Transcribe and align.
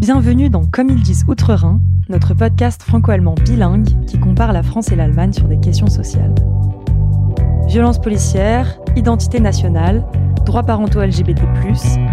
Bienvenue 0.00 0.48
dans 0.48 0.64
Comme 0.64 0.88
ils 0.88 1.02
disent 1.02 1.26
Outre-Rhin, 1.28 1.78
notre 2.08 2.32
podcast 2.32 2.82
franco-allemand 2.82 3.34
bilingue 3.44 4.06
qui 4.06 4.18
compare 4.18 4.54
la 4.54 4.62
France 4.62 4.90
et 4.90 4.96
l'Allemagne 4.96 5.34
sur 5.34 5.46
des 5.46 5.60
questions 5.60 5.88
sociales. 5.88 6.34
Violence 7.66 8.00
policière, 8.00 8.80
identité 8.96 9.40
nationale, 9.40 10.02
droits 10.46 10.62
parentaux 10.62 11.02
LGBT, 11.02 11.42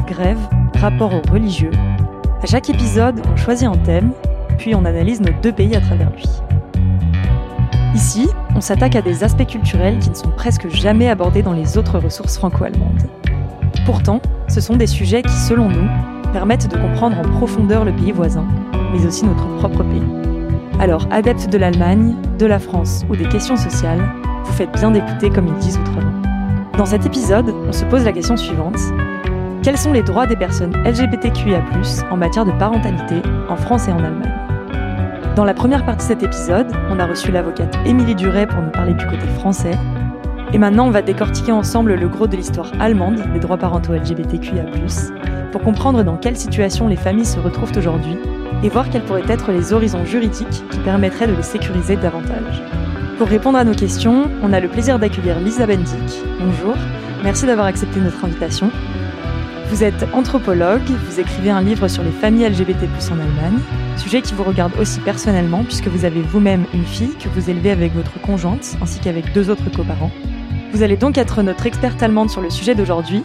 grève, 0.05 0.37
rapport 0.81 1.13
aux 1.13 1.31
religieux. 1.31 1.71
À 2.43 2.45
chaque 2.45 2.69
épisode, 2.69 3.21
on 3.31 3.37
choisit 3.37 3.69
un 3.69 3.77
thème, 3.77 4.11
puis 4.57 4.75
on 4.75 4.83
analyse 4.83 5.21
nos 5.21 5.31
deux 5.41 5.53
pays 5.53 5.73
à 5.73 5.79
travers 5.79 6.11
lui. 6.11 6.27
Ici, 7.95 8.27
on 8.53 8.59
s'attaque 8.59 8.97
à 8.97 9.01
des 9.01 9.23
aspects 9.23 9.47
culturels 9.47 9.99
qui 9.99 10.09
ne 10.09 10.15
sont 10.15 10.31
presque 10.31 10.67
jamais 10.67 11.07
abordés 11.07 11.41
dans 11.41 11.53
les 11.53 11.77
autres 11.77 11.99
ressources 11.99 12.37
franco-allemandes. 12.37 13.07
Pourtant, 13.85 14.21
ce 14.49 14.59
sont 14.59 14.75
des 14.75 14.87
sujets 14.87 15.21
qui, 15.21 15.31
selon 15.31 15.69
nous, 15.69 15.87
permettent 16.37 16.69
de 16.69 16.77
comprendre 16.77 17.17
en 17.17 17.23
profondeur 17.23 17.83
le 17.83 17.91
pays 17.91 18.11
voisin, 18.11 18.45
mais 18.93 19.03
aussi 19.07 19.25
notre 19.25 19.47
propre 19.57 19.81
pays. 19.81 20.03
Alors, 20.79 21.07
adeptes 21.09 21.49
de 21.49 21.57
l'Allemagne, 21.57 22.13
de 22.37 22.45
la 22.45 22.59
France 22.59 23.03
ou 23.09 23.15
des 23.15 23.27
questions 23.27 23.55
sociales, 23.55 24.03
vous 24.43 24.53
faites 24.53 24.71
bien 24.73 24.91
d'écouter 24.91 25.31
comme 25.31 25.47
ils 25.47 25.55
disent 25.55 25.79
outre-Rhin. 25.79 26.11
Dans 26.77 26.85
cet 26.85 27.07
épisode, 27.07 27.51
on 27.67 27.71
se 27.71 27.85
pose 27.85 28.05
la 28.05 28.11
question 28.11 28.37
suivante. 28.37 28.77
Quels 29.63 29.79
sont 29.79 29.91
les 29.91 30.03
droits 30.03 30.27
des 30.27 30.35
personnes 30.35 30.77
LGBTQIA+, 30.85 31.63
en 32.11 32.17
matière 32.17 32.45
de 32.45 32.51
parentalité 32.51 33.15
en 33.49 33.55
France 33.55 33.87
et 33.87 33.91
en 33.91 33.97
Allemagne? 33.97 34.31
Dans 35.35 35.43
la 35.43 35.55
première 35.55 35.85
partie 35.85 36.05
de 36.05 36.13
cet 36.13 36.21
épisode, 36.21 36.71
on 36.91 36.99
a 36.99 37.07
reçu 37.07 37.31
l'avocate 37.31 37.75
Émilie 37.83 38.13
Duret 38.13 38.45
pour 38.45 38.61
nous 38.61 38.69
parler 38.69 38.93
du 38.93 39.05
côté 39.05 39.25
français. 39.39 39.71
Et 40.53 40.57
maintenant, 40.57 40.87
on 40.87 40.91
va 40.91 41.01
décortiquer 41.01 41.51
ensemble 41.51 41.95
le 41.95 42.07
gros 42.07 42.27
de 42.27 42.37
l'histoire 42.37 42.71
allemande 42.79 43.21
des 43.33 43.39
droits 43.39 43.57
parentaux 43.57 43.93
LGBTQIA+, 43.93 44.63
pour 45.51 45.61
comprendre 45.61 46.03
dans 46.03 46.15
quelle 46.15 46.37
situation 46.37 46.87
les 46.87 46.95
familles 46.95 47.25
se 47.25 47.39
retrouvent 47.39 47.77
aujourd'hui 47.77 48.17
et 48.63 48.69
voir 48.69 48.89
quels 48.89 49.03
pourraient 49.03 49.23
être 49.27 49.51
les 49.51 49.73
horizons 49.73 50.05
juridiques 50.05 50.63
qui 50.69 50.79
permettraient 50.79 51.27
de 51.27 51.33
les 51.33 51.43
sécuriser 51.43 51.97
davantage. 51.97 52.61
Pour 53.17 53.27
répondre 53.27 53.57
à 53.57 53.65
nos 53.65 53.73
questions, 53.73 54.29
on 54.41 54.53
a 54.53 54.59
le 54.59 54.69
plaisir 54.69 54.99
d'accueillir 54.99 55.39
Lisa 55.39 55.65
Bendik. 55.65 56.23
Bonjour, 56.39 56.75
merci 57.23 57.45
d'avoir 57.45 57.67
accepté 57.67 57.99
notre 57.99 58.23
invitation. 58.23 58.71
Vous 59.69 59.83
êtes 59.83 60.05
anthropologue, 60.13 60.87
vous 61.09 61.19
écrivez 61.19 61.49
un 61.49 61.61
livre 61.61 61.89
sur 61.89 62.03
les 62.03 62.11
familles 62.11 62.47
LGBT+ 62.47 62.85
en 63.11 63.19
Allemagne, 63.19 63.59
sujet 63.97 64.21
qui 64.21 64.33
vous 64.33 64.43
regarde 64.43 64.71
aussi 64.79 65.01
personnellement 65.01 65.63
puisque 65.65 65.87
vous 65.87 66.05
avez 66.05 66.21
vous-même 66.21 66.65
une 66.73 66.85
fille 66.85 67.15
que 67.19 67.27
vous 67.27 67.49
élevez 67.49 67.71
avec 67.71 67.93
votre 67.93 68.21
conjointe 68.21 68.77
ainsi 68.81 68.99
qu'avec 68.99 69.33
deux 69.33 69.49
autres 69.49 69.69
coparents. 69.75 70.11
Vous 70.73 70.83
allez 70.83 70.97
donc 70.97 71.17
être 71.17 71.41
notre 71.41 71.65
experte 71.65 72.01
allemande 72.03 72.29
sur 72.29 72.41
le 72.41 72.49
sujet 72.49 72.75
d'aujourd'hui 72.75 73.23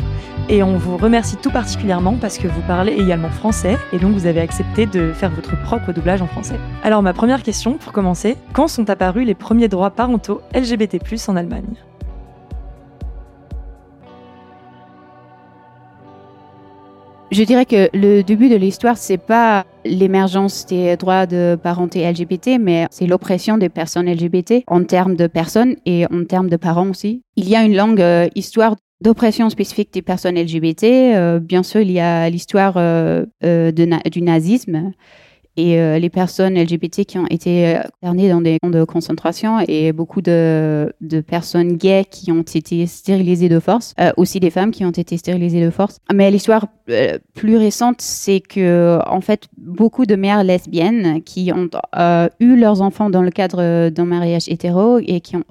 et 0.48 0.62
on 0.62 0.76
vous 0.76 0.96
remercie 0.96 1.36
tout 1.36 1.50
particulièrement 1.50 2.16
parce 2.20 2.38
que 2.38 2.46
vous 2.46 2.62
parlez 2.66 2.92
également 2.92 3.30
français 3.30 3.76
et 3.92 3.98
donc 3.98 4.12
vous 4.12 4.26
avez 4.26 4.40
accepté 4.40 4.86
de 4.86 5.12
faire 5.12 5.30
votre 5.30 5.60
propre 5.62 5.92
doublage 5.92 6.22
en 6.22 6.26
français. 6.26 6.58
Alors 6.82 7.02
ma 7.02 7.12
première 7.12 7.42
question 7.42 7.74
pour 7.74 7.92
commencer, 7.92 8.36
quand 8.52 8.68
sont 8.68 8.88
apparus 8.90 9.26
les 9.26 9.34
premiers 9.34 9.68
droits 9.68 9.90
parentaux 9.90 10.40
LGBT+ 10.54 10.98
en 11.28 11.36
Allemagne? 11.36 11.74
Je 17.32 17.44
dirais 17.44 17.64
que 17.64 17.88
le 17.94 18.20
début 18.20 18.50
de 18.50 18.56
l'histoire, 18.56 18.98
c'est 18.98 19.16
pas 19.16 19.64
l'émergence 19.86 20.66
des 20.66 20.98
droits 20.98 21.24
de 21.24 21.56
parenté 21.62 22.06
LGBT, 22.06 22.58
mais 22.60 22.86
c'est 22.90 23.06
l'oppression 23.06 23.56
des 23.56 23.70
personnes 23.70 24.06
LGBT 24.06 24.64
en 24.66 24.84
termes 24.84 25.16
de 25.16 25.26
personnes 25.26 25.76
et 25.86 26.04
en 26.12 26.24
termes 26.26 26.50
de 26.50 26.58
parents 26.58 26.90
aussi. 26.90 27.22
Il 27.36 27.48
y 27.48 27.56
a 27.56 27.64
une 27.64 27.74
longue 27.74 28.02
euh, 28.02 28.28
histoire 28.34 28.76
d'oppression 29.00 29.48
spécifique 29.48 29.92
des 29.94 30.02
personnes 30.02 30.38
LGBT. 30.38 30.84
Euh, 30.84 31.40
bien 31.40 31.62
sûr, 31.62 31.80
il 31.80 31.90
y 31.90 32.00
a 32.00 32.28
l'histoire 32.28 32.74
euh, 32.76 33.24
euh, 33.44 33.72
du 33.72 34.22
nazisme 34.22 34.92
et 35.56 35.78
euh, 35.78 35.98
les 35.98 36.08
personnes 36.08 36.58
LGBT 36.58 37.04
qui 37.04 37.18
ont 37.18 37.26
été 37.28 37.76
internées 37.76 38.30
dans 38.30 38.40
des 38.40 38.58
camps 38.62 38.70
de 38.70 38.84
concentration 38.84 39.58
et 39.68 39.92
beaucoup 39.92 40.22
de, 40.22 40.92
de 41.00 41.20
personnes 41.20 41.76
gays 41.76 42.06
qui 42.10 42.32
ont 42.32 42.42
été 42.42 42.86
stérilisées 42.86 43.48
de 43.48 43.60
force, 43.60 43.94
euh, 44.00 44.12
aussi 44.16 44.40
des 44.40 44.50
femmes 44.50 44.70
qui 44.70 44.84
ont 44.84 44.90
été 44.90 45.16
stérilisées 45.16 45.62
de 45.62 45.70
force. 45.70 45.98
Mais 46.12 46.30
l'histoire 46.30 46.68
euh, 46.88 47.18
plus 47.34 47.56
récente, 47.56 48.00
c'est 48.00 48.40
que 48.40 48.98
en 49.06 49.20
fait 49.20 49.48
beaucoup 49.58 50.06
de 50.06 50.16
mères 50.16 50.42
lesbiennes 50.42 51.22
qui 51.22 51.52
ont 51.52 51.68
eu 52.40 52.56
leurs 52.56 52.80
enfants 52.80 53.10
dans 53.10 53.22
le 53.22 53.30
cadre 53.30 53.90
d'un 53.90 54.04
mariage 54.04 54.48
hétéro 54.48 54.98
et 54.98 55.20
qui 55.20 55.36
ont 55.36 55.44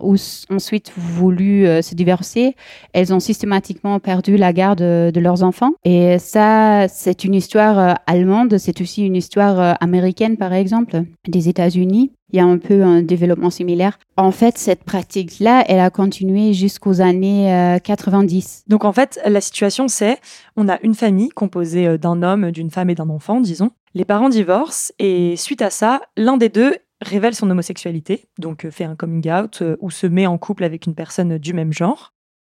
ensuite 0.49 0.91
voulu 0.95 1.65
se 1.81 1.95
divorcer, 1.95 2.55
elles 2.93 3.13
ont 3.13 3.19
systématiquement 3.19 3.99
perdu 3.99 4.37
la 4.37 4.53
garde 4.53 4.79
de, 4.79 5.11
de 5.13 5.19
leurs 5.19 5.43
enfants. 5.43 5.71
Et 5.83 6.17
ça, 6.17 6.87
c'est 6.87 7.23
une 7.23 7.35
histoire 7.35 7.99
allemande, 8.07 8.57
c'est 8.57 8.81
aussi 8.81 9.05
une 9.05 9.15
histoire 9.15 9.77
américaine 9.79 9.90
américaine, 9.91 10.37
par 10.37 10.53
exemple, 10.53 11.03
des 11.27 11.49
États-Unis, 11.49 12.13
il 12.31 12.37
y 12.37 12.39
a 12.39 12.45
un 12.45 12.57
peu 12.57 12.83
un 12.83 13.01
développement 13.01 13.49
similaire. 13.49 13.99
En 14.15 14.31
fait, 14.31 14.57
cette 14.57 14.85
pratique-là, 14.85 15.65
elle 15.67 15.79
a 15.79 15.89
continué 15.89 16.53
jusqu'aux 16.53 17.01
années 17.01 17.77
90. 17.83 18.63
Euh, 18.65 18.69
Donc 18.69 18.85
en 18.85 18.93
fait, 18.93 19.19
la 19.25 19.41
situation, 19.41 19.87
c'est 19.87 20.19
on 20.55 20.69
a 20.69 20.79
une 20.81 20.95
famille 20.95 21.29
composée 21.29 21.87
euh, 21.87 21.97
d'un 21.97 22.23
homme, 22.23 22.51
d'une 22.51 22.71
femme 22.71 22.89
et 22.89 22.95
d'un 22.95 23.09
enfant, 23.09 23.41
disons. 23.41 23.71
Les 23.93 24.05
parents 24.05 24.29
divorcent 24.29 24.93
et 24.99 25.35
suite 25.35 25.61
à 25.61 25.69
ça, 25.69 26.01
l'un 26.15 26.37
des 26.37 26.47
deux 26.47 26.75
révèle 27.01 27.35
son 27.35 27.49
homosexualité, 27.49 28.29
donc 28.37 28.63
euh, 28.63 28.71
fait 28.71 28.85
un 28.85 28.95
coming 28.95 29.29
out 29.29 29.61
ou 29.81 29.91
se 29.91 30.07
met 30.07 30.27
en 30.27 30.37
couple 30.37 30.63
avec 30.63 30.85
une 30.85 30.95
personne 30.95 31.37
du 31.37 31.53
même 31.53 31.73
genre. 31.73 32.13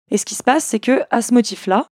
Et 0.09 0.17
ce 0.17 0.25
qui 0.25 0.35
se 0.35 0.43
passe, 0.43 0.63
c'est 0.63 0.79
que 0.79 1.01
à 1.11 1.21
ce 1.21 1.33
motif-là, 1.33 1.85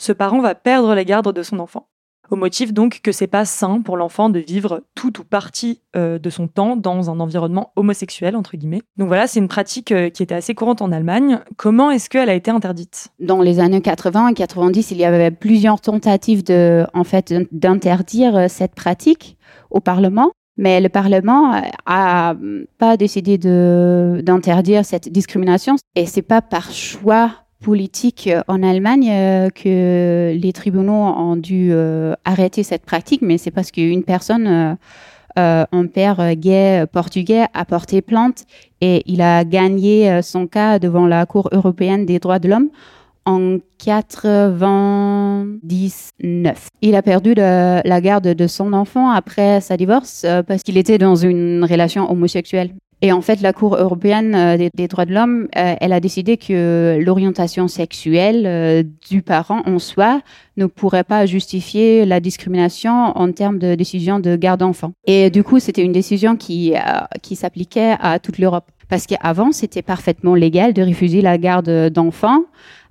ce 0.00 0.12
parent 0.12 0.40
va 0.40 0.54
perdre 0.54 0.94
la 0.94 1.04
garde 1.04 1.32
de 1.32 1.42
son 1.42 1.60
enfant 1.60 1.88
au 2.30 2.36
motif 2.36 2.72
donc 2.72 3.00
que 3.02 3.12
c'est 3.12 3.26
pas 3.26 3.44
sain 3.44 3.80
pour 3.80 3.96
l'enfant 3.96 4.30
de 4.30 4.38
vivre 4.38 4.82
tout 4.94 5.20
ou 5.20 5.24
partie 5.24 5.80
euh, 5.96 6.18
de 6.18 6.30
son 6.30 6.48
temps 6.48 6.76
dans 6.76 7.10
un 7.10 7.20
environnement 7.20 7.72
homosexuel 7.76 8.36
entre 8.36 8.56
guillemets. 8.56 8.82
Donc 8.96 9.08
voilà, 9.08 9.26
c'est 9.26 9.40
une 9.40 9.48
pratique 9.48 9.92
euh, 9.92 10.10
qui 10.10 10.22
était 10.22 10.34
assez 10.34 10.54
courante 10.54 10.82
en 10.82 10.92
Allemagne. 10.92 11.40
Comment 11.56 11.90
est-ce 11.90 12.10
qu'elle 12.10 12.28
a 12.28 12.34
été 12.34 12.50
interdite? 12.50 13.08
Dans 13.18 13.40
les 13.40 13.60
années 13.60 13.80
80 13.80 14.28
et 14.28 14.34
90, 14.34 14.90
il 14.90 14.98
y 14.98 15.04
avait 15.04 15.30
plusieurs 15.30 15.80
tentatives 15.80 16.44
de 16.44 16.86
en 16.94 17.04
fait 17.04 17.34
d'interdire 17.52 18.36
euh, 18.36 18.46
cette 18.48 18.74
pratique 18.74 19.36
au 19.70 19.80
Parlement. 19.80 20.30
Mais 20.60 20.80
le 20.80 20.88
Parlement 20.88 21.62
a 21.86 22.34
pas 22.78 22.96
décidé 22.96 23.38
d'interdire 23.38 24.84
cette 24.84 25.08
discrimination 25.08 25.76
et 25.94 26.04
c'est 26.04 26.20
pas 26.20 26.42
par 26.42 26.72
choix 26.72 27.30
politique 27.62 28.28
euh, 28.28 28.42
en 28.48 28.62
Allemagne 28.62 29.10
euh, 29.10 29.48
que 29.50 30.34
les 30.34 30.52
tribunaux 30.52 30.92
ont 30.92 31.36
dû 31.36 31.70
euh, 31.72 32.14
arrêter 32.24 32.62
cette 32.62 32.84
pratique, 32.84 33.22
mais 33.22 33.38
c'est 33.38 33.50
parce 33.50 33.70
qu'une 33.70 34.04
personne, 34.04 34.76
un 35.36 35.86
père 35.86 36.34
gay 36.34 36.84
portugais, 36.90 37.46
a 37.54 37.64
porté 37.64 38.02
plainte 38.02 38.44
et 38.80 39.04
il 39.06 39.22
a 39.22 39.44
gagné 39.44 40.20
son 40.20 40.48
cas 40.48 40.80
devant 40.80 41.06
la 41.06 41.26
Cour 41.26 41.48
européenne 41.52 42.06
des 42.06 42.18
droits 42.18 42.40
de 42.40 42.48
l'homme 42.48 42.70
en 43.24 43.58
99. 43.78 46.68
Il 46.82 46.96
a 46.96 47.02
perdu 47.02 47.34
la 47.34 48.00
garde 48.00 48.34
de 48.34 48.46
son 48.48 48.72
enfant 48.72 49.10
après 49.10 49.60
sa 49.60 49.76
divorce 49.76 50.26
parce 50.48 50.64
qu'il 50.64 50.76
était 50.76 50.98
dans 50.98 51.14
une 51.14 51.64
relation 51.64 52.10
homosexuelle. 52.10 52.72
Et 53.00 53.12
en 53.12 53.20
fait, 53.20 53.40
la 53.42 53.52
Cour 53.52 53.76
européenne 53.76 54.34
euh, 54.34 54.68
des, 54.74 54.88
droits 54.88 55.04
de 55.04 55.14
l'homme, 55.14 55.46
euh, 55.56 55.74
elle 55.80 55.92
a 55.92 56.00
décidé 56.00 56.36
que 56.36 56.98
l'orientation 57.00 57.68
sexuelle 57.68 58.44
euh, 58.44 58.82
du 59.08 59.22
parent 59.22 59.62
en 59.66 59.78
soi 59.78 60.20
ne 60.56 60.66
pourrait 60.66 61.04
pas 61.04 61.24
justifier 61.24 62.04
la 62.04 62.18
discrimination 62.18 62.92
en 62.92 63.30
termes 63.30 63.60
de 63.60 63.76
décision 63.76 64.18
de 64.18 64.34
garde 64.34 64.60
d'enfant. 64.60 64.92
Et 65.06 65.30
du 65.30 65.44
coup, 65.44 65.60
c'était 65.60 65.82
une 65.82 65.92
décision 65.92 66.36
qui, 66.36 66.74
qui 67.22 67.36
s'appliquait 67.36 67.94
à 68.00 68.18
toute 68.18 68.38
l'Europe. 68.38 68.64
Parce 68.88 69.06
qu'avant, 69.06 69.52
c'était 69.52 69.82
parfaitement 69.82 70.34
légal 70.34 70.72
de 70.72 70.82
refuser 70.82 71.20
la 71.20 71.38
garde 71.38 71.90
d'enfants 71.90 72.42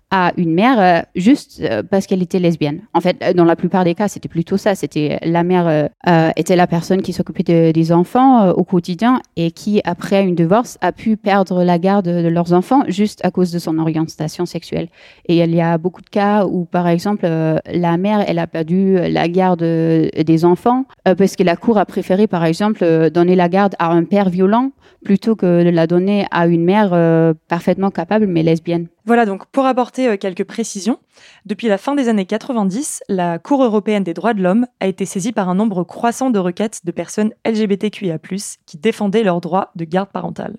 à 0.10 0.32
une 0.38 0.54
mère 0.54 0.80
euh, 0.80 1.02
juste 1.16 1.62
euh, 1.62 1.84
parce 1.84 2.08
qu'elle 2.08 2.22
était 2.22 2.40
lesbienne. 2.40 2.82
En 2.94 3.02
fait, 3.02 3.36
dans 3.36 3.44
la 3.44 3.58
plupart 3.58 3.84
des 3.84 3.94
cas, 3.94 4.08
c'était 4.08 4.30
plutôt 4.30 4.56
ça. 4.56 4.74
C'était 4.74 5.20
la 5.24 5.44
mère 5.44 5.68
euh, 5.68 6.30
était 6.38 6.56
la 6.56 6.68
personne 6.68 7.02
qui 7.02 7.12
s'occupait 7.12 7.74
des 7.74 7.92
enfants 7.92 8.50
au 8.52 8.64
quotidien 8.64 9.22
et 9.36 9.52
qui, 9.52 9.82
après 9.84 10.24
une 10.24 10.36
divorce, 10.36 10.78
a 10.82 10.92
pu 10.92 11.18
perdre 11.18 11.64
la 11.64 11.78
garde 11.78 12.06
de 12.06 12.28
leurs 12.28 12.54
enfants 12.54 12.84
juste 12.88 13.24
à 13.26 13.32
cause 13.32 13.52
de 13.52 13.60
son 13.60 13.78
orientation 13.80 14.46
sexuelle. 14.46 14.88
Et 15.28 15.40
il 15.40 15.56
y 15.56 15.62
a 15.62 15.78
beaucoup 15.78 16.02
de 16.02 16.10
cas 16.10 16.46
où, 16.46 16.66
par 16.66 16.88
exemple, 16.88 17.26
la 17.26 17.98
mère, 17.98 18.24
elle 18.28 18.40
a 18.40 18.48
perdu 18.48 18.98
la 18.98 19.28
garde 19.28 19.64
des 19.64 20.46
enfants 20.46 20.86
parce 21.04 21.36
que 21.36 21.44
la 21.44 21.56
cour 21.56 21.78
a 21.78 21.86
préféré, 21.86 22.28
par 22.28 22.46
exemple, 22.46 23.10
donner 23.12 23.36
la 23.36 23.50
garde 23.50 23.76
à 23.80 23.92
un 23.92 24.04
père 24.04 24.30
violent 24.30 24.72
plutôt 25.04 25.36
que 25.36 25.64
de 25.64 25.70
la 25.70 25.88
donner 25.88 26.26
à 26.32 26.48
une 26.48 26.64
mère 26.64 27.34
parfaitement 27.48 27.92
capable 27.92 28.28
mais 28.28 28.44
lesbienne. 28.44 28.88
Voilà, 29.08 29.26
donc 29.26 29.46
pour 29.46 29.66
apporter 29.66 30.10
euh, 30.10 30.18
quelques 30.18 30.44
précisions, 30.44 31.00
depuis 31.46 31.70
la 31.70 31.78
fin 31.78 31.96
des 31.96 32.10
années 32.10 32.26
90, 32.26 33.04
la 33.08 33.40
Cour 33.40 33.64
européenne 33.64 34.04
des 34.04 34.14
droits 34.14 34.34
de 34.34 34.44
l'homme 34.44 34.68
a 34.82 34.88
été 34.88 35.06
saisie 35.06 35.32
par 35.32 35.48
un 35.48 35.56
nombre 35.56 35.86
croissant 35.86 36.30
de 36.30 36.40
requêtes 36.40 36.82
de 36.84 36.92
personnes 36.92 37.32
LGBTQIA, 37.46 38.18
qui 38.66 38.78
défendaient 38.78 39.24
leurs 39.24 39.40
droits 39.40 39.72
de 39.78 39.86
garde 39.86 40.10
parentale. 40.10 40.58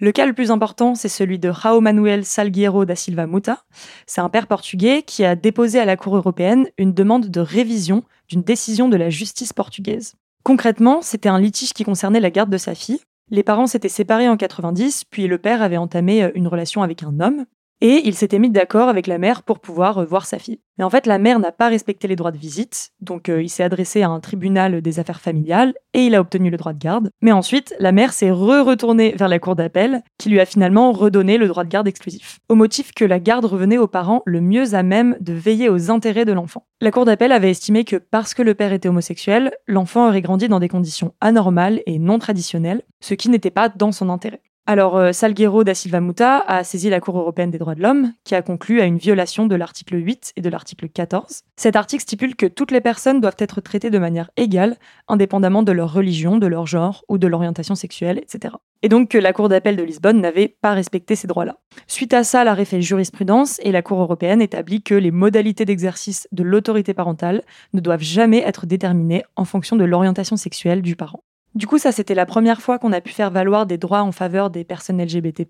Le 0.00 0.12
cas 0.12 0.24
le 0.24 0.32
plus 0.32 0.50
important, 0.50 0.94
c'est 0.94 1.10
celui 1.10 1.38
de 1.38 1.52
João 1.52 1.82
Manuel 1.82 2.24
Salgueiro 2.24 2.86
da 2.86 2.96
Silva 2.96 3.26
Muta. 3.26 3.64
C'est 4.06 4.22
un 4.22 4.30
père 4.30 4.46
portugais 4.46 5.02
qui 5.02 5.26
a 5.26 5.36
déposé 5.36 5.78
à 5.78 5.84
la 5.84 5.98
Cour 5.98 6.16
européenne 6.16 6.68
une 6.78 6.94
demande 6.94 7.26
de 7.26 7.40
révision 7.40 8.02
d'une 8.30 8.42
décision 8.42 8.88
de 8.88 8.96
la 8.96 9.10
justice 9.10 9.52
portugaise. 9.52 10.14
Concrètement, 10.42 11.02
c'était 11.02 11.28
un 11.28 11.38
litige 11.38 11.74
qui 11.74 11.84
concernait 11.84 12.20
la 12.20 12.30
garde 12.30 12.48
de 12.48 12.56
sa 12.56 12.74
fille. 12.74 13.00
Les 13.28 13.42
parents 13.42 13.66
s'étaient 13.66 13.90
séparés 13.90 14.30
en 14.30 14.38
90, 14.38 15.04
puis 15.04 15.26
le 15.26 15.36
père 15.36 15.60
avait 15.60 15.76
entamé 15.76 16.24
euh, 16.24 16.30
une 16.34 16.48
relation 16.48 16.82
avec 16.82 17.02
un 17.02 17.20
homme, 17.20 17.44
et 17.80 18.02
il 18.04 18.14
s'était 18.14 18.38
mis 18.38 18.50
d'accord 18.50 18.88
avec 18.88 19.06
la 19.06 19.18
mère 19.18 19.42
pour 19.42 19.58
pouvoir 19.58 19.98
euh, 19.98 20.04
voir 20.04 20.26
sa 20.26 20.38
fille. 20.38 20.60
Mais 20.78 20.84
en 20.84 20.90
fait, 20.90 21.06
la 21.06 21.18
mère 21.18 21.38
n'a 21.38 21.52
pas 21.52 21.68
respecté 21.68 22.08
les 22.08 22.16
droits 22.16 22.30
de 22.30 22.38
visite, 22.38 22.92
donc 23.00 23.28
euh, 23.28 23.42
il 23.42 23.50
s'est 23.50 23.62
adressé 23.62 24.02
à 24.02 24.08
un 24.08 24.20
tribunal 24.20 24.80
des 24.80 24.98
affaires 24.98 25.20
familiales 25.20 25.74
et 25.92 26.04
il 26.04 26.14
a 26.14 26.20
obtenu 26.20 26.50
le 26.50 26.56
droit 26.56 26.72
de 26.72 26.78
garde. 26.78 27.10
Mais 27.20 27.32
ensuite, 27.32 27.74
la 27.78 27.92
mère 27.92 28.12
s'est 28.12 28.30
re-retournée 28.30 29.14
vers 29.16 29.28
la 29.28 29.38
cour 29.38 29.56
d'appel, 29.56 30.02
qui 30.18 30.30
lui 30.30 30.40
a 30.40 30.46
finalement 30.46 30.92
redonné 30.92 31.36
le 31.36 31.48
droit 31.48 31.64
de 31.64 31.68
garde 31.68 31.88
exclusif, 31.88 32.38
au 32.48 32.54
motif 32.54 32.92
que 32.94 33.04
la 33.04 33.20
garde 33.20 33.44
revenait 33.44 33.78
aux 33.78 33.86
parents 33.86 34.22
le 34.24 34.40
mieux 34.40 34.74
à 34.74 34.82
même 34.82 35.16
de 35.20 35.32
veiller 35.32 35.68
aux 35.68 35.90
intérêts 35.90 36.24
de 36.24 36.32
l'enfant. 36.32 36.66
La 36.80 36.90
cour 36.90 37.04
d'appel 37.04 37.32
avait 37.32 37.50
estimé 37.50 37.84
que 37.84 37.96
parce 37.96 38.32
que 38.32 38.42
le 38.42 38.54
père 38.54 38.72
était 38.72 38.88
homosexuel, 38.88 39.52
l'enfant 39.66 40.08
aurait 40.08 40.22
grandi 40.22 40.48
dans 40.48 40.60
des 40.60 40.68
conditions 40.68 41.14
anormales 41.20 41.82
et 41.86 41.98
non 41.98 42.18
traditionnelles, 42.18 42.82
ce 43.00 43.14
qui 43.14 43.28
n'était 43.28 43.50
pas 43.50 43.68
dans 43.68 43.92
son 43.92 44.08
intérêt. 44.08 44.40
Alors, 44.66 44.96
euh, 44.96 45.10
Salguero 45.10 45.64
da 45.64 45.74
Silva 45.74 46.00
Muta 46.00 46.38
a 46.46 46.62
saisi 46.62 46.90
la 46.90 47.00
Cour 47.00 47.18
européenne 47.18 47.50
des 47.50 47.58
droits 47.58 47.74
de 47.74 47.82
l'homme, 47.82 48.12
qui 48.22 48.36
a 48.36 48.42
conclu 48.42 48.80
à 48.80 48.84
une 48.84 48.98
violation 48.98 49.46
de 49.46 49.56
l'article 49.56 49.96
8 49.96 50.34
et 50.36 50.42
de 50.42 50.48
l'article 50.48 50.88
14. 50.88 51.42
Cet 51.56 51.74
article 51.74 52.02
stipule 52.02 52.36
que 52.36 52.46
toutes 52.46 52.70
les 52.70 52.80
personnes 52.80 53.20
doivent 53.20 53.34
être 53.38 53.60
traitées 53.60 53.90
de 53.90 53.98
manière 53.98 54.30
égale, 54.36 54.76
indépendamment 55.08 55.64
de 55.64 55.72
leur 55.72 55.92
religion, 55.92 56.38
de 56.38 56.46
leur 56.46 56.66
genre 56.66 57.04
ou 57.08 57.18
de 57.18 57.26
l'orientation 57.26 57.74
sexuelle, 57.74 58.18
etc. 58.18 58.54
Et 58.82 58.88
donc 58.88 59.08
que 59.08 59.18
la 59.18 59.32
Cour 59.32 59.48
d'appel 59.48 59.74
de 59.74 59.82
Lisbonne 59.82 60.20
n'avait 60.20 60.56
pas 60.60 60.72
respecté 60.72 61.16
ces 61.16 61.26
droits-là. 61.26 61.56
Suite 61.88 62.14
à 62.14 62.22
ça, 62.22 62.44
l'arrêt 62.44 62.64
fait 62.64 62.80
jurisprudence 62.80 63.58
et 63.64 63.72
la 63.72 63.82
Cour 63.82 64.00
européenne 64.00 64.40
établit 64.40 64.82
que 64.82 64.94
les 64.94 65.10
modalités 65.10 65.64
d'exercice 65.64 66.28
de 66.30 66.44
l'autorité 66.44 66.94
parentale 66.94 67.42
ne 67.72 67.80
doivent 67.80 68.02
jamais 68.02 68.42
être 68.46 68.66
déterminées 68.66 69.24
en 69.34 69.44
fonction 69.44 69.74
de 69.74 69.84
l'orientation 69.84 70.36
sexuelle 70.36 70.80
du 70.80 70.94
parent. 70.94 71.24
Du 71.56 71.66
coup, 71.66 71.78
ça, 71.78 71.90
c'était 71.90 72.14
la 72.14 72.26
première 72.26 72.60
fois 72.60 72.78
qu'on 72.78 72.92
a 72.92 73.00
pu 73.00 73.12
faire 73.12 73.32
valoir 73.32 73.66
des 73.66 73.76
droits 73.76 74.02
en 74.02 74.12
faveur 74.12 74.50
des 74.50 74.62
personnes 74.62 75.02
LGBT+, 75.02 75.44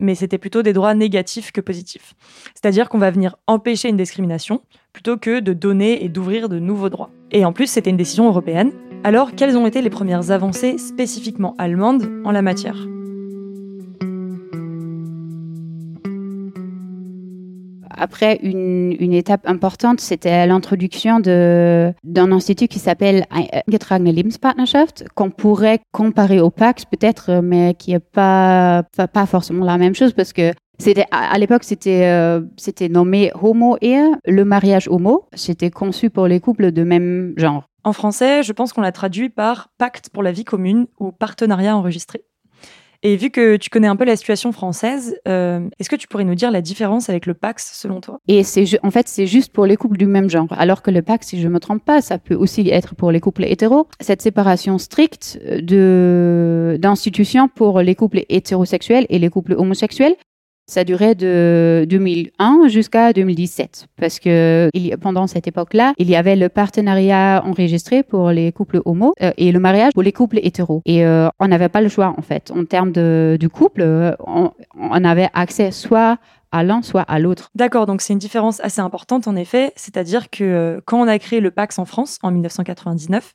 mais 0.00 0.16
c'était 0.16 0.38
plutôt 0.38 0.62
des 0.62 0.72
droits 0.72 0.94
négatifs 0.94 1.52
que 1.52 1.60
positifs. 1.60 2.14
C'est-à-dire 2.54 2.88
qu'on 2.88 2.98
va 2.98 3.12
venir 3.12 3.36
empêcher 3.46 3.88
une 3.88 3.96
discrimination 3.96 4.62
plutôt 4.92 5.16
que 5.16 5.38
de 5.38 5.52
donner 5.52 6.04
et 6.04 6.08
d'ouvrir 6.08 6.48
de 6.48 6.58
nouveaux 6.58 6.88
droits. 6.88 7.10
Et 7.30 7.44
en 7.44 7.52
plus, 7.52 7.68
c'était 7.68 7.90
une 7.90 7.96
décision 7.96 8.26
européenne. 8.26 8.72
Alors, 9.04 9.36
quelles 9.36 9.56
ont 9.56 9.66
été 9.66 9.80
les 9.80 9.90
premières 9.90 10.32
avancées 10.32 10.76
spécifiquement 10.76 11.54
allemandes 11.58 12.10
en 12.24 12.32
la 12.32 12.42
matière? 12.42 12.88
Après, 17.96 18.38
une, 18.42 19.12
étape 19.12 19.46
importante, 19.46 20.00
c'était 20.00 20.46
l'introduction 20.46 21.20
d'un 21.20 22.32
institut 22.32 22.68
qui 22.68 22.78
s'appelle 22.78 23.26
Eingetragene 23.30 24.10
Lebenspartnerschaft, 24.10 25.04
qu'on 25.14 25.30
pourrait 25.30 25.80
comparer 25.92 26.40
au 26.40 26.50
Pax 26.50 26.84
peut-être, 26.84 27.40
mais 27.42 27.74
qui 27.74 27.92
n'est 27.92 28.00
pas, 28.00 28.84
pas 29.12 29.26
forcément 29.26 29.64
la 29.64 29.78
même 29.78 29.94
chose 29.94 30.12
parce 30.12 30.32
que 30.32 30.52
à, 31.10 31.38
l'époque 31.38 31.64
c'était 31.64 32.06
euh, 32.06 32.40
c'était 32.56 32.88
nommé 32.88 33.30
homo 33.40 33.76
et 33.80 34.00
le 34.26 34.44
mariage 34.44 34.88
homo, 34.88 35.28
c'était 35.32 35.70
conçu 35.70 36.10
pour 36.10 36.26
les 36.26 36.40
couples 36.40 36.72
de 36.72 36.82
même 36.82 37.32
genre. 37.36 37.68
En 37.84 37.92
français, 37.92 38.42
je 38.42 38.52
pense 38.52 38.72
qu'on 38.72 38.80
l'a 38.80 38.92
traduit 38.92 39.28
par 39.28 39.68
pacte 39.78 40.08
pour 40.10 40.22
la 40.22 40.32
vie 40.32 40.44
commune 40.44 40.86
ou 40.98 41.12
partenariat 41.12 41.76
enregistré. 41.76 42.24
Et 43.02 43.16
vu 43.16 43.30
que 43.30 43.56
tu 43.56 43.70
connais 43.70 43.86
un 43.86 43.96
peu 43.96 44.04
la 44.04 44.16
situation 44.16 44.52
française, 44.52 45.16
euh, 45.28 45.68
est-ce 45.78 45.90
que 45.90 45.96
tu 45.96 46.08
pourrais 46.08 46.24
nous 46.24 46.34
dire 46.34 46.50
la 46.50 46.62
différence 46.62 47.08
avec 47.08 47.26
le 47.26 47.34
Pax 47.34 47.72
selon 47.74 48.00
toi? 48.00 48.18
Et 48.28 48.42
c'est 48.42 48.64
en 48.82 48.90
fait 48.90 49.08
c'est 49.08 49.26
juste 49.26 49.52
pour 49.52 49.66
les 49.66 49.76
couples 49.76 49.96
du 49.96 50.06
même 50.06 50.30
genre, 50.30 50.48
alors 50.50 50.82
que 50.82 50.90
le 50.90 51.02
Pax, 51.02 51.28
si 51.28 51.40
je 51.40 51.48
me 51.48 51.60
trompe 51.60 51.84
pas, 51.84 52.00
ça 52.00 52.18
peut 52.18 52.34
aussi 52.34 52.68
être 52.70 52.94
pour 52.94 53.10
les 53.10 53.20
couples 53.20 53.44
hétéros. 53.44 53.88
Cette 54.00 54.22
séparation 54.22 54.78
stricte 54.78 55.38
de 55.44 56.78
d'institutions 56.80 57.48
pour 57.48 57.80
les 57.80 57.94
couples 57.94 58.24
hétérosexuels 58.28 59.06
et 59.08 59.18
les 59.18 59.28
couples 59.28 59.52
homosexuels, 59.52 60.16
ça 60.66 60.84
durait 60.84 61.14
de 61.14 61.86
2001 61.88 62.68
jusqu'à 62.68 63.12
2017 63.12 63.86
parce 63.98 64.18
que 64.18 64.70
pendant 65.00 65.26
cette 65.26 65.46
époque-là, 65.46 65.92
il 65.98 66.08
y 66.08 66.16
avait 66.16 66.36
le 66.36 66.48
partenariat 66.48 67.42
enregistré 67.44 68.02
pour 68.02 68.30
les 68.30 68.52
couples 68.52 68.80
homo 68.84 69.14
euh, 69.22 69.32
et 69.36 69.52
le 69.52 69.60
mariage 69.60 69.92
pour 69.92 70.02
les 70.02 70.12
couples 70.12 70.38
hétéros. 70.42 70.82
Et 70.86 71.04
euh, 71.04 71.28
on 71.38 71.48
n'avait 71.48 71.68
pas 71.68 71.80
le 71.80 71.88
choix 71.88 72.14
en 72.16 72.22
fait. 72.22 72.50
En 72.50 72.64
termes 72.64 72.92
de, 72.92 73.38
couple, 73.52 73.82
euh, 73.82 74.12
on 74.26 75.04
avait 75.04 75.28
accès 75.34 75.70
soit 75.70 76.18
à 76.50 76.62
l'un, 76.62 76.82
soit 76.82 77.02
à 77.02 77.18
l'autre. 77.18 77.50
D'accord, 77.54 77.86
donc 77.86 78.00
c'est 78.00 78.12
une 78.12 78.18
différence 78.18 78.60
assez 78.60 78.80
importante 78.80 79.26
en 79.26 79.36
effet, 79.36 79.72
c'est-à-dire 79.76 80.30
que 80.30 80.80
quand 80.86 81.00
on 81.00 81.08
a 81.08 81.18
créé 81.18 81.40
le 81.40 81.50
Pax 81.50 81.78
en 81.78 81.84
France 81.84 82.18
en 82.22 82.30
1999, 82.30 83.34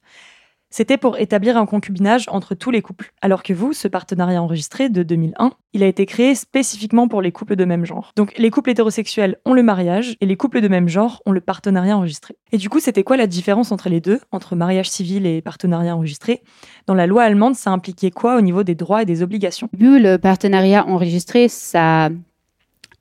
c'était 0.70 0.98
pour 0.98 1.18
établir 1.18 1.58
un 1.58 1.66
concubinage 1.66 2.26
entre 2.30 2.56
tous 2.56 2.72
les 2.72 2.82
couples. 2.82 3.12
Alors 3.22 3.44
que 3.44 3.54
vous, 3.54 3.74
ce 3.74 3.88
partenariat 3.88 4.42
enregistré 4.42 4.90
de 4.90 5.04
2001, 5.04 5.52
il 5.74 5.84
a 5.84 5.88
été 5.88 6.06
créé 6.06 6.36
spécifiquement 6.36 7.08
pour 7.08 7.22
les 7.22 7.32
couples 7.32 7.56
de 7.56 7.66
même 7.66 7.86
genre. 7.86 8.12
Donc 8.16 8.34
les 8.38 8.50
couples 8.50 8.70
hétérosexuels 8.70 9.38
ont 9.46 9.54
le 9.54 9.64
mariage 9.64 10.16
et 10.22 10.26
les 10.26 10.36
couples 10.36 10.62
de 10.62 10.68
même 10.68 10.88
genre 10.88 11.22
ont 11.26 11.32
le 11.32 11.42
partenariat 11.42 11.98
enregistré. 11.98 12.36
Et 12.52 12.58
du 12.58 12.70
coup, 12.70 12.80
c'était 12.80 13.04
quoi 13.04 13.18
la 13.18 13.28
différence 13.28 13.72
entre 13.72 13.90
les 13.90 14.02
deux, 14.02 14.20
entre 14.32 14.56
mariage 14.56 14.90
civil 14.90 15.26
et 15.26 15.42
partenariat 15.42 15.96
enregistré? 15.96 16.42
Dans 16.88 16.96
la 16.96 17.08
loi 17.08 17.24
allemande, 17.24 17.56
ça 17.56 17.72
impliquait 17.72 18.12
quoi 18.12 18.38
au 18.38 18.42
niveau 18.42 18.64
des 18.64 18.76
droits 18.76 19.02
et 19.02 19.06
des 19.06 19.22
obligations? 19.24 19.70
Vu 19.74 20.00
le 20.00 20.18
partenariat 20.18 20.86
enregistré, 20.88 21.48
ça 21.48 22.10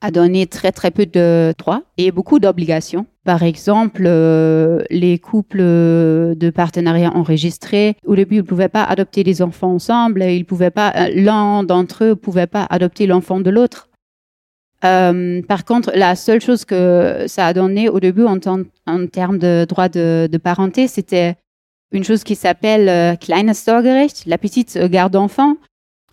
a 0.01 0.11
donné 0.11 0.47
très 0.47 0.71
très 0.71 0.91
peu 0.91 1.05
de 1.05 1.53
droits 1.57 1.83
et 1.97 2.11
beaucoup 2.11 2.39
d'obligations. 2.39 3.05
Par 3.25 3.43
exemple, 3.43 4.03
euh, 4.05 4.81
les 4.89 5.19
couples 5.19 5.59
de 5.59 6.49
partenariats 6.49 7.11
enregistrés, 7.13 7.95
au 8.05 8.15
début, 8.15 8.35
ils 8.35 8.39
ne 8.39 8.43
pouvaient 8.43 8.69
pas 8.69 8.83
adopter 8.83 9.23
des 9.23 9.41
enfants 9.41 9.73
ensemble, 9.73 10.23
ils 10.23 10.45
pouvaient 10.45 10.71
pas, 10.71 10.93
euh, 10.95 11.09
l'un 11.13 11.63
d'entre 11.63 12.05
eux 12.05 12.09
ne 12.09 12.13
pouvait 12.13 12.47
pas 12.47 12.65
adopter 12.69 13.07
l'enfant 13.07 13.39
de 13.39 13.49
l'autre. 13.49 13.89
Euh, 14.85 15.41
par 15.43 15.65
contre, 15.65 15.91
la 15.93 16.15
seule 16.15 16.41
chose 16.41 16.63
que 16.65 17.25
ça 17.27 17.47
a 17.47 17.53
donné 17.53 17.89
au 17.89 17.99
début 17.99 18.23
en, 18.23 18.39
termes 18.39 19.37
de 19.37 19.65
droits 19.67 19.89
de, 19.89 20.37
parenté, 20.41 20.87
c'était 20.87 21.35
une 21.91 22.03
chose 22.03 22.23
qui 22.23 22.35
s'appelle 22.35 22.87
euh, 22.87 23.15
Kleines 23.15 23.53
Sorgerecht, 23.53 24.23
la 24.25 24.37
petite 24.37 24.77
garde 24.77 25.13
d'enfant. 25.13 25.55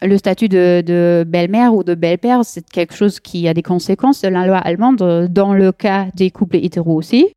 Le 0.02 0.19
statut 0.19 0.48
de, 0.48 1.25
belle-mère 1.26 1.75
ou 1.75 1.84
de 1.84 1.94
belle-père, 1.94 2.44
c'est 2.44 2.69
quelque 2.69 2.94
chose 2.94 3.20
qui 3.20 3.48
a 3.48 3.54
des 3.54 3.62
conséquences 3.62 4.22
de 4.22 4.28
la 4.28 4.46
loi 4.46 4.58
allemande 4.58 5.28
dans 5.31 5.54
le 5.54 5.72
cas 5.72 6.06
des 6.14 6.31
couples 6.31 6.56
hétéros 6.56 6.94
aussi. 6.94 7.32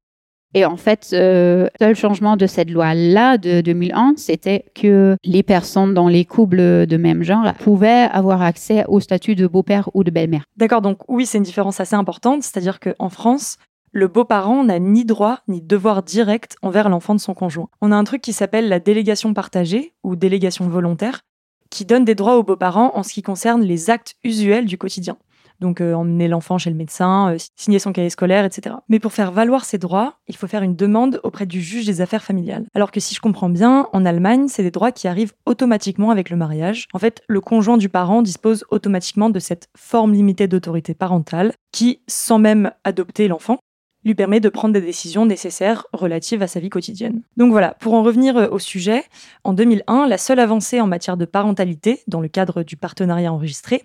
Et 0.55 0.65
en 0.65 0.77
fait, 0.77 1.11
euh, 1.13 1.67
le 1.79 1.85
seul 1.85 1.95
changement 1.95 2.35
de 2.35 2.47
cette 2.47 2.71
loi-là 2.71 3.37
de 3.37 3.61
2001, 3.61 4.13
c'était 4.17 4.65
que 4.73 5.15
les 5.23 5.43
personnes 5.43 5.93
dans 5.93 6.07
les 6.07 6.25
couples 6.25 6.87
de 6.87 6.97
même 6.97 7.21
genre 7.21 7.53
pouvaient 7.53 8.07
avoir 8.11 8.41
accès 8.41 8.83
au 8.87 8.99
statut 8.99 9.35
de 9.35 9.45
beau-père 9.45 9.89
ou 9.93 10.03
de 10.03 10.09
belle-mère. 10.09 10.45
D'accord, 10.57 10.81
donc 10.81 10.97
oui, 11.07 11.27
c'est 11.27 11.37
une 11.37 11.43
différence 11.43 11.79
assez 11.79 11.95
importante, 11.95 12.41
c'est-à-dire 12.41 12.79
qu'en 12.79 13.09
France, 13.09 13.57
le 13.91 14.07
beau-parent 14.07 14.63
n'a 14.63 14.79
ni 14.79 15.05
droit 15.05 15.39
ni 15.47 15.61
devoir 15.61 16.01
direct 16.01 16.55
envers 16.63 16.89
l'enfant 16.89 17.13
de 17.13 17.19
son 17.19 17.35
conjoint. 17.35 17.69
On 17.81 17.91
a 17.91 17.95
un 17.95 18.03
truc 18.03 18.21
qui 18.21 18.33
s'appelle 18.33 18.69
la 18.69 18.79
délégation 18.79 19.35
partagée 19.35 19.93
ou 20.03 20.15
délégation 20.15 20.67
volontaire, 20.67 21.21
qui 21.69 21.85
donne 21.85 22.05
des 22.05 22.15
droits 22.15 22.37
aux 22.37 22.43
beaux-parents 22.43 22.91
en 22.95 23.03
ce 23.03 23.13
qui 23.13 23.21
concerne 23.21 23.61
les 23.61 23.89
actes 23.89 24.15
usuels 24.23 24.65
du 24.65 24.77
quotidien. 24.77 25.17
Donc 25.59 25.81
euh, 25.81 25.93
emmener 25.93 26.27
l'enfant 26.27 26.57
chez 26.57 26.69
le 26.69 26.75
médecin, 26.75 27.33
euh, 27.33 27.37
signer 27.55 27.79
son 27.79 27.91
cahier 27.91 28.09
scolaire, 28.09 28.45
etc. 28.45 28.77
Mais 28.87 28.99
pour 28.99 29.13
faire 29.13 29.31
valoir 29.31 29.65
ces 29.65 29.77
droits, 29.77 30.15
il 30.27 30.35
faut 30.35 30.47
faire 30.47 30.63
une 30.63 30.75
demande 30.75 31.19
auprès 31.23 31.45
du 31.45 31.61
juge 31.61 31.85
des 31.85 32.01
affaires 32.01 32.23
familiales. 32.23 32.65
Alors 32.73 32.91
que 32.91 32.99
si 32.99 33.13
je 33.13 33.19
comprends 33.19 33.49
bien, 33.49 33.87
en 33.91 34.05
Allemagne, 34.05 34.47
c'est 34.47 34.63
des 34.63 34.71
droits 34.71 34.91
qui 34.91 35.07
arrivent 35.07 35.33
automatiquement 35.45 36.11
avec 36.11 36.29
le 36.29 36.37
mariage. 36.37 36.87
En 36.93 36.99
fait, 36.99 37.21
le 37.27 37.41
conjoint 37.41 37.77
du 37.77 37.89
parent 37.89 38.21
dispose 38.21 38.63
automatiquement 38.71 39.29
de 39.29 39.39
cette 39.39 39.67
forme 39.77 40.13
limitée 40.13 40.47
d'autorité 40.47 40.93
parentale 40.93 41.53
qui, 41.71 42.01
sans 42.07 42.39
même 42.39 42.71
adopter 42.83 43.27
l'enfant, 43.27 43.59
lui 44.05 44.15
permet 44.15 44.39
de 44.39 44.49
prendre 44.49 44.73
des 44.73 44.81
décisions 44.81 45.25
nécessaires 45.25 45.85
relatives 45.93 46.41
à 46.41 46.47
sa 46.47 46.59
vie 46.59 46.69
quotidienne. 46.69 47.21
Donc 47.37 47.51
voilà, 47.51 47.75
pour 47.79 47.93
en 47.93 48.03
revenir 48.03 48.37
euh, 48.37 48.47
au 48.49 48.59
sujet, 48.59 49.03
en 49.43 49.53
2001, 49.53 50.07
la 50.07 50.17
seule 50.17 50.39
avancée 50.39 50.81
en 50.81 50.87
matière 50.87 51.17
de 51.17 51.25
parentalité, 51.25 52.01
dans 52.07 52.21
le 52.21 52.27
cadre 52.27 52.63
du 52.63 52.77
partenariat 52.77 53.31
enregistré, 53.31 53.83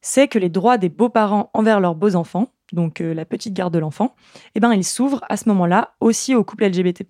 c'est 0.00 0.28
que 0.28 0.38
les 0.38 0.48
droits 0.48 0.78
des 0.78 0.88
beaux-parents 0.88 1.50
envers 1.54 1.80
leurs 1.80 1.94
beaux-enfants, 1.94 2.48
donc 2.72 3.00
euh, 3.00 3.14
la 3.14 3.24
petite 3.24 3.54
garde 3.54 3.74
de 3.74 3.78
l'enfant, 3.78 4.14
eh 4.54 4.60
ben, 4.60 4.72
ils 4.72 4.84
s'ouvrent 4.84 5.24
à 5.28 5.36
ce 5.36 5.48
moment-là 5.48 5.94
aussi 6.00 6.34
aux 6.34 6.44
couples 6.44 6.66
LGBT+. 6.66 7.04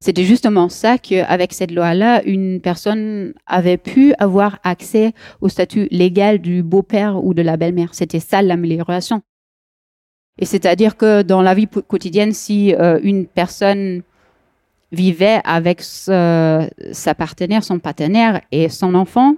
C'était 0.00 0.24
justement 0.24 0.68
ça 0.68 0.96
qu'avec 0.96 1.52
cette 1.52 1.72
loi-là, 1.72 2.22
une 2.24 2.60
personne 2.60 3.34
avait 3.46 3.78
pu 3.78 4.14
avoir 4.20 4.60
accès 4.62 5.12
au 5.40 5.48
statut 5.48 5.88
légal 5.90 6.38
du 6.38 6.62
beau-père 6.62 7.24
ou 7.24 7.34
de 7.34 7.42
la 7.42 7.56
belle-mère. 7.56 7.94
C'était 7.94 8.20
ça 8.20 8.40
l'amélioration. 8.40 9.22
Et 10.38 10.44
c'est-à-dire 10.44 10.96
que 10.96 11.22
dans 11.22 11.42
la 11.42 11.54
vie 11.54 11.66
quotidienne, 11.66 12.32
si 12.32 12.74
euh, 12.74 12.98
une 13.02 13.26
personne 13.26 14.02
vivait 14.92 15.40
avec 15.44 15.82
sa 15.82 17.14
partenaire, 17.16 17.62
son 17.62 17.78
partenaire 17.78 18.40
et 18.52 18.68
son 18.68 18.94
enfant, 18.94 19.34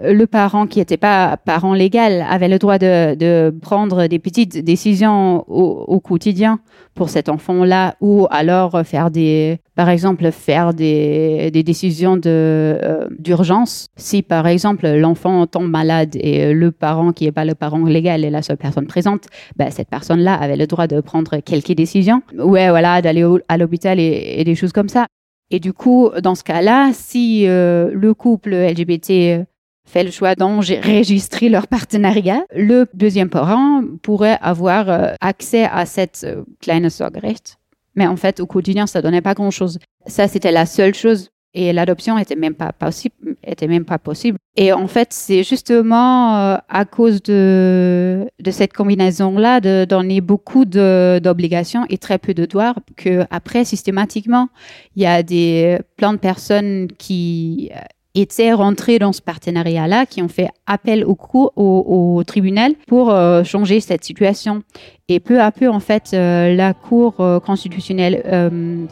le 0.00 0.24
parent 0.24 0.66
qui 0.66 0.78
n'était 0.78 0.96
pas 0.96 1.36
parent 1.36 1.74
légal 1.74 2.24
avait 2.30 2.48
le 2.48 2.58
droit 2.58 2.78
de, 2.78 3.52
prendre 3.60 4.06
des 4.06 4.18
petites 4.18 4.64
décisions 4.64 5.44
au 5.48 6.00
quotidien 6.00 6.60
pour 6.94 7.10
cet 7.10 7.28
enfant-là 7.28 7.96
ou 8.00 8.26
alors 8.30 8.80
faire 8.86 9.10
des, 9.10 9.58
par 9.74 9.88
exemple, 9.88 10.30
faire 10.30 10.72
des, 10.72 11.50
des 11.50 11.62
décisions 11.62 12.16
de, 12.16 12.22
euh, 12.26 13.08
d'urgence. 13.18 13.88
Si, 13.96 14.22
par 14.22 14.46
exemple, 14.46 14.88
l'enfant 14.88 15.46
tombe 15.46 15.68
malade 15.68 16.14
et 16.14 16.52
le 16.52 16.70
parent 16.70 17.12
qui 17.12 17.24
n'est 17.24 17.32
pas 17.32 17.44
le 17.44 17.54
parent 17.54 17.84
légal 17.84 18.24
est 18.24 18.30
la 18.30 18.42
seule 18.42 18.56
personne 18.56 18.86
présente, 18.86 19.26
ben, 19.56 19.70
cette 19.70 19.88
personne-là 19.88 20.34
avait 20.34 20.56
le 20.56 20.66
droit 20.66 20.86
de 20.86 21.00
prendre 21.00 21.38
quelques 21.38 21.72
décisions. 21.72 22.22
Ouais, 22.38 22.70
voilà, 22.70 23.02
d'aller 23.02 23.24
à 23.48 23.58
l'hôpital 23.58 23.98
et, 23.98 24.34
et, 24.38 24.44
des 24.44 24.54
choses 24.54 24.72
comme 24.72 24.88
ça. 24.88 25.06
Et 25.50 25.60
du 25.60 25.72
coup, 25.72 26.10
dans 26.22 26.34
ce 26.34 26.44
cas-là, 26.44 26.90
si 26.92 27.46
euh, 27.46 27.90
le 27.92 28.14
couple 28.14 28.54
LGBT 28.54 29.44
fait 29.86 30.02
le 30.02 30.10
choix 30.10 30.34
d'enregistrer 30.34 31.48
leur 31.48 31.68
partenariat, 31.68 32.44
le 32.54 32.86
deuxième 32.94 33.28
parent 33.28 33.82
pourrait 34.02 34.38
avoir 34.40 34.88
euh, 34.88 35.12
accès 35.20 35.64
à 35.64 35.86
cette 35.86 36.24
euh, 36.24 36.42
kleine 36.60 36.88
Sorgerecht. 36.88 37.58
Mais 37.96 38.06
en 38.06 38.16
fait, 38.16 38.40
au 38.40 38.46
quotidien, 38.46 38.86
ça 38.86 39.02
donnait 39.02 39.22
pas 39.22 39.34
grand-chose. 39.34 39.78
Ça, 40.06 40.28
c'était 40.28 40.52
la 40.52 40.66
seule 40.66 40.94
chose. 40.94 41.30
Et 41.56 41.72
l'adoption 41.72 42.18
était 42.18 42.34
même 42.34 42.54
pas 42.54 42.72
possible, 42.72 43.36
était 43.44 43.68
même 43.68 43.84
pas 43.84 44.00
possible. 44.00 44.38
Et 44.56 44.72
en 44.72 44.88
fait, 44.88 45.12
c'est 45.12 45.44
justement 45.44 46.36
euh, 46.36 46.56
à 46.68 46.84
cause 46.84 47.22
de, 47.22 48.26
de 48.40 48.50
cette 48.50 48.72
combinaison-là, 48.72 49.60
de 49.60 49.84
donner 49.84 50.20
beaucoup 50.20 50.64
d'obligations 50.64 51.86
et 51.88 51.98
très 51.98 52.18
peu 52.18 52.34
de 52.34 52.44
droits, 52.44 52.74
que 52.96 53.24
après, 53.30 53.64
systématiquement, 53.64 54.48
il 54.96 55.04
y 55.04 55.06
a 55.06 55.22
des 55.22 55.78
plein 55.96 56.12
de 56.12 56.18
personnes 56.18 56.88
qui 56.98 57.70
étaient 58.14 58.52
rentrés 58.52 58.98
dans 58.98 59.12
ce 59.12 59.20
partenariat-là, 59.20 60.06
qui 60.06 60.22
ont 60.22 60.28
fait 60.28 60.48
appel 60.66 61.04
au, 61.04 61.14
cours, 61.14 61.52
au, 61.56 62.22
tribunal 62.24 62.74
pour 62.86 63.10
euh, 63.10 63.42
changer 63.44 63.80
cette 63.80 64.04
situation. 64.04 64.62
Et 65.08 65.20
peu 65.20 65.40
à 65.40 65.50
peu, 65.50 65.68
en 65.68 65.80
fait, 65.80 66.10
euh, 66.14 66.54
la 66.54 66.74
Cour 66.74 67.16
euh, 67.20 67.40
constitutionnelle 67.40 68.22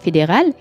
fédérale, 0.00 0.52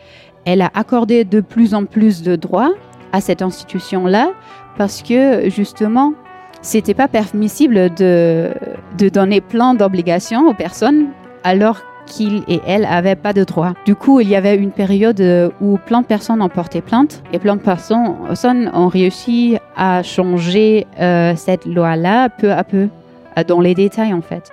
elle 0.45 0.61
a 0.61 0.71
accordé 0.73 1.23
de 1.23 1.41
plus 1.41 1.73
en 1.73 1.85
plus 1.85 2.21
de 2.21 2.35
droits 2.35 2.73
à 3.11 3.21
cette 3.21 3.41
institution-là 3.41 4.31
parce 4.77 5.01
que 5.01 5.49
justement, 5.49 6.13
c'était 6.61 6.93
pas 6.93 7.07
permissible 7.07 7.93
de, 7.95 8.51
de 8.97 9.09
donner 9.09 9.41
plein 9.41 9.73
d'obligations 9.73 10.47
aux 10.47 10.53
personnes 10.53 11.07
alors 11.43 11.81
qu'il 12.11 12.43
et 12.47 12.59
elle 12.67 12.81
n'avaient 12.81 13.15
pas 13.15 13.33
de 13.33 13.43
droit. 13.43 13.73
Du 13.85 13.95
coup, 13.95 14.19
il 14.19 14.29
y 14.29 14.35
avait 14.35 14.55
une 14.55 14.71
période 14.71 15.21
euh, 15.21 15.49
où 15.61 15.77
plein 15.77 16.01
de 16.01 16.05
personnes 16.05 16.41
ont 16.41 16.49
porté 16.49 16.81
plainte 16.81 17.23
et 17.33 17.39
plein 17.39 17.55
de 17.55 17.61
personnes 17.61 18.69
ont 18.73 18.87
réussi 18.87 19.57
à 19.75 20.03
changer 20.03 20.85
euh, 20.99 21.33
cette 21.35 21.65
loi-là 21.65 22.29
peu 22.29 22.51
à 22.51 22.63
peu, 22.63 22.89
euh, 23.37 23.43
dans 23.43 23.61
les 23.61 23.73
détails 23.73 24.13
en 24.13 24.21
fait. 24.21 24.51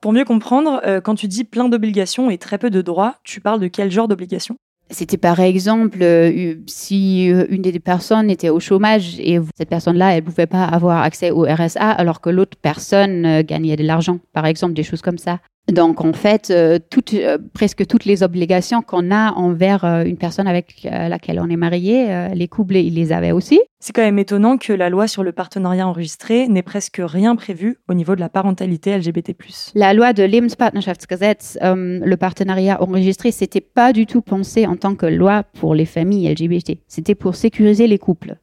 Pour 0.00 0.12
mieux 0.12 0.24
comprendre, 0.24 1.00
quand 1.02 1.16
tu 1.16 1.26
dis 1.26 1.42
plein 1.42 1.68
d'obligations 1.68 2.30
et 2.30 2.38
très 2.38 2.58
peu 2.58 2.70
de 2.70 2.80
droits, 2.80 3.16
tu 3.24 3.40
parles 3.40 3.58
de 3.58 3.66
quel 3.66 3.90
genre 3.90 4.06
d'obligations? 4.06 4.56
C'était 4.90 5.16
par 5.16 5.40
exemple 5.40 5.98
euh, 6.00 6.54
si 6.66 7.30
euh, 7.32 7.46
une 7.48 7.62
des 7.62 7.78
personnes 7.80 8.30
était 8.30 8.50
au 8.50 8.60
chômage 8.60 9.18
et 9.18 9.40
cette 9.56 9.68
personne-là, 9.68 10.16
elle 10.16 10.22
pouvait 10.22 10.46
pas 10.46 10.64
avoir 10.64 11.02
accès 11.02 11.30
au 11.30 11.42
RSA 11.42 11.90
alors 11.90 12.20
que 12.20 12.30
l'autre 12.30 12.56
personne 12.60 13.26
euh, 13.26 13.42
gagnait 13.42 13.76
de 13.76 13.82
l'argent, 13.82 14.20
par 14.32 14.46
exemple, 14.46 14.74
des 14.74 14.84
choses 14.84 15.02
comme 15.02 15.18
ça. 15.18 15.40
Donc 15.72 16.04
en 16.04 16.12
fait, 16.12 16.50
euh, 16.50 16.78
toutes, 16.90 17.12
euh, 17.14 17.38
presque 17.52 17.86
toutes 17.86 18.04
les 18.04 18.22
obligations 18.22 18.82
qu'on 18.82 19.10
a 19.10 19.32
envers 19.32 19.84
euh, 19.84 20.04
une 20.04 20.16
personne 20.16 20.46
avec 20.46 20.86
euh, 20.86 21.08
laquelle 21.08 21.40
on 21.40 21.48
est 21.48 21.56
marié, 21.56 22.12
euh, 22.12 22.28
les 22.28 22.46
couples, 22.46 22.76
ils 22.76 22.94
les 22.94 23.10
avaient 23.12 23.32
aussi. 23.32 23.60
C'est 23.80 23.92
quand 23.92 24.02
même 24.02 24.18
étonnant 24.18 24.58
que 24.58 24.72
la 24.72 24.90
loi 24.90 25.08
sur 25.08 25.24
le 25.24 25.32
partenariat 25.32 25.86
enregistré 25.88 26.46
n'ait 26.46 26.62
presque 26.62 27.00
rien 27.02 27.34
prévu 27.34 27.78
au 27.88 27.94
niveau 27.94 28.14
de 28.14 28.20
la 28.20 28.28
parentalité 28.28 28.96
LGBT+. 28.96 29.34
La 29.74 29.92
loi 29.92 30.12
de 30.12 30.22
Lebenspartnerschaftsgesetz, 30.22 31.58
euh, 31.62 32.00
le 32.00 32.16
partenariat 32.16 32.80
enregistré, 32.80 33.32
c'était 33.32 33.60
pas 33.60 33.92
du 33.92 34.06
tout 34.06 34.22
pensé 34.22 34.66
en 34.66 34.76
tant 34.76 34.94
que 34.94 35.06
loi 35.06 35.42
pour 35.42 35.74
les 35.74 35.84
familles 35.84 36.32
LGBT. 36.32 36.78
C'était 36.86 37.16
pour 37.16 37.34
sécuriser 37.34 37.88
les 37.88 37.98
couples. 37.98 38.36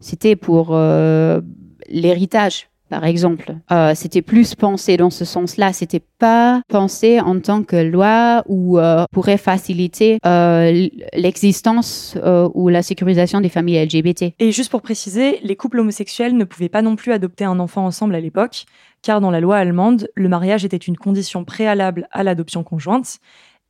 C'était 0.00 0.36
pour 0.36 0.70
euh, 0.70 1.42
l'héritage 1.88 2.68
par 2.88 3.04
exemple. 3.04 3.56
Euh, 3.70 3.92
c'était 3.94 4.22
plus 4.22 4.54
pensé 4.54 4.96
dans 4.96 5.10
ce 5.10 5.24
sens-là. 5.24 5.72
C'était 5.72 6.02
pas 6.18 6.62
pensé 6.68 7.20
en 7.20 7.40
tant 7.40 7.62
que 7.62 7.76
loi 7.76 8.42
ou 8.46 8.78
euh, 8.78 9.04
pourrait 9.12 9.38
faciliter 9.38 10.18
euh, 10.24 10.88
l'existence 11.14 12.16
euh, 12.22 12.48
ou 12.54 12.68
la 12.68 12.82
sécurisation 12.82 13.40
des 13.40 13.48
familles 13.48 13.84
LGBT. 13.84 14.34
Et 14.38 14.52
juste 14.52 14.70
pour 14.70 14.82
préciser, 14.82 15.38
les 15.42 15.56
couples 15.56 15.80
homosexuels 15.80 16.36
ne 16.36 16.44
pouvaient 16.44 16.68
pas 16.68 16.82
non 16.82 16.96
plus 16.96 17.12
adopter 17.12 17.44
un 17.44 17.58
enfant 17.58 17.84
ensemble 17.84 18.14
à 18.14 18.20
l'époque, 18.20 18.64
car 19.02 19.20
dans 19.20 19.30
la 19.30 19.40
loi 19.40 19.56
allemande, 19.56 20.08
le 20.14 20.28
mariage 20.28 20.64
était 20.64 20.76
une 20.76 20.96
condition 20.96 21.44
préalable 21.44 22.08
à 22.12 22.22
l'adoption 22.22 22.64
conjointe 22.64 23.18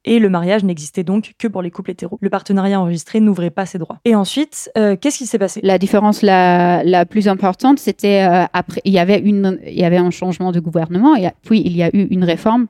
et 0.07 0.19
le 0.19 0.31
mariage 0.31 0.65
n'existait 0.65 1.05
donc 1.05 1.35
que 1.39 1.49
pour 1.49 1.63
les 1.63 1.71
couples 1.71 1.91
hétéros. 1.91 2.19
Le 2.21 2.31
partenariat 2.31 2.81
enregistré 2.81 3.21
n'ouvrait 3.21 3.51
pas 3.51 3.67
ses 3.67 3.79
droits. 3.79 3.99
Et 4.05 4.15
ensuite, 4.15 4.71
euh, 4.79 4.97
qu'est-ce 4.97 5.19
qui 5.19 5.27
s'est 5.27 5.39
passé? 5.39 5.61
La 5.63 5.79
différence 5.79 6.23
la, 6.23 7.05
plus 7.05 7.29
importante, 7.29 7.79
c'était 7.79 8.23
euh, 8.23 8.45
après, 8.53 8.81
il 8.85 8.93
y 8.93 8.99
avait 8.99 9.23
il 9.27 9.59
y 9.67 9.85
avait 9.85 9.97
un 9.97 10.11
changement 10.11 10.53
de 10.53 10.61
gouvernement 10.61 11.17
et 11.17 11.29
puis 11.43 11.61
il 11.65 11.77
y 11.77 11.83
a 11.83 11.89
eu 11.95 12.07
une 12.11 12.25
réforme 12.25 12.67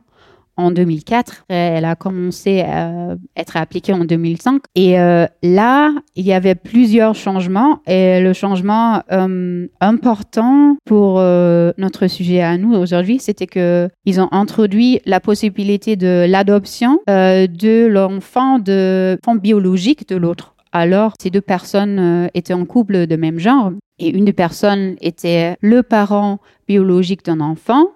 en 0.57 0.71
2004. 0.71 1.45
Elle 1.49 1.85
a 1.85 1.97
commencé 1.97 2.61
à 2.61 3.17
être 3.37 3.57
appliquée 3.57 3.93
en 3.93 4.05
2005. 4.05 4.63
Et 4.75 4.99
euh, 4.99 5.27
là, 5.43 5.93
il 6.15 6.25
y 6.25 6.33
avait 6.33 6.55
plusieurs 6.55 7.15
changements. 7.15 7.81
Et 7.87 8.21
le 8.21 8.33
changement 8.33 9.03
euh, 9.13 9.67
important 9.81 10.77
pour 10.85 11.19
euh, 11.19 11.73
notre 11.79 12.07
sujet 12.07 12.43
à 12.43 12.57
nous 12.59 12.75
aujourd'hui, 12.75 13.19
c'était 13.19 13.47
que 13.47 13.89
ils 14.05 14.21
ont 14.21 14.29
introduit 14.33 15.01
la 15.07 15.21
possibilité 15.21 15.97
de 15.97 16.27
l'adoption 16.29 17.01
euh, 17.09 17.47
de 17.47 17.87
l'enfant 17.87 18.59
de 18.59 19.19
enfant 19.23 19.37
biologique 19.37 20.09
de 20.09 20.17
l'autre. 20.17 20.55
Alors, 20.73 21.15
ces 21.21 21.31
deux 21.31 21.41
personnes 21.41 21.99
euh, 21.99 22.29
étaient 22.35 22.53
en 22.53 22.65
couple 22.65 23.07
de 23.07 23.17
même 23.17 23.39
genre. 23.39 23.73
Et 23.99 24.11
une 24.11 24.27
des 24.27 24.35
personnes 24.35 24.97
était 25.01 25.57
le 25.63 25.83
parent 25.83 26.39
biologique 26.69 27.25
d'un 27.25 27.41
enfant 27.41 27.87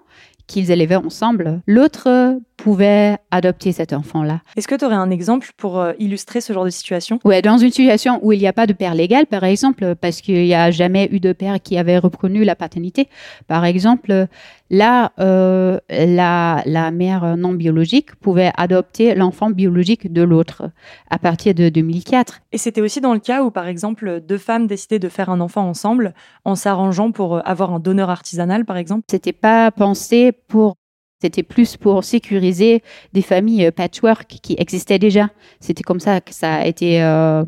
qu'ils 0.47 0.71
élevaient 0.71 0.95
ensemble. 0.95 1.61
L'autre 1.67 2.39
pouvait 2.61 3.17
adopter 3.31 3.71
cet 3.71 3.91
enfant-là. 3.91 4.41
Est-ce 4.55 4.67
que 4.67 4.75
tu 4.75 4.85
aurais 4.85 4.95
un 4.95 5.09
exemple 5.09 5.49
pour 5.57 5.79
euh, 5.79 5.93
illustrer 5.97 6.41
ce 6.41 6.53
genre 6.53 6.65
de 6.65 6.69
situation? 6.69 7.19
Ouais, 7.25 7.41
dans 7.41 7.57
une 7.57 7.71
situation 7.71 8.19
où 8.21 8.33
il 8.33 8.39
n'y 8.39 8.47
a 8.47 8.53
pas 8.53 8.67
de 8.67 8.73
père 8.73 8.93
légal, 8.93 9.25
par 9.25 9.43
exemple, 9.43 9.95
parce 9.95 10.21
qu'il 10.21 10.43
n'y 10.43 10.53
a 10.53 10.69
jamais 10.69 11.09
eu 11.11 11.19
de 11.19 11.33
père 11.33 11.59
qui 11.61 11.77
avait 11.77 11.97
reconnu 11.97 12.43
la 12.43 12.55
paternité, 12.55 13.09
par 13.47 13.65
exemple, 13.65 14.27
là, 14.69 15.11
euh, 15.19 15.79
la, 15.89 16.61
la 16.65 16.91
mère 16.91 17.35
non 17.35 17.53
biologique 17.53 18.15
pouvait 18.15 18.51
adopter 18.57 19.15
l'enfant 19.15 19.49
biologique 19.49 20.13
de 20.13 20.21
l'autre 20.21 20.69
à 21.09 21.17
partir 21.17 21.55
de 21.55 21.69
2004. 21.69 22.41
Et 22.51 22.57
c'était 22.57 22.81
aussi 22.81 23.01
dans 23.01 23.13
le 23.13 23.19
cas 23.19 23.43
où, 23.43 23.49
par 23.49 23.67
exemple, 23.67 24.21
deux 24.21 24.37
femmes 24.37 24.67
décidaient 24.67 24.99
de 24.99 25.09
faire 25.09 25.29
un 25.29 25.41
enfant 25.41 25.67
ensemble 25.67 26.13
en 26.45 26.55
s'arrangeant 26.55 27.11
pour 27.11 27.37
euh, 27.37 27.41
avoir 27.43 27.73
un 27.73 27.79
donneur 27.79 28.09
artisanal, 28.09 28.65
par 28.65 28.77
exemple? 28.77 29.03
C'était 29.09 29.33
pas 29.33 29.71
pensé 29.71 30.31
pour 30.47 30.75
c'était 31.21 31.43
plus 31.43 31.77
pour 31.77 32.03
sécuriser 32.03 32.81
des 33.13 33.21
familles 33.21 33.67
euh, 33.67 33.71
patchwork 33.71 34.25
qui 34.41 34.55
existaient 34.57 34.99
déjà. 34.99 35.29
C'était 35.59 35.83
comme 35.83 35.99
ça 35.99 36.19
que 36.19 36.33
ça 36.33 36.55
a 36.55 36.65
été 36.65 37.03
euh, 37.03 37.45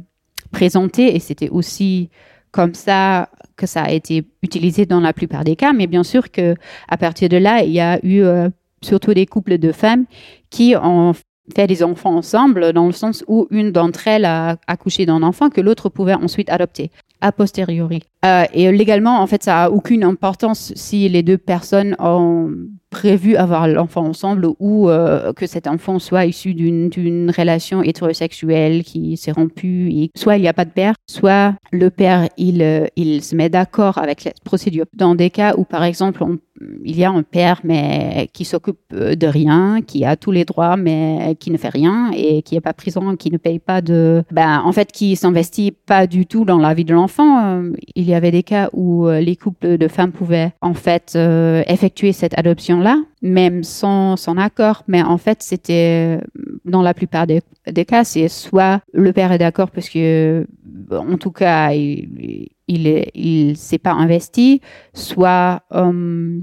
présenté 0.52 1.16
et 1.16 1.20
c'était 1.20 1.50
aussi 1.50 2.10
comme 2.52 2.76
ça 2.76 3.30
que 3.56 3.66
ça 3.66 3.84
a 3.84 3.92
été 3.92 4.26
utilisé 4.44 4.86
dans 4.86 5.00
la 5.00 5.14
plupart 5.14 5.44
des 5.44 5.56
cas. 5.56 5.74
Mais 5.74 5.88
bien 5.88 6.04
sûr 6.04 6.32
que 6.32 6.56
à 6.88 6.98
partir 6.98 7.30
de 7.30 7.38
là, 7.38 7.64
il 7.64 7.72
y 7.72 7.80
a 7.80 8.00
eu 8.06 8.22
euh, 8.22 8.50
surtout 8.82 9.14
des 9.14 9.26
couples 9.26 9.58
de 9.58 9.72
femmes 9.72 10.06
qui 10.52 10.76
ont 10.76 11.14
fait 11.56 11.68
des 11.68 11.84
enfants 11.84 12.16
ensemble 12.16 12.74
dans 12.74 12.86
le 12.86 12.94
sens 12.94 13.24
où 13.28 13.48
une 13.50 13.72
d'entre 13.72 14.08
elles 14.08 14.26
a 14.26 14.58
accouché 14.68 15.06
d'un 15.06 15.24
enfant 15.24 15.50
que 15.50 15.62
l'autre 15.62 15.90
pouvait 15.90 16.14
ensuite 16.14 16.50
adopter 16.50 16.92
a 17.24 17.32
posteriori. 17.32 18.02
Euh, 18.26 18.44
et 18.54 18.72
légalement, 18.72 19.22
en 19.22 19.28
fait, 19.28 19.44
ça 19.44 19.64
a 19.64 19.70
aucune 19.70 20.04
importance 20.04 20.74
si 20.76 21.10
les 21.10 21.24
deux 21.24 21.38
personnes 21.38 21.96
ont 22.00 22.52
prévu 22.90 23.36
avoir 23.36 23.68
l'enfant 23.68 24.06
ensemble 24.06 24.48
ou 24.60 24.90
euh, 24.90 25.34
que 25.34 25.48
cet 25.48 25.66
enfant 25.66 25.98
soit 25.98 26.26
issu 26.26 26.54
d'une 26.54 27.32
relation 27.36 27.82
hétérosexuelle 27.82 28.84
qui 28.84 29.18
s'est 29.18 29.32
rompue. 29.32 30.10
Soit 30.16 30.38
il 30.38 30.42
n'y 30.42 30.48
a 30.48 30.54
pas 30.54 30.66
de 30.66 30.72
père, 30.72 30.94
soit 31.10 31.56
le 31.72 31.90
père, 31.90 32.30
il, 32.38 32.62
euh, 32.62 32.86
il 32.96 33.24
se 33.24 33.36
met 33.36 33.50
d'accord 33.50 33.98
avec 33.98 34.24
la 34.26 34.32
procédure. 34.44 34.86
Dans 34.94 35.16
des 35.16 35.32
cas 35.32 35.56
où, 35.58 35.64
par 35.64 35.84
exemple, 35.84 36.24
on, 36.24 36.38
il 36.84 36.98
y 36.98 37.04
a 37.04 37.12
un 37.12 37.24
père 37.24 37.62
mais 37.64 38.30
qui 38.34 38.46
s'occupe 38.46 38.94
de 38.94 39.28
rien, 39.28 39.82
qui 39.82 40.06
a 40.06 40.16
tous 40.16 40.32
les 40.32 40.46
droits 40.46 40.78
mais 40.78 41.36
qui 41.40 41.52
ne 41.52 41.58
fait 41.58 41.70
rien 41.70 42.12
et 42.16 42.42
qui 42.42 42.56
n'est 42.56 42.62
pas 42.62 42.74
prison, 42.74 43.16
qui 43.16 43.32
ne 43.32 43.38
paye 43.38 43.60
pas 43.60 43.82
de... 43.82 44.24
Ben, 44.32 44.62
en 44.64 44.72
fait, 44.72 44.92
qui 44.92 45.16
s'investit 45.16 45.72
pas 45.72 46.08
du 46.08 46.26
tout 46.26 46.46
dans 46.46 46.58
la 46.58 46.74
vie 46.74 46.86
de 46.86 46.94
l'enfant. 46.94 47.64
Il 47.96 48.06
y 48.06 48.14
avait 48.14 48.32
des 48.32 48.44
cas 48.44 48.70
où 48.74 49.08
euh, 49.08 49.20
les 49.20 49.36
couples 49.36 49.78
de 49.78 49.88
femmes 49.88 50.12
pouvaient 50.12 50.54
en 50.62 50.74
fait 50.74 51.14
euh, 51.16 51.64
effectuer 51.68 52.12
cette 52.12 52.38
adoption-là, 52.38 52.98
même 53.22 53.64
sans 53.64 54.18
son 54.18 54.38
accord. 54.38 54.84
Mais 54.88 55.02
en 55.02 55.18
fait, 55.18 55.42
c'était 55.42 56.20
dans 56.66 56.82
la 56.82 56.94
plupart 56.94 57.28
des, 57.28 57.42
cas, 57.86 58.04
c'est 58.04 58.28
soit 58.28 58.82
le 58.94 59.14
père 59.14 59.32
est 59.32 59.38
d'accord 59.38 59.72
parce 59.72 59.90
que, 59.90 60.46
en 60.92 61.18
tout 61.18 61.32
cas, 61.32 61.72
il, 61.74 62.50
il, 62.68 63.58
s'est 63.58 63.78
pas 63.78 63.94
investi, 63.94 64.62
soit 64.94 65.62
euh, 65.74 66.40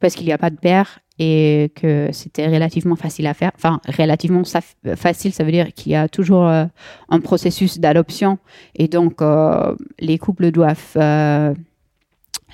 parce 0.00 0.14
qu'il 0.14 0.26
n'y 0.26 0.32
a 0.32 0.38
pas 0.38 0.50
de 0.50 0.56
père 0.56 1.00
et 1.18 1.72
que 1.74 2.10
c'était 2.12 2.46
relativement 2.46 2.96
facile 2.96 3.26
à 3.26 3.34
faire. 3.34 3.50
Enfin, 3.56 3.80
relativement 3.98 4.42
facile, 4.94 5.32
ça 5.32 5.44
veut 5.44 5.50
dire 5.50 5.72
qu'il 5.74 5.92
y 5.92 5.96
a 5.96 6.08
toujours 6.08 6.46
euh, 6.46 6.64
un 7.08 7.20
processus 7.20 7.78
d'adoption 7.78 8.38
et 8.76 8.88
donc 8.88 9.20
euh, 9.20 9.74
les 9.98 10.18
couples 10.18 10.52
doivent 10.52 10.96
euh, 10.96 11.54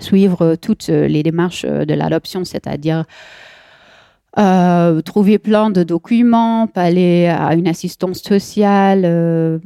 suivre 0.00 0.56
toutes 0.56 0.88
les 0.88 1.22
démarches 1.22 1.66
de 1.66 1.94
l'adoption, 1.94 2.44
c'est-à-dire 2.44 3.04
trouver 5.04 5.38
plein 5.38 5.70
de 5.70 5.84
documents, 5.84 6.68
aller 6.74 7.28
à 7.28 7.54
une 7.54 7.68
assistance 7.68 8.20
sociale 8.20 9.60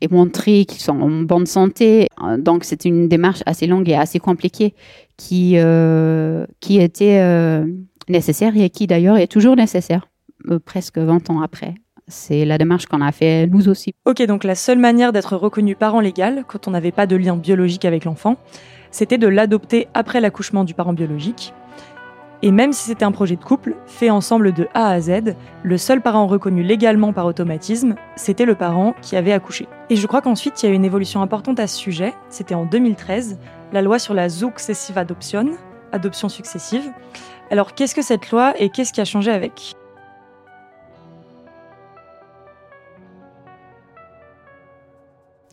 et 0.00 0.08
montrer 0.08 0.64
qu'ils 0.64 0.80
sont 0.80 1.00
en 1.00 1.10
bonne 1.22 1.46
santé. 1.46 2.08
Donc, 2.38 2.64
c'est 2.64 2.84
une 2.84 3.08
démarche 3.08 3.42
assez 3.46 3.66
longue 3.66 3.88
et 3.88 3.94
assez 3.94 4.18
compliquée 4.18 4.74
qui, 5.20 5.56
qui 6.60 6.80
était 6.80 7.20
nécessaire 8.10 8.56
et 8.56 8.68
qui 8.70 8.86
d'ailleurs 8.86 9.16
est 9.16 9.26
toujours 9.26 9.56
nécessaire, 9.56 10.08
euh, 10.50 10.58
presque 10.58 10.98
20 10.98 11.30
ans 11.30 11.40
après. 11.40 11.74
C'est 12.08 12.44
la 12.44 12.58
démarche 12.58 12.86
qu'on 12.86 13.00
a 13.00 13.12
fait 13.12 13.46
nous 13.46 13.68
aussi. 13.68 13.94
Ok, 14.04 14.20
donc 14.26 14.42
la 14.42 14.56
seule 14.56 14.78
manière 14.78 15.12
d'être 15.12 15.36
reconnu 15.36 15.76
parent 15.76 16.00
légal, 16.00 16.44
quand 16.48 16.66
on 16.66 16.72
n'avait 16.72 16.90
pas 16.90 17.06
de 17.06 17.14
lien 17.14 17.36
biologique 17.36 17.84
avec 17.84 18.04
l'enfant, 18.04 18.36
c'était 18.90 19.18
de 19.18 19.28
l'adopter 19.28 19.86
après 19.94 20.20
l'accouchement 20.20 20.64
du 20.64 20.74
parent 20.74 20.92
biologique. 20.92 21.54
Et 22.42 22.52
même 22.52 22.72
si 22.72 22.84
c'était 22.84 23.04
un 23.04 23.12
projet 23.12 23.36
de 23.36 23.44
couple, 23.44 23.76
fait 23.86 24.08
ensemble 24.08 24.52
de 24.52 24.66
A 24.72 24.88
à 24.88 25.00
Z, 25.00 25.34
le 25.62 25.76
seul 25.76 26.00
parent 26.00 26.26
reconnu 26.26 26.62
légalement 26.62 27.12
par 27.12 27.26
automatisme, 27.26 27.96
c'était 28.16 28.46
le 28.46 28.54
parent 28.54 28.94
qui 29.02 29.14
avait 29.16 29.32
accouché. 29.32 29.68
Et 29.90 29.96
je 29.96 30.06
crois 30.06 30.22
qu'ensuite, 30.22 30.62
il 30.62 30.66
y 30.66 30.68
a 30.70 30.72
eu 30.72 30.76
une 30.76 30.86
évolution 30.86 31.20
importante 31.20 31.60
à 31.60 31.66
ce 31.66 31.76
sujet. 31.76 32.14
C'était 32.30 32.54
en 32.54 32.64
2013, 32.64 33.38
la 33.72 33.82
loi 33.82 33.98
sur 33.98 34.14
la 34.14 34.30
successive 34.30 34.96
adoption, 34.96 35.50
adoption 35.92 36.30
successive, 36.30 36.90
alors 37.50 37.74
qu'est-ce 37.74 37.94
que 37.94 38.02
cette 38.02 38.30
loi 38.30 38.54
et 38.58 38.70
qu'est-ce 38.70 38.92
qui 38.92 39.00
a 39.00 39.04
changé 39.04 39.30
avec? 39.30 39.74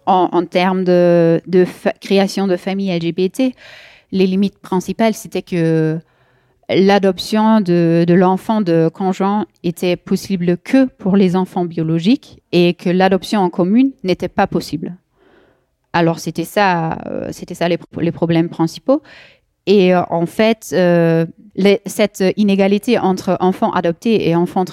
En, 0.06 0.46
termes 0.46 0.86
de, 0.86 1.42
création 2.00 2.48
de 2.48 2.56
familles 2.56 2.98
LGBT, 2.98 3.54
les 4.14 4.26
limites 4.26 4.58
principales, 4.60 5.14
c'était 5.14 5.42
que 5.42 6.00
l'adoption 6.70 7.62
de, 7.62 8.06
l'enfant 8.10 8.62
de 8.62 8.90
conjoint 8.94 9.46
était 9.64 9.96
possible 9.96 10.58
que 10.58 10.86
pour 10.86 11.16
les 11.16 11.36
enfants 11.36 11.66
biologiques 11.66 12.42
et 12.52 12.74
que 12.74 12.90
l'adoption 12.90 13.42
en 13.42 13.50
commune 13.50 13.92
n'était 14.04 14.28
pas 14.28 14.48
possible. 14.48 14.96
Alors 15.94 16.20
c'était 16.20 16.44
ça, 16.44 17.00
euh, 17.08 17.32
les, 18.00 18.12
problèmes 18.12 18.50
principaux. 18.50 19.02
Et 19.68 19.94
euh, 19.94 20.02
en 20.10 20.26
fait, 20.26 20.70
euh, 20.72 21.26
cette 21.86 22.24
inégalité 22.38 22.98
entre 22.98 23.36
enfants 23.42 23.72
adoptés 23.72 24.30
et 24.30 24.36
enfants, 24.36 24.64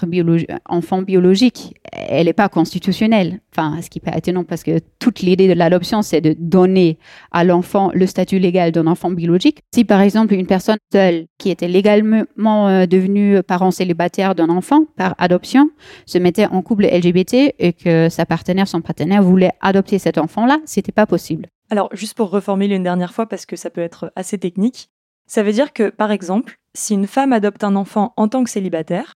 enfants 0.68 1.02
biologiques, 1.02 1.74
elle 1.92 2.26
n'est 2.26 2.32
pas 2.32 2.48
constitutionnelle. 2.48 3.40
Enfin, 3.52 3.82
ce 3.82 3.90
qui 3.90 3.98
peut 3.98 4.10
être 4.10 4.18
étonnant 4.18 4.44
parce 4.44 4.62
que 4.62 4.78
toute 5.00 5.20
l'idée 5.20 5.48
de 5.48 5.52
l'adoption, 5.54 6.02
c'est 6.02 6.20
de 6.20 6.36
donner 6.38 6.98
à 7.32 7.42
l'enfant 7.42 7.90
le 7.92 8.06
statut 8.06 8.38
légal 8.38 8.70
d'un 8.70 8.86
enfant 8.86 9.10
biologique. 9.10 9.62
Si 9.74 9.84
par 9.84 10.00
exemple 10.00 10.32
une 10.32 10.46
personne 10.46 10.78
seule 10.92 11.26
qui 11.38 11.50
était 11.50 11.68
légalement 11.68 12.24
euh, 12.68 12.86
devenue 12.86 13.42
parent 13.42 13.72
célibataire 13.72 14.36
d'un 14.36 14.48
enfant 14.48 14.84
par 14.96 15.16
adoption 15.18 15.70
se 16.06 16.18
mettait 16.18 16.46
en 16.46 16.62
couple 16.62 16.86
LGBT 16.86 17.54
et 17.58 17.72
que 17.72 18.08
sa 18.08 18.26
partenaire, 18.26 18.68
son 18.68 18.80
partenaire 18.80 19.24
voulait 19.24 19.52
adopter 19.60 19.98
cet 19.98 20.18
enfant-là, 20.18 20.58
c'était 20.66 20.92
pas 20.92 21.06
possible. 21.06 21.48
Alors, 21.74 21.88
juste 21.92 22.14
pour 22.14 22.30
reformuler 22.30 22.76
une 22.76 22.84
dernière 22.84 23.12
fois, 23.12 23.26
parce 23.26 23.46
que 23.46 23.56
ça 23.56 23.68
peut 23.68 23.80
être 23.80 24.12
assez 24.14 24.38
technique, 24.38 24.90
ça 25.26 25.42
veut 25.42 25.50
dire 25.50 25.72
que, 25.72 25.90
par 25.90 26.12
exemple, 26.12 26.60
si 26.72 26.94
une 26.94 27.08
femme 27.08 27.32
adopte 27.32 27.64
un 27.64 27.74
enfant 27.74 28.14
en 28.16 28.28
tant 28.28 28.44
que 28.44 28.50
célibataire, 28.50 29.14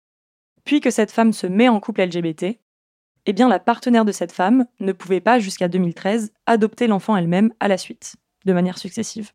puis 0.65 0.81
que 0.81 0.91
cette 0.91 1.13
femme 1.13 1.33
se 1.33 1.47
met 1.47 1.69
en 1.69 1.79
couple 1.79 2.03
LGBT, 2.03 2.59
eh 3.27 3.33
bien 3.33 3.49
la 3.49 3.61
partenaire 3.61 4.05
de 4.05 4.11
cette 4.11 4.33
femme 4.33 4.67
ne 4.81 4.91
pouvait 4.91 5.21
pas, 5.21 5.39
jusqu'à 5.39 5.69
2013, 5.69 6.33
adopter 6.47 6.89
l'enfant 6.89 7.17
elle-même 7.17 7.53
à 7.61 7.69
la 7.69 7.79
suite, 7.79 8.17
de 8.45 8.53
manière 8.53 8.79
successive. 8.79 9.31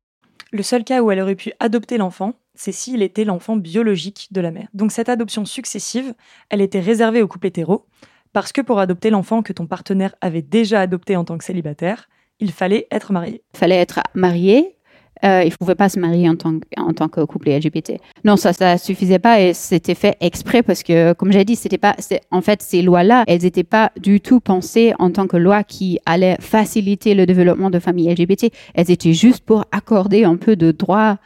Le 0.52 0.62
seul 0.62 0.84
cas 0.84 1.02
où 1.02 1.10
elle 1.10 1.21
aurait 1.21 1.36
pu 1.36 1.54
adopter 1.62 1.97
l'enfant, 1.97 2.34
c'est 2.56 2.74
s'il 2.74 3.02
était 3.02 3.24
l'enfant 3.24 3.56
biologique 3.56 4.28
de 4.32 4.41
la 4.41 4.52
mère. 4.52 4.67
Donc 4.74 4.91
cette 4.91 5.08
adoption 5.08 5.45
successive, 5.45 6.13
elle 6.50 6.60
était 6.60 6.82
réservée 6.82 7.21
aux 7.21 7.30
couples 7.30 7.47
hétéros, 7.47 7.86
parce 8.34 8.52
que 8.52 8.60
pour 8.60 8.80
adopter 8.80 9.12
l'enfant 9.12 9.43
que 9.43 9.54
ton 9.54 9.65
partenaire 9.65 10.13
avait 10.19 10.41
déjà 10.41 10.82
adopté 10.82 11.15
en 11.15 11.24
tant 11.24 11.38
que 11.38 11.45
célibataire, 11.45 12.10
il 12.39 12.52
fallait 12.52 12.88
être 12.91 13.12
marié. 13.12 13.41
Il 13.54 13.58
fallait 13.58 13.76
être 13.76 14.02
marié. 14.13 14.78
Euh, 15.24 15.41
il 15.43 15.52
ne 15.52 15.56
pouvait 15.56 15.76
pas 15.76 15.88
se 15.88 16.00
marier 16.00 16.28
en 16.28 16.36
tant, 16.36 16.54
en 16.76 16.91
tant 16.91 17.08
que 17.08 17.22
couple 17.22 17.50
LGBT. 17.50 17.93
Non, 18.26 18.36
ça, 18.36 18.52
ça 18.52 18.78
suffisait 18.78 19.19
pas 19.19 19.39
et 19.39 19.54
c'était 19.54 19.96
fait 19.96 20.17
exprès 20.19 20.63
parce 20.63 20.84
que, 20.84 21.13
comme 21.13 21.32
j'ai 21.32 21.46
dit, 21.46 21.56
c'était 21.56 21.78
pas, 21.78 21.96
en 22.32 22.41
fait, 22.41 22.62
ces 22.62 22.82
lois-là, 22.82 23.24
elles 23.28 23.43
n'étaient 23.43 23.63
pas 23.63 23.91
du 23.98 24.19
tout 24.19 24.41
pensées 24.41 24.93
en 25.00 25.12
tant 25.12 25.28
que 25.28 25.38
loi 25.38 25.63
qui 25.63 25.98
allait 26.06 26.36
faciliter 26.41 27.13
le 27.13 27.26
développement 27.26 27.69
de 27.69 27.80
familles 27.80 28.13
LGBT. 28.13 28.52
Elles 28.74 28.91
étaient 28.91 29.13
juste 29.13 29.46
pour 29.46 29.63
accorder 29.72 30.26
un 30.26 30.36
peu 30.36 30.58
de 30.58 30.72
droit 30.72 31.17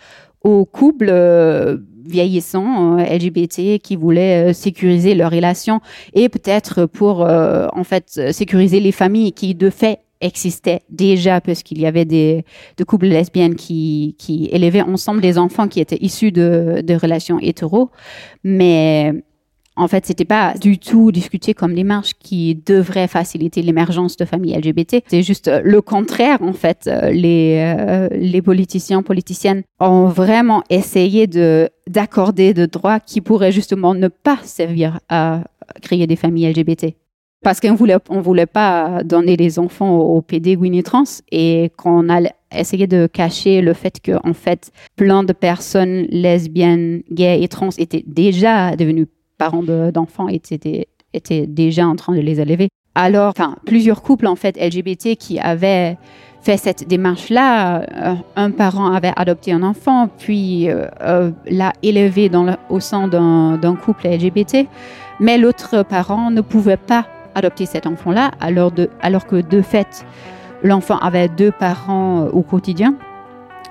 aux 0.43 0.65
couples 0.65 1.09
euh, 1.09 1.77
vieillissants 2.05 2.99
euh, 2.99 3.03
LGBT 3.03 3.81
qui 3.81 3.95
voulaient 3.95 4.53
sécuriser 4.53 5.15
leurs 5.15 5.31
relations 5.31 5.81
et 6.13 6.29
peut-être 6.29 6.85
pour 6.85 7.21
en 7.21 7.83
fait 7.83 8.31
sécuriser 8.31 8.79
les 8.79 8.91
familles 8.91 9.33
qui 9.33 9.55
de 9.55 9.71
fait 9.71 9.99
existait 10.21 10.81
déjà 10.89 11.41
parce 11.41 11.63
qu'il 11.63 11.79
y 11.79 11.85
avait 11.85 12.05
des, 12.05 12.45
couples 12.87 13.07
lesbiennes 13.07 13.55
qui, 13.55 14.15
qui 14.17 14.49
élevaient 14.51 14.81
ensemble 14.81 15.21
des 15.21 15.37
enfants 15.37 15.67
qui 15.67 15.79
étaient 15.79 15.97
issus 16.01 16.31
de, 16.31 16.83
relations 17.01 17.39
hétéros. 17.39 17.91
Mais 18.43 19.13
en 19.75 19.87
fait, 19.87 20.07
c'était 20.07 20.25
pas 20.25 20.55
du 20.55 20.79
tout 20.79 21.11
discuté 21.11 21.53
comme 21.53 21.75
démarche 21.75 22.13
qui 22.19 22.55
devrait 22.65 23.07
faciliter 23.07 23.61
l'émergence 23.61 24.17
de 24.17 24.25
familles 24.25 24.57
LGBT. 24.57 25.03
C'est 25.07 25.21
juste 25.21 25.51
le 25.63 25.81
contraire, 25.81 26.41
en 26.41 26.53
fait. 26.53 26.89
Les, 27.11 27.75
euh, 27.77 28.07
les 28.11 28.41
politiciens, 28.41 29.03
politiciennes 29.03 29.61
ont 29.79 30.07
vraiment 30.07 30.63
essayé 30.71 31.27
de, 31.27 31.69
d'accorder 31.87 32.55
de 32.55 32.65
droits 32.65 32.99
qui 32.99 33.21
pourraient 33.21 33.51
justement 33.51 33.93
ne 33.93 34.07
pas 34.07 34.39
servir 34.43 34.99
à 35.09 35.43
créer 35.83 36.07
des 36.07 36.15
familles 36.15 36.51
LGBT 36.51 36.95
parce 37.43 37.59
qu'on 37.59 37.75
voulait, 37.75 37.97
on 38.09 38.21
voulait 38.21 38.45
pas 38.45 39.03
donner 39.03 39.37
les 39.37 39.59
enfants 39.59 39.97
aux, 39.97 40.21
PD 40.21 40.57
trans 40.83 41.03
et 41.31 41.71
qu'on 41.77 42.09
a 42.09 42.21
essayé 42.55 42.87
de 42.87 43.07
cacher 43.07 43.61
le 43.61 43.73
fait 43.73 43.99
que, 44.01 44.13
en 44.27 44.33
fait, 44.33 44.71
plein 44.95 45.23
de 45.23 45.33
personnes 45.33 46.07
lesbiennes, 46.09 47.03
gays 47.11 47.41
et 47.41 47.47
trans 47.47 47.69
étaient 47.77 48.03
déjà 48.07 48.75
devenus 48.75 49.07
parents 49.37 49.63
d'enfants 49.63 50.29
et 50.29 50.35
étaient, 50.35 50.87
étaient 51.13 51.47
déjà 51.47 51.87
en 51.87 51.95
train 51.95 52.15
de 52.15 52.21
les 52.21 52.39
élever. 52.39 52.69
Alors, 52.95 53.29
enfin, 53.29 53.55
plusieurs 53.65 54.01
couples, 54.01 54.25
en 54.25 54.35
fait, 54.35 54.57
LGBT 54.57 55.15
qui 55.15 55.39
avaient 55.39 55.97
fait 56.41 56.57
cette 56.57 56.87
démarche-là. 56.87 57.81
Euh, 57.81 58.15
un 58.35 58.51
parent 58.51 58.91
avait 58.91 59.11
adopté 59.15 59.51
un 59.51 59.63
enfant, 59.63 60.09
puis 60.17 60.69
euh, 60.69 60.85
euh, 61.01 61.31
l'a 61.45 61.73
élevé 61.83 62.31
au 62.69 62.79
sein 62.79 63.07
d'un 63.07 63.75
couple 63.75 64.07
LGBT, 64.07 64.65
mais 65.19 65.37
l'autre 65.37 65.83
parent 65.83 66.31
ne 66.31 66.41
pouvait 66.41 66.77
pas 66.77 67.05
adopter 67.37 67.65
cet 67.65 67.87
enfant-là, 67.87 68.31
alors, 68.39 68.71
alors 69.01 69.27
que 69.27 69.37
de 69.37 69.61
fait, 69.61 70.05
l'enfant 70.63 70.97
avait 70.97 71.29
deux 71.29 71.51
parents 71.51 72.21
euh, 72.21 72.29
au 72.31 72.41
quotidien. 72.41 72.95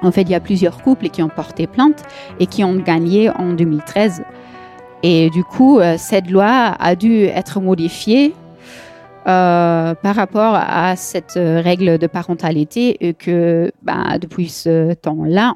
En 0.03 0.13
fait, 0.13 0.23
il 0.23 0.31
y 0.31 0.35
a 0.35 0.41
plusieurs 0.41 0.83
couples 0.83 1.09
qui 1.09 1.23
ont 1.23 1.29
porté 1.29 1.67
plainte 1.67 2.03
et 2.39 2.47
qui 2.47 2.63
ont 2.65 2.77
gagné 2.77 3.31
en 3.31 3.55
2013. 3.55 4.23
Et 5.03 5.31
du 5.31 5.43
coup, 5.43 5.79
euh, 5.79 5.97
cette 5.99 6.31
loi 6.31 6.77
a 6.79 6.95
dû 6.95 7.25
être 7.25 7.61
modifiée 7.61 8.35
euh, 9.27 9.95
par 9.95 10.15
rapport 10.15 10.55
à 10.55 10.95
cette 10.97 11.35
règle 11.35 11.99
de 11.99 12.07
parentalité 12.07 13.09
et 13.09 13.15
que 13.15 13.73
bah, 13.83 14.19
depuis 14.21 14.49
ce 14.49 14.95
temps-là, 14.95 15.55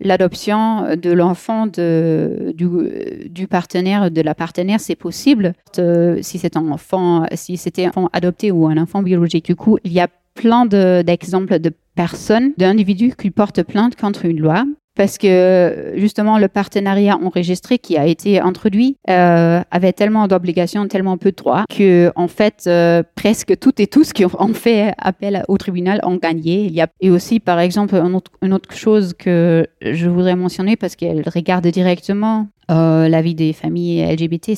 l'adoption 0.00 0.96
de 0.96 1.10
l'enfant 1.12 1.66
du, 1.66 3.28
du, 3.28 3.46
partenaire, 3.46 4.10
de 4.10 4.20
la 4.20 4.34
partenaire, 4.34 4.80
c'est 4.80 4.96
possible. 4.96 5.54
Euh, 5.78 6.18
si 6.22 6.38
c'est 6.38 6.56
un 6.56 6.70
enfant, 6.70 7.26
si 7.34 7.56
c'était 7.56 7.86
un 7.86 7.88
enfant 7.90 8.10
adopté 8.12 8.50
ou 8.50 8.66
un 8.66 8.76
enfant 8.76 9.02
biologique. 9.02 9.46
Du 9.46 9.56
coup, 9.56 9.78
il 9.84 9.92
y 9.92 10.00
a 10.00 10.08
plein 10.34 10.66
d'exemples 10.66 11.58
de, 11.58 11.70
de 11.70 11.74
personnes, 11.94 12.52
d'individus 12.56 13.14
qui 13.16 13.30
portent 13.30 13.62
plainte 13.62 13.96
contre 13.96 14.24
une 14.24 14.40
loi 14.40 14.64
parce 15.00 15.16
que 15.16 15.94
justement 15.96 16.36
le 16.36 16.48
partenariat 16.48 17.16
enregistré 17.16 17.78
qui 17.78 17.96
a 17.96 18.04
été 18.04 18.38
introduit 18.38 18.98
euh, 19.08 19.62
avait 19.70 19.94
tellement 19.94 20.28
d'obligations, 20.28 20.86
tellement 20.88 21.16
peu 21.16 21.30
de 21.30 21.36
droits 21.36 21.64
que 21.74 22.12
en 22.16 22.28
fait 22.28 22.64
euh, 22.66 23.02
presque 23.14 23.58
toutes 23.58 23.80
et 23.80 23.86
tous 23.86 24.12
qui 24.12 24.26
ont 24.26 24.52
fait 24.52 24.92
appel 24.98 25.42
au 25.48 25.56
tribunal 25.56 26.00
ont 26.02 26.16
gagné. 26.16 26.66
Il 26.66 26.74
y 26.74 26.82
a 26.82 26.88
et 27.00 27.08
aussi 27.08 27.40
par 27.40 27.60
exemple 27.60 27.94
une 27.94 28.14
autre, 28.14 28.30
une 28.42 28.52
autre 28.52 28.74
chose 28.74 29.14
que 29.18 29.66
je 29.80 30.06
voudrais 30.06 30.36
mentionner 30.36 30.76
parce 30.76 30.96
qu'elle 30.96 31.26
regarde 31.34 31.66
directement 31.68 32.48
euh, 32.70 33.08
la 33.08 33.22
vie 33.22 33.34
des 33.34 33.52
familles 33.52 34.04
LGBT, 34.04 34.52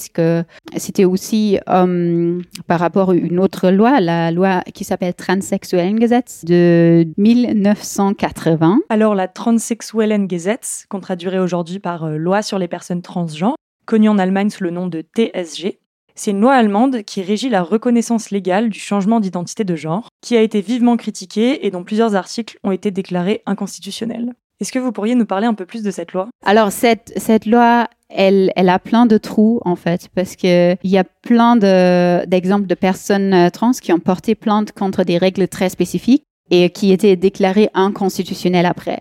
c'était 0.76 1.04
aussi 1.04 1.58
euh, 1.68 2.40
par 2.66 2.80
rapport 2.80 3.10
à 3.10 3.14
une 3.14 3.38
autre 3.38 3.70
loi, 3.70 4.00
la 4.00 4.30
loi 4.30 4.62
qui 4.74 4.84
s'appelle 4.84 5.14
Transsexuellengesetz 5.14 6.44
de 6.44 7.06
1980. 7.16 8.80
Alors 8.90 9.14
la 9.14 9.28
Transsexuellengesetz, 9.28 10.86
qu'on 10.88 11.00
traduirait 11.00 11.38
aujourd'hui 11.38 11.78
par 11.78 12.04
euh, 12.04 12.16
loi 12.16 12.42
sur 12.42 12.58
les 12.58 12.68
personnes 12.68 13.02
transgenres, 13.02 13.56
connue 13.86 14.08
en 14.08 14.18
Allemagne 14.18 14.50
sous 14.50 14.64
le 14.64 14.70
nom 14.70 14.86
de 14.86 15.00
TSG, 15.00 15.78
c'est 16.14 16.32
une 16.32 16.40
loi 16.40 16.52
allemande 16.52 17.02
qui 17.02 17.22
régit 17.22 17.48
la 17.48 17.62
reconnaissance 17.62 18.30
légale 18.30 18.68
du 18.68 18.78
changement 18.78 19.20
d'identité 19.20 19.64
de 19.64 19.76
genre, 19.76 20.08
qui 20.20 20.36
a 20.36 20.42
été 20.42 20.60
vivement 20.60 20.98
critiquée 20.98 21.66
et 21.66 21.70
dont 21.70 21.84
plusieurs 21.84 22.14
articles 22.14 22.58
ont 22.62 22.70
été 22.70 22.90
déclarés 22.90 23.42
inconstitutionnels. 23.46 24.34
Est-ce 24.60 24.72
que 24.72 24.78
vous 24.78 24.92
pourriez 24.92 25.14
nous 25.14 25.26
parler 25.26 25.46
un 25.46 25.54
peu 25.54 25.66
plus 25.66 25.82
de 25.82 25.90
cette 25.90 26.12
loi? 26.12 26.28
Alors 26.44 26.70
cette, 26.70 27.12
cette 27.16 27.46
loi, 27.46 27.88
elle, 28.08 28.52
elle 28.56 28.68
a 28.68 28.78
plein 28.78 29.06
de 29.06 29.18
trous 29.18 29.60
en 29.64 29.76
fait, 29.76 30.08
parce 30.14 30.36
qu'il 30.36 30.78
y 30.84 30.98
a 30.98 31.04
plein 31.04 31.56
d'exemples 31.56 32.66
de, 32.66 32.74
personnes 32.74 33.34
euh, 33.34 33.50
trans 33.50 33.72
qui 33.72 33.92
ont 33.92 33.98
porté 33.98 34.34
plainte 34.34 34.72
contre 34.72 35.04
des 35.04 35.18
règles 35.18 35.48
très 35.48 35.68
spécifiques 35.68 36.24
et 36.50 36.70
qui 36.70 36.92
étaient 36.92 37.16
déclarées 37.16 37.70
inconstitutionnelles 37.74 38.66
après. 38.66 39.00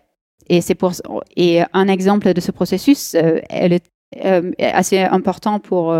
Et 0.50 0.62
c'est 0.62 0.76
pour 0.76 0.94
et 1.36 1.62
un 1.74 1.88
exemple 1.88 2.34
de 2.34 2.42
ce 2.42 2.52
processus, 2.52 3.16
euh, 3.16 3.40
elle 3.50 3.74
est 3.74 3.86
euh, 4.26 4.52
assez 4.60 5.00
important 5.00 5.60
pour 5.60 5.94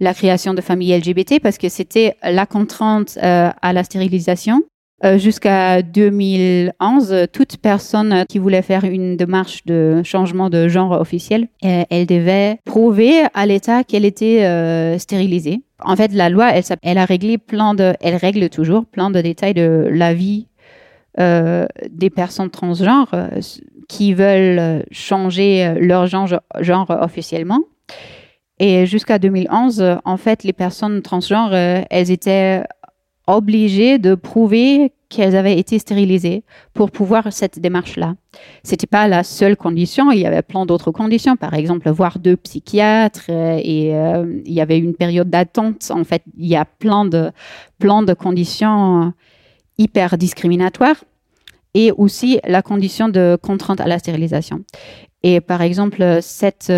la 0.00 0.14
création 0.14 0.54
de 0.54 0.60
familles 0.60 0.98
LGBT 0.98 1.40
parce 1.40 1.56
que 1.56 1.68
c'était 1.68 2.16
la 2.22 2.44
contrainte 2.44 3.16
à 3.22 3.72
la 3.72 3.84
stérilisation 3.84 4.62
euh, 5.04 5.18
jusqu'à 5.18 5.82
2011, 5.82 7.26
toute 7.32 7.56
personne 7.56 8.24
qui 8.28 8.38
voulait 8.38 8.62
faire 8.62 8.84
une 8.84 9.16
démarche 9.16 9.64
de 9.64 10.00
changement 10.04 10.48
de 10.48 10.68
genre 10.68 10.92
officiel, 10.92 11.48
euh, 11.64 11.82
elle 11.90 12.06
devait 12.06 12.58
prouver 12.64 13.24
à 13.34 13.46
l'État 13.46 13.82
qu'elle 13.82 14.04
était 14.04 14.44
euh, 14.44 14.98
stérilisée. 14.98 15.62
En 15.80 15.96
fait, 15.96 16.12
la 16.12 16.28
loi, 16.28 16.52
elle, 16.82 16.98
a 16.98 17.04
réglé 17.04 17.36
plein 17.36 17.74
de, 17.74 17.94
elle 18.00 18.14
règle 18.14 18.48
toujours 18.48 18.86
plein 18.86 19.10
de 19.10 19.20
détails 19.20 19.54
de 19.54 19.88
la 19.90 20.14
vie 20.14 20.46
des 21.18 22.08
personnes 22.08 22.48
transgenres 22.48 23.14
qui 23.86 24.14
veulent 24.14 24.82
changer 24.90 25.74
leur 25.78 26.06
genre 26.06 26.32
officiellement. 26.88 27.60
Et 28.58 28.86
jusqu'à 28.86 29.18
2011, 29.18 29.98
en 30.04 30.16
fait, 30.16 30.42
les 30.44 30.54
personnes 30.54 31.02
transgenres, 31.02 31.52
elles 31.52 32.10
étaient 32.10 32.62
obligées 33.26 33.98
de 33.98 34.14
prouver 34.14 34.92
qu'elles 35.08 35.36
avaient 35.36 35.58
été 35.58 35.78
stérilisées 35.78 36.42
pour 36.72 36.90
pouvoir 36.90 37.32
cette 37.32 37.58
démarche-là. 37.58 38.14
C'était 38.64 38.86
pas 38.86 39.06
la 39.08 39.22
seule 39.22 39.56
condition, 39.56 40.10
il 40.10 40.20
y 40.20 40.26
avait 40.26 40.42
plein 40.42 40.64
d'autres 40.64 40.90
conditions, 40.90 41.36
par 41.36 41.54
exemple 41.54 41.90
voir 41.90 42.18
deux 42.18 42.36
psychiatres 42.36 43.26
euh, 43.28 43.60
et 43.62 43.94
euh, 43.94 44.40
il 44.46 44.52
y 44.52 44.60
avait 44.60 44.78
une 44.78 44.94
période 44.94 45.28
d'attente. 45.28 45.90
En 45.90 46.04
fait, 46.04 46.22
il 46.38 46.46
y 46.46 46.56
a 46.56 46.64
plein 46.64 47.04
de 47.04 47.30
plein 47.78 48.02
de 48.02 48.14
conditions 48.14 49.02
euh, 49.02 49.10
hyper 49.76 50.16
discriminatoires 50.16 51.04
et 51.74 51.92
aussi 51.92 52.40
la 52.46 52.62
condition 52.62 53.08
de 53.08 53.38
contrainte 53.40 53.80
à 53.80 53.86
la 53.86 53.98
stérilisation. 53.98 54.64
Et 55.22 55.40
par 55.40 55.62
exemple, 55.62 56.18
cette 56.20 56.72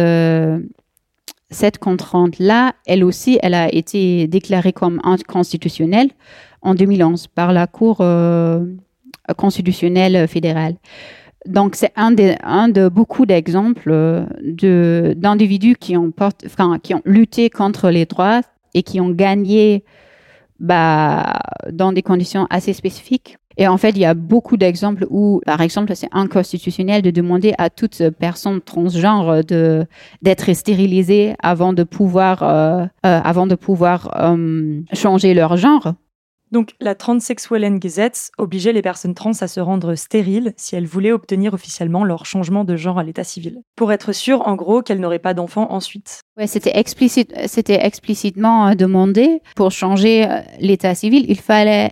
cette 1.50 1.78
contrainte-là, 1.78 2.74
elle 2.86 3.04
aussi, 3.04 3.38
elle 3.42 3.54
a 3.54 3.72
été 3.72 4.26
déclarée 4.26 4.72
comme 4.72 5.00
inconstitutionnelle 5.04 6.10
en 6.62 6.74
2011 6.74 7.28
par 7.28 7.52
la 7.52 7.66
Cour 7.66 7.98
euh, 8.00 8.64
constitutionnelle 9.36 10.26
fédérale. 10.28 10.74
Donc, 11.46 11.74
c'est 11.74 11.92
un, 11.96 12.14
un, 12.42 12.68
de 12.68 12.88
beaucoup 12.88 13.26
d'exemples 13.26 13.90
euh, 13.90 15.14
d'individus 15.14 15.76
qui 15.78 15.96
ont, 15.96 16.12
qui 16.82 16.94
ont 16.94 17.02
lutté 17.04 17.50
contre 17.50 17.90
les 17.90 18.06
droits 18.06 18.40
et 18.72 18.82
qui 18.82 19.00
ont 19.00 19.10
gagné 19.10 19.84
bah, 20.60 21.38
dans 21.70 21.92
des 21.92 22.02
conditions 22.02 22.46
assez 22.50 22.72
spécifiques. 22.72 23.38
Et 23.56 23.68
en 23.68 23.76
fait, 23.76 23.90
il 23.90 23.98
y 23.98 24.04
a 24.04 24.14
beaucoup 24.14 24.56
d'exemples 24.56 25.06
où, 25.10 25.40
par 25.46 25.60
exemple, 25.60 25.94
c'est 25.94 26.08
inconstitutionnel 26.12 27.02
de 27.02 27.10
demander 27.10 27.54
à 27.58 27.70
toute 27.70 28.02
personne 28.18 28.60
transgenre 28.60 29.44
de 29.44 29.86
d'être 30.22 30.52
stérilisée 30.52 31.34
avant 31.40 31.72
de 31.72 31.84
pouvoir 31.84 32.42
euh, 32.42 32.84
euh, 33.06 33.20
avant 33.22 33.46
de 33.46 33.54
pouvoir 33.54 34.10
euh, 34.20 34.80
changer 34.92 35.34
leur 35.34 35.56
genre. 35.56 35.94
Donc, 36.54 36.76
la 36.78 36.94
Transsexuellengesetz 36.94 38.30
obligeait 38.38 38.72
les 38.72 38.80
personnes 38.80 39.14
trans 39.14 39.32
à 39.40 39.48
se 39.48 39.58
rendre 39.58 39.96
stériles 39.96 40.54
si 40.56 40.76
elles 40.76 40.86
voulaient 40.86 41.10
obtenir 41.10 41.52
officiellement 41.52 42.04
leur 42.04 42.26
changement 42.26 42.62
de 42.62 42.76
genre 42.76 43.00
à 43.00 43.02
l'état 43.02 43.24
civil, 43.24 43.60
pour 43.74 43.90
être 43.90 44.12
sûr, 44.12 44.46
en 44.46 44.54
gros, 44.54 44.80
qu'elles 44.80 45.00
n'auraient 45.00 45.18
pas 45.18 45.34
d'enfants 45.34 45.72
ensuite. 45.72 46.20
Ouais, 46.36 46.46
c'était 46.46 46.78
explicite, 46.78 47.34
c'était 47.48 47.84
explicitement 47.84 48.72
demandé 48.76 49.40
pour 49.56 49.72
changer 49.72 50.28
l'état 50.60 50.94
civil, 50.94 51.26
il 51.28 51.40
fallait 51.40 51.90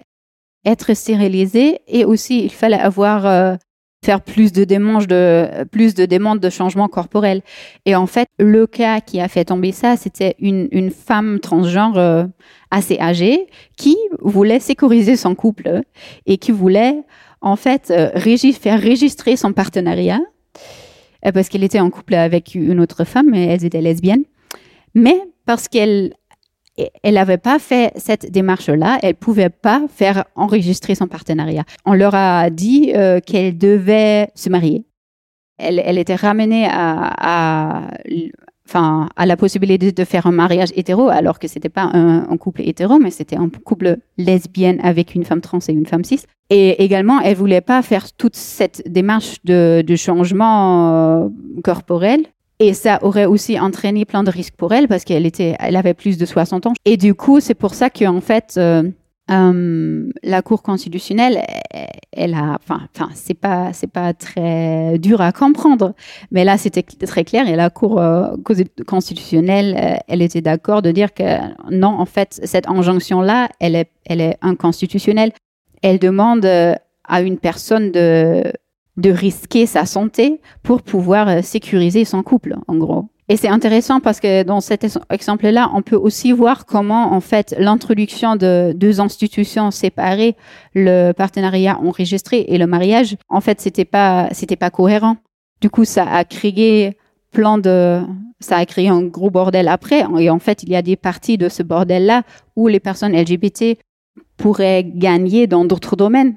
être 0.64 0.94
stérilisé 0.94 1.80
et 1.88 2.04
aussi 2.04 2.44
il 2.44 2.52
fallait 2.52 2.78
avoir 2.78 3.26
euh, 3.26 3.56
faire 4.04 4.20
plus 4.20 4.52
de 4.52 4.64
demandes 4.64 5.06
de 5.06 5.64
plus 5.70 5.94
de 5.94 6.06
demandes 6.06 6.40
de 6.40 6.50
changement 6.50 6.88
corporel. 6.88 7.42
Et 7.86 7.94
en 7.94 8.06
fait, 8.06 8.28
le 8.38 8.66
cas 8.66 9.00
qui 9.00 9.20
a 9.20 9.28
fait 9.28 9.44
tomber 9.44 9.72
ça, 9.72 9.96
c'était 9.96 10.34
une, 10.38 10.68
une 10.72 10.90
femme 10.90 11.38
transgenre 11.40 11.98
euh, 11.98 12.24
assez 12.70 12.98
âgée 12.98 13.46
qui 13.76 13.96
voulait 14.20 14.60
sécuriser 14.60 15.16
son 15.16 15.34
couple 15.34 15.82
et 16.26 16.38
qui 16.38 16.52
voulait 16.52 16.96
en 17.40 17.56
fait 17.56 17.90
euh, 17.90 18.10
faire 18.52 18.82
registrer 18.82 19.36
son 19.36 19.52
partenariat 19.52 20.20
parce 21.34 21.48
qu'elle 21.48 21.62
était 21.62 21.78
en 21.78 21.90
couple 21.90 22.14
avec 22.14 22.56
une 22.56 22.80
autre 22.80 23.04
femme 23.04 23.32
et 23.34 23.46
elles 23.46 23.64
étaient 23.64 23.80
lesbiennes. 23.80 24.24
Mais 24.94 25.20
parce 25.46 25.68
qu'elle 25.68 26.14
elle 27.02 27.14
n'avait 27.14 27.38
pas 27.38 27.58
fait 27.58 27.92
cette 27.96 28.30
démarche-là, 28.30 28.98
elle 29.02 29.14
pouvait 29.14 29.50
pas 29.50 29.82
faire 29.88 30.24
enregistrer 30.34 30.94
son 30.94 31.06
partenariat. 31.06 31.64
On 31.84 31.94
leur 31.94 32.14
a 32.14 32.50
dit 32.50 32.92
euh, 32.94 33.20
qu'elle 33.20 33.58
devait 33.58 34.28
se 34.34 34.48
marier. 34.48 34.84
Elle, 35.58 35.98
était 35.98 36.16
ramenée 36.16 36.66
à, 36.68 37.88
la 39.24 39.36
possibilité 39.36 39.92
de 39.92 40.04
faire 40.04 40.26
un 40.26 40.32
mariage 40.32 40.70
hétéro, 40.74 41.08
alors 41.08 41.38
que 41.38 41.46
c'était 41.46 41.68
pas 41.68 41.88
un, 41.92 42.36
couple 42.36 42.62
hétéro, 42.62 42.98
mais 42.98 43.12
c'était 43.12 43.36
un 43.36 43.48
couple 43.48 43.98
lesbienne 44.18 44.80
avec 44.82 45.14
une 45.14 45.24
femme 45.24 45.40
trans 45.40 45.60
et 45.68 45.72
une 45.72 45.86
femme 45.86 46.02
cis. 46.02 46.24
Et 46.50 46.82
également, 46.82 47.20
elle 47.20 47.36
voulait 47.36 47.60
pas 47.60 47.80
faire 47.82 48.12
toute 48.12 48.34
cette 48.34 48.82
démarche 48.90 49.36
de, 49.44 49.84
changement 49.94 50.90
euh, 50.90 51.28
corporel 51.62 52.26
et 52.58 52.74
ça 52.74 52.98
aurait 53.02 53.26
aussi 53.26 53.58
entraîné 53.58 54.04
plein 54.04 54.22
de 54.22 54.30
risques 54.30 54.54
pour 54.56 54.72
elle 54.72 54.88
parce 54.88 55.04
qu'elle 55.04 55.26
était, 55.26 55.56
elle 55.58 55.76
avait 55.76 55.94
plus 55.94 56.18
de 56.18 56.26
60 56.26 56.66
ans. 56.66 56.72
Et 56.84 56.96
du 56.96 57.14
coup, 57.14 57.40
c'est 57.40 57.54
pour 57.54 57.74
ça 57.74 57.90
qu'en 57.90 58.20
fait, 58.20 58.54
euh, 58.56 58.84
euh, 59.30 60.08
la 60.22 60.42
Cour 60.42 60.62
constitutionnelle, 60.62 61.42
elle 62.12 62.34
a, 62.34 62.58
enfin, 62.62 62.82
enfin, 62.94 63.10
c'est 63.14 63.34
pas, 63.34 63.72
c'est 63.72 63.90
pas 63.90 64.14
très 64.14 64.98
dur 64.98 65.20
à 65.20 65.32
comprendre, 65.32 65.94
mais 66.30 66.44
là, 66.44 66.56
c'était 66.58 66.82
très 66.82 67.24
clair 67.24 67.48
et 67.48 67.56
la 67.56 67.70
Cour 67.70 68.00
euh, 68.00 68.28
constitutionnelle, 68.86 70.00
elle 70.06 70.22
était 70.22 70.40
d'accord 70.40 70.82
de 70.82 70.90
dire 70.90 71.14
que 71.14 71.38
non, 71.70 71.88
en 71.88 72.06
fait, 72.06 72.40
cette 72.44 72.68
injonction-là, 72.68 73.48
elle 73.60 73.74
est, 73.74 73.90
elle 74.06 74.20
est 74.20 74.36
inconstitutionnelle. 74.42 75.32
Elle 75.82 75.98
demande 75.98 76.46
à 76.46 77.22
une 77.22 77.38
personne 77.38 77.90
de 77.90 78.52
de 78.96 79.10
risquer 79.10 79.66
sa 79.66 79.86
santé 79.86 80.40
pour 80.62 80.82
pouvoir 80.82 81.28
euh, 81.28 81.42
sécuriser 81.42 82.04
son 82.04 82.22
couple, 82.22 82.56
en 82.68 82.76
gros. 82.76 83.06
Et 83.28 83.36
c'est 83.36 83.48
intéressant 83.48 84.00
parce 84.00 84.20
que 84.20 84.42
dans 84.42 84.60
cet 84.60 84.84
exemple-là, 85.08 85.70
on 85.72 85.80
peut 85.80 85.96
aussi 85.96 86.32
voir 86.32 86.66
comment, 86.66 87.14
en 87.14 87.20
fait, 87.20 87.54
l'introduction 87.58 88.36
de 88.36 88.72
deux 88.76 89.00
institutions 89.00 89.70
séparées, 89.70 90.36
le 90.74 91.12
partenariat 91.12 91.78
enregistré 91.78 92.44
et 92.48 92.58
le 92.58 92.66
mariage, 92.66 93.16
en 93.28 93.40
fait, 93.40 93.60
c'était 93.60 93.86
pas, 93.86 94.28
c'était 94.32 94.56
pas 94.56 94.70
cohérent. 94.70 95.16
Du 95.60 95.70
coup, 95.70 95.84
ça 95.84 96.04
a 96.04 96.24
créé 96.24 96.98
plein 97.30 97.56
de, 97.56 98.02
ça 98.40 98.56
a 98.56 98.66
créé 98.66 98.88
un 98.88 99.02
gros 99.02 99.30
bordel 99.30 99.68
après. 99.68 100.04
Et 100.18 100.28
en 100.28 100.38
fait, 100.38 100.62
il 100.62 100.68
y 100.68 100.76
a 100.76 100.82
des 100.82 100.96
parties 100.96 101.38
de 101.38 101.48
ce 101.48 101.62
bordel-là 101.62 102.24
où 102.56 102.68
les 102.68 102.80
personnes 102.80 103.16
LGBT 103.16 103.78
pourraient 104.36 104.84
gagner 104.84 105.46
dans 105.46 105.64
d'autres 105.64 105.96
domaines. 105.96 106.34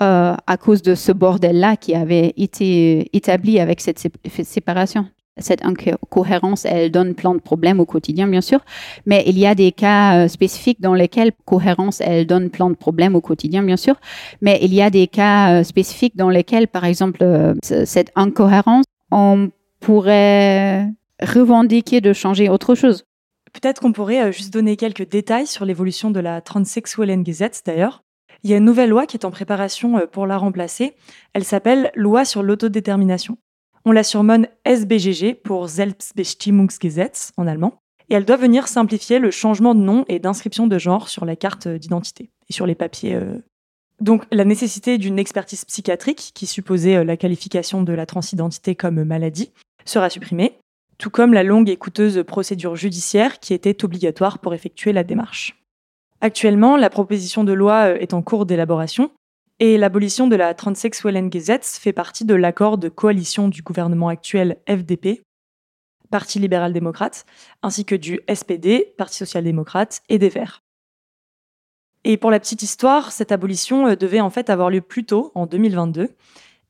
Euh, 0.00 0.34
à 0.48 0.56
cause 0.56 0.82
de 0.82 0.96
ce 0.96 1.12
bordel-là 1.12 1.76
qui 1.76 1.94
avait 1.94 2.34
été 2.36 3.16
établi 3.16 3.60
avec 3.60 3.80
cette 3.80 4.00
séparation. 4.42 5.06
Cette 5.38 5.64
incohérence, 5.64 6.64
elle 6.64 6.90
donne 6.90 7.14
plein 7.14 7.32
de 7.32 7.38
problèmes 7.38 7.78
au 7.78 7.86
quotidien, 7.86 8.26
bien 8.26 8.40
sûr, 8.40 8.58
mais 9.06 9.22
il 9.28 9.38
y 9.38 9.46
a 9.46 9.54
des 9.54 9.70
cas 9.70 10.24
euh, 10.24 10.28
spécifiques 10.28 10.80
dans 10.80 10.94
lesquels 10.94 11.30
cohérence, 11.44 12.00
elle 12.00 12.26
donne 12.26 12.50
plein 12.50 12.70
de 12.70 12.74
problèmes 12.74 13.14
au 13.14 13.20
quotidien, 13.20 13.62
bien 13.62 13.76
sûr, 13.76 13.94
mais 14.40 14.58
il 14.62 14.74
y 14.74 14.82
a 14.82 14.90
des 14.90 15.06
cas 15.06 15.60
euh, 15.60 15.62
spécifiques 15.62 16.16
dans 16.16 16.28
lesquels, 16.28 16.66
par 16.66 16.84
exemple, 16.84 17.24
cette 17.62 18.10
incohérence, 18.16 18.84
on 19.12 19.50
pourrait 19.78 20.88
revendiquer 21.22 22.00
de 22.00 22.12
changer 22.12 22.48
autre 22.48 22.74
chose. 22.74 23.04
Peut-être 23.52 23.80
qu'on 23.80 23.92
pourrait 23.92 24.32
juste 24.32 24.52
donner 24.52 24.76
quelques 24.76 25.08
détails 25.08 25.46
sur 25.46 25.64
l'évolution 25.64 26.10
de 26.10 26.18
la 26.18 26.40
Transsexuellengesetz 26.40 27.62
d'ailleurs. 27.64 28.03
Il 28.44 28.50
y 28.50 28.54
a 28.54 28.58
une 28.58 28.64
nouvelle 28.64 28.90
loi 28.90 29.06
qui 29.06 29.16
est 29.16 29.24
en 29.24 29.30
préparation 29.30 29.98
euh, 29.98 30.06
pour 30.06 30.26
la 30.26 30.36
remplacer. 30.36 30.94
Elle 31.32 31.44
s'appelle 31.44 31.90
Loi 31.94 32.26
sur 32.26 32.42
l'autodétermination. 32.42 33.38
On 33.86 33.92
la 33.92 34.02
surnomme 34.02 34.46
SBGG 34.66 35.34
pour 35.42 35.68
Selbstbestimmungsgesetz 35.68 37.32
en 37.36 37.46
allemand, 37.46 37.78
et 38.08 38.14
elle 38.14 38.24
doit 38.24 38.36
venir 38.36 38.68
simplifier 38.68 39.18
le 39.18 39.30
changement 39.30 39.74
de 39.74 39.80
nom 39.80 40.04
et 40.08 40.18
d'inscription 40.18 40.66
de 40.66 40.78
genre 40.78 41.08
sur 41.08 41.24
la 41.24 41.36
carte 41.36 41.68
d'identité 41.68 42.30
et 42.48 42.52
sur 42.52 42.66
les 42.66 42.74
papiers. 42.74 43.14
Euh. 43.14 43.38
Donc 44.00 44.24
la 44.30 44.44
nécessité 44.44 44.98
d'une 44.98 45.18
expertise 45.18 45.64
psychiatrique, 45.64 46.32
qui 46.34 46.46
supposait 46.46 46.96
euh, 46.96 47.04
la 47.04 47.16
qualification 47.16 47.82
de 47.82 47.92
la 47.94 48.04
transidentité 48.04 48.74
comme 48.74 49.04
maladie, 49.04 49.52
sera 49.86 50.10
supprimée, 50.10 50.58
tout 50.98 51.10
comme 51.10 51.32
la 51.32 51.42
longue 51.42 51.70
et 51.70 51.76
coûteuse 51.76 52.22
procédure 52.26 52.76
judiciaire 52.76 53.40
qui 53.40 53.54
était 53.54 53.84
obligatoire 53.84 54.38
pour 54.38 54.52
effectuer 54.52 54.92
la 54.92 55.04
démarche. 55.04 55.63
Actuellement, 56.24 56.78
la 56.78 56.88
proposition 56.88 57.44
de 57.44 57.52
loi 57.52 57.90
euh, 57.90 57.98
est 58.00 58.14
en 58.14 58.22
cours 58.22 58.46
d'élaboration 58.46 59.10
et 59.60 59.76
l'abolition 59.76 60.26
de 60.26 60.36
la 60.36 60.54
Transsexuellengesetz 60.54 61.78
fait 61.78 61.92
partie 61.92 62.24
de 62.24 62.34
l'accord 62.34 62.78
de 62.78 62.88
coalition 62.88 63.48
du 63.48 63.60
gouvernement 63.60 64.08
actuel 64.08 64.56
FDP, 64.66 65.20
Parti 66.10 66.38
libéral-démocrate, 66.38 67.26
ainsi 67.62 67.84
que 67.84 67.94
du 67.94 68.20
SPD, 68.32 68.94
Parti 68.96 69.18
social-démocrate, 69.18 70.00
et 70.08 70.18
des 70.18 70.30
Verts. 70.30 70.62
Et 72.04 72.16
pour 72.16 72.30
la 72.30 72.40
petite 72.40 72.62
histoire, 72.62 73.12
cette 73.12 73.30
abolition 73.30 73.88
euh, 73.88 73.94
devait 73.94 74.22
en 74.22 74.30
fait 74.30 74.48
avoir 74.48 74.70
lieu 74.70 74.80
plus 74.80 75.04
tôt, 75.04 75.30
en 75.34 75.44
2022, 75.44 76.08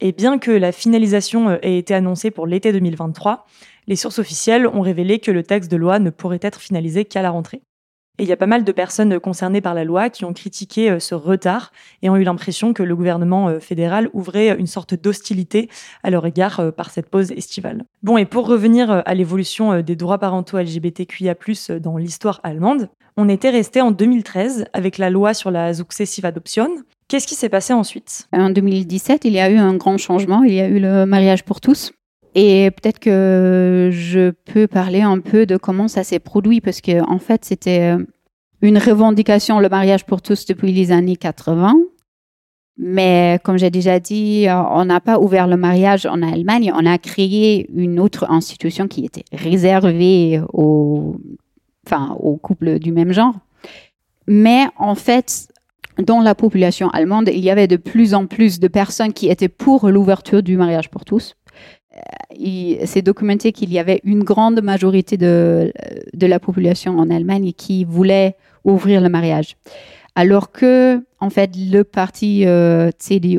et 0.01 0.11
bien 0.11 0.38
que 0.38 0.51
la 0.51 0.73
finalisation 0.73 1.51
euh, 1.51 1.59
ait 1.62 1.79
été 1.79 1.95
annoncée 1.95 2.33
pour 2.33 2.49
l'été 2.49 2.73
2023, 2.73 3.47
les 3.87 3.95
sources 3.95 4.19
officielles 4.19 4.67
ont 4.67 4.81
révélé 4.81 5.21
que 5.21 5.31
le 5.31 5.45
texte 5.45 5.71
de 5.71 5.77
loi 5.77 6.01
ne 6.01 6.11
pourrait 6.11 6.40
être 6.43 6.61
finalisé 6.61 7.05
qu'à 7.05 7.23
la 7.23 7.31
rentrée. 7.31 7.62
Et 8.18 8.22
il 8.22 8.29
y 8.29 8.33
a 8.33 8.37
pas 8.37 8.46
mal 8.46 8.62
de 8.62 8.72
personnes 8.72 9.18
concernées 9.18 9.61
par 9.61 9.74
la 9.74 9.83
loi 9.83 10.09
qui 10.09 10.24
ont 10.24 10.33
critiqué 10.33 10.88
euh, 10.88 11.00
ce 11.00 11.16
retard 11.16 11.72
et 12.03 12.11
ont 12.11 12.16
eu 12.16 12.22
l'impression 12.22 12.72
que 12.72 12.85
le 12.85 12.94
gouvernement 12.94 13.48
euh, 13.48 13.59
fédéral 13.59 14.09
ouvrait 14.12 14.57
une 14.57 14.68
sorte 14.68 14.94
d'hostilité 14.94 15.68
à 16.05 16.11
leur 16.11 16.24
égard 16.24 16.61
euh, 16.61 16.70
par 16.70 16.90
cette 16.90 17.11
pause 17.11 17.33
estivale. 17.33 17.85
Bon, 18.05 18.16
et 18.16 18.24
pour 18.24 18.46
revenir 18.46 19.03
à 19.05 19.14
l'évolution 19.14 19.81
des 19.81 19.96
droits 19.96 20.18
parentaux 20.18 20.59
LGBTQIA+, 20.59 21.35
dans 21.81 21.96
l'histoire 21.96 22.40
allemande, 22.44 22.88
on 23.16 23.29
était 23.29 23.50
resté 23.50 23.81
en 23.81 23.90
2013 23.90 24.66
avec 24.72 24.98
la 24.98 25.11
loi 25.11 25.35
sur 25.35 25.50
la 25.50 25.74
successive 25.74 26.24
adoption. 26.24 26.68
Qu'est-ce 27.09 27.27
qui 27.27 27.35
s'est 27.35 27.48
passé 27.48 27.72
ensuite? 27.72 28.29
En 28.33 28.50
2017, 28.50 29.24
il 29.24 29.33
y 29.33 29.40
a 29.40 29.50
eu 29.50 29.57
un 29.57 29.74
grand 29.74 29.98
changement. 29.98 30.42
Il 30.42 30.55
y 30.55 30.61
a 30.61 30.68
eu 30.68 30.79
le 30.79 31.05
mariage 31.07 31.44
pour 31.44 31.61
tous. 31.61 31.92
Et 32.35 32.70
peut-être 32.73 32.99
que 32.99 33.90
je 33.92 34.31
peux 34.31 34.66
parler 34.66 35.03
un 35.03 35.20
peu 35.20 35.47
de 35.47 35.57
comment 35.57 35.87
ça 35.87 36.03
s'est 36.03 36.18
produit, 36.18 36.61
parce 36.61 36.81
que 36.81 37.09
en 37.09 37.18
fait, 37.18 37.44
c'était 37.44 37.94
euh, 37.94 38.05
une 38.61 38.79
revendication, 38.79 39.61
le 39.61 39.68
mariage 39.68 40.05
pour 40.05 40.20
tous, 40.20 40.44
depuis 40.47 40.73
les 40.73 40.90
années 40.90 41.16
80. 41.16 41.75
Mais 42.77 43.38
comme 43.44 43.57
j'ai 43.57 43.70
déjà 43.70 44.01
dit, 44.01 44.49
euh, 44.49 44.61
on 44.70 44.87
n'a 44.87 45.01
pas 45.01 45.20
ouvert 45.20 45.47
le 45.47 45.57
mariage 45.57 46.07
en 46.07 46.23
Allemagne, 46.23 46.73
on 46.75 46.85
a 46.87 46.99
créé 46.99 47.70
une 47.73 48.01
autre 48.01 48.29
institution 48.29 48.88
qui 48.88 49.05
était 49.05 49.25
réservée 49.33 50.40
aux, 50.53 51.16
enfin, 51.87 52.16
aux 52.18 52.37
couples 52.37 52.81
du 52.81 52.90
même 52.90 53.12
genre. 53.12 53.35
Mais 54.27 54.64
en 54.77 54.97
fait, 54.97 55.49
dans 56.03 56.20
la 56.20 56.35
population 56.35 56.88
allemande, 56.90 57.31
il 57.33 57.44
y 57.44 57.51
avait 57.51 57.68
de 57.68 57.77
plus 57.77 58.12
en 58.12 58.27
plus 58.27 58.59
de 58.59 58.66
personnes 58.66 59.12
qui 59.12 59.29
étaient 59.29 59.49
pour 59.49 59.88
l'ouverture 59.88 60.42
du 60.42 60.57
mariage 60.57 60.90
pour 60.90 61.05
tous 61.05 61.37
il 62.37 62.87
s'est 62.87 63.02
documenté 63.02 63.52
qu'il 63.52 63.72
y 63.72 63.78
avait 63.78 64.00
une 64.04 64.24
grande 64.24 64.61
majorité 64.62 65.16
de, 65.16 65.72
de 66.12 66.26
la 66.26 66.40
population 66.40 66.98
en 66.98 67.11
Allemagne 67.11 67.52
qui 67.52 67.85
voulait 67.85 68.37
ouvrir 68.64 69.00
le 69.00 69.09
mariage. 69.09 69.57
Alors 70.16 70.52
que, 70.52 71.02
en 71.18 71.30
fait, 71.30 71.50
le 71.57 71.83
parti 71.83 72.46
euh, 72.46 72.90
CDU, 72.98 73.38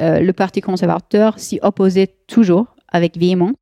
euh, 0.00 0.20
le 0.20 0.32
parti 0.32 0.60
conservateur, 0.60 1.38
s'y 1.38 1.58
opposait 1.62 2.14
toujours 2.26 2.66
avec 2.88 3.16
véhémence, 3.16 3.54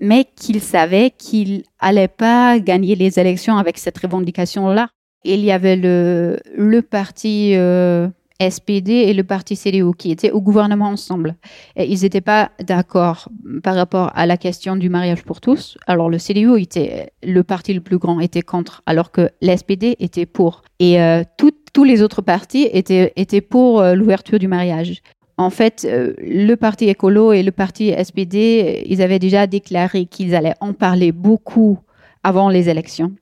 mais 0.00 0.24
qu'il 0.24 0.60
savait 0.60 1.10
qu'il 1.10 1.64
allait 1.78 2.08
pas 2.08 2.58
gagner 2.58 2.94
les 2.94 3.18
élections 3.18 3.58
avec 3.58 3.76
cette 3.76 3.98
revendication-là. 3.98 4.88
Il 5.24 5.40
y 5.40 5.50
avait 5.50 5.76
le, 5.76 6.80
parti 6.80 7.52
euh, 7.54 8.08
SPD 8.40 8.90
et 8.90 9.14
le 9.14 9.24
parti 9.24 9.56
CDU 9.56 9.94
qui 9.96 10.10
étaient 10.10 10.30
au 10.30 10.40
gouvernement 10.40 10.88
ensemble. 10.88 11.36
Ils 11.76 12.02
n'étaient 12.02 12.20
pas 12.20 12.50
d'accord 12.60 13.28
par 13.62 13.74
rapport 13.74 14.10
à 14.14 14.26
la 14.26 14.36
question 14.36 14.76
du 14.76 14.88
mariage 14.88 15.22
pour 15.22 15.40
tous. 15.40 15.78
Alors 15.86 16.10
le 16.10 16.18
CDU 16.18 16.60
était 16.60 17.12
le 17.22 17.42
parti 17.42 17.72
le 17.72 17.80
plus 17.80 17.98
grand 17.98 18.20
était 18.20 18.42
contre, 18.42 18.82
alors 18.86 19.10
que 19.10 19.30
l'SPD 19.40 19.96
était 20.00 20.26
pour. 20.26 20.62
Et 20.78 21.00
euh, 21.00 21.22
tous 21.36 21.84
les 21.84 22.02
autres 22.02 22.22
partis 22.22 22.68
étaient, 22.72 23.12
étaient 23.16 23.40
pour 23.40 23.80
euh, 23.80 23.94
l'ouverture 23.94 24.38
du 24.38 24.48
mariage. 24.48 25.02
En 25.38 25.50
fait, 25.50 25.86
euh, 25.86 26.14
le 26.18 26.54
parti 26.54 26.88
écolo 26.88 27.32
et 27.32 27.42
le 27.42 27.52
parti 27.52 27.92
SPD, 27.92 28.84
ils 28.86 29.02
avaient 29.02 29.18
déjà 29.18 29.46
déclaré 29.46 30.06
qu'ils 30.06 30.34
allaient 30.34 30.54
en 30.60 30.72
parler 30.72 31.12
beaucoup 31.12 31.78
avant 32.24 32.48
les 32.48 32.70
élections. 32.70 33.12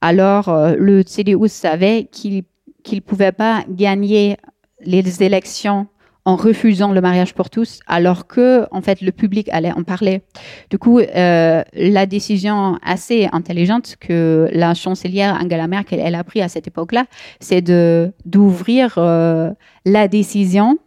Alors, 0.00 0.50
le 0.78 1.02
CDU 1.02 1.46
savait 1.46 2.08
qu'il 2.10 2.44
qu'il 2.82 2.96
ne 2.96 3.02
pouvait 3.02 3.32
pas 3.32 3.64
gagner 3.68 4.36
les 4.84 5.22
élections 5.22 5.86
en 6.24 6.36
refusant 6.36 6.92
le 6.92 7.00
mariage 7.00 7.34
pour 7.34 7.48
tous, 7.50 7.80
alors 7.86 8.26
que 8.26 8.66
en 8.70 8.82
fait 8.82 9.00
le 9.00 9.12
public 9.12 9.48
allait 9.50 9.72
en 9.72 9.82
parler. 9.82 10.22
Du 10.68 10.78
coup, 10.78 10.98
euh, 10.98 11.62
la 11.72 12.06
décision 12.06 12.78
assez 12.82 13.28
intelligente 13.32 13.96
que 13.98 14.48
la 14.52 14.74
chancelière 14.74 15.38
Angela 15.42 15.66
Merkel 15.66 16.00
elle 16.00 16.14
a 16.14 16.24
pris 16.24 16.42
à 16.42 16.48
cette 16.48 16.66
époque-là, 16.66 17.06
c'est 17.40 17.62
de 17.62 18.12
d'ouvrir 18.26 18.94
euh, 18.98 19.50
la 19.84 20.08
décision 20.08 20.78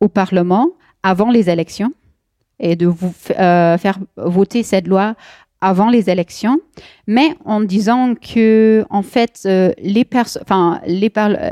au 0.00 0.08
Parlement 0.08 0.68
avant 1.02 1.30
les 1.30 1.50
élections 1.50 1.92
et 2.58 2.76
de 2.76 2.86
vous 2.86 3.12
euh, 3.38 3.76
faire 3.76 3.98
voter 4.16 4.62
cette 4.62 4.86
loi 4.86 5.16
avant 5.62 5.88
les 5.88 6.10
élections, 6.10 6.58
mais 7.06 7.36
en 7.44 7.60
disant 7.60 8.14
que 8.16 8.84
en 8.90 9.02
fait 9.02 9.44
euh, 9.46 9.70
les 9.80 10.04
enfin 10.42 10.80
les, 10.86 11.10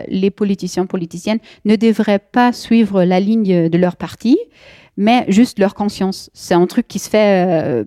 les 0.08 0.30
politiciens 0.30 0.84
politiciennes 0.84 1.38
ne 1.64 1.76
devraient 1.76 2.18
pas 2.18 2.52
suivre 2.52 3.04
la 3.04 3.20
ligne 3.20 3.68
de 3.68 3.78
leur 3.78 3.96
parti, 3.96 4.36
mais 4.96 5.24
juste 5.28 5.60
leur 5.60 5.74
conscience. 5.74 6.28
C'est 6.34 6.54
un 6.54 6.66
truc 6.66 6.88
qui 6.88 6.98
se 6.98 7.08
fait 7.08 7.46
euh, 7.46 7.84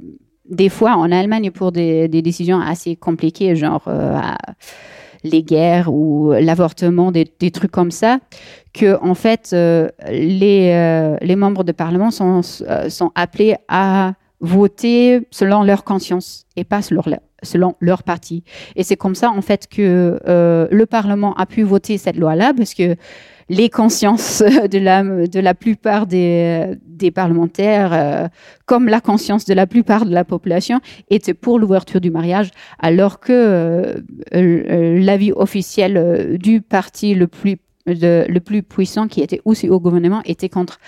des 0.49 0.69
fois 0.69 0.93
en 0.93 1.11
Allemagne 1.11 1.51
pour 1.51 1.73
des, 1.73 2.07
des 2.07 2.21
décisions 2.21 2.61
assez 2.61 2.95
compliquées, 2.95 3.57
genre 3.57 3.83
euh, 3.87 4.17
les 5.25 5.43
guerres 5.43 5.93
ou 5.93 6.31
l'avortement, 6.31 7.11
des, 7.11 7.27
des, 7.37 7.51
trucs 7.51 7.71
comme 7.71 7.91
ça, 7.91 8.19
que 8.73 8.97
en 9.03 9.13
fait 9.13 9.53
les, 10.09 11.17
les 11.21 11.35
membres 11.35 11.65
de 11.65 11.73
parlement 11.73 12.11
sont, 12.11 12.41
sont 12.41 13.11
appelés 13.15 13.55
à 13.67 14.13
voter 14.43 15.21
selon 15.31 15.63
leur 15.63 15.85
conscience 15.85 16.45
et 16.57 16.65
pas 16.65 16.81
selon 16.81 17.01
leur, 17.05 17.21
selon 17.43 17.75
leur 17.79 18.03
parti. 18.03 18.43
Et 18.75 18.83
c'est 18.83 18.97
comme 18.97 19.15
ça, 19.15 19.31
en 19.31 19.41
fait, 19.41 19.67
que 19.67 20.19
euh, 20.27 20.67
le 20.69 20.85
Parlement 20.85 21.33
a 21.35 21.45
pu 21.45 21.63
voter 21.63 21.97
cette 21.97 22.17
loi-là, 22.17 22.53
parce 22.55 22.73
que 22.73 22.95
les 23.47 23.69
consciences 23.69 24.43
de 24.71 24.79
la, 24.79 25.01
de 25.03 25.39
la 25.39 25.53
plupart 25.53 26.07
des, 26.07 26.73
des 26.85 27.09
parlementaires, 27.09 27.93
euh, 27.93 28.27
comme 28.65 28.89
la 28.89 28.99
conscience 28.99 29.45
de 29.45 29.53
la 29.53 29.65
plupart 29.65 30.05
de 30.05 30.13
la 30.13 30.25
population, 30.25 30.81
étaient 31.09 31.33
pour 31.33 31.57
l'ouverture 31.57 32.01
du 32.01 32.11
mariage, 32.11 32.51
alors 32.79 33.21
que 33.21 34.03
euh, 34.33 34.99
l'avis 34.99 35.31
officiel 35.31 36.37
du 36.37 36.59
parti 36.59 37.15
le 37.15 37.27
plus, 37.27 37.55
le 37.85 38.39
plus 38.39 38.61
puissant, 38.61 39.07
qui 39.07 39.21
était 39.21 39.41
aussi 39.45 39.69
au 39.69 39.79
gouvernement, 39.79 40.21
était 40.25 40.49
contre. 40.49 40.79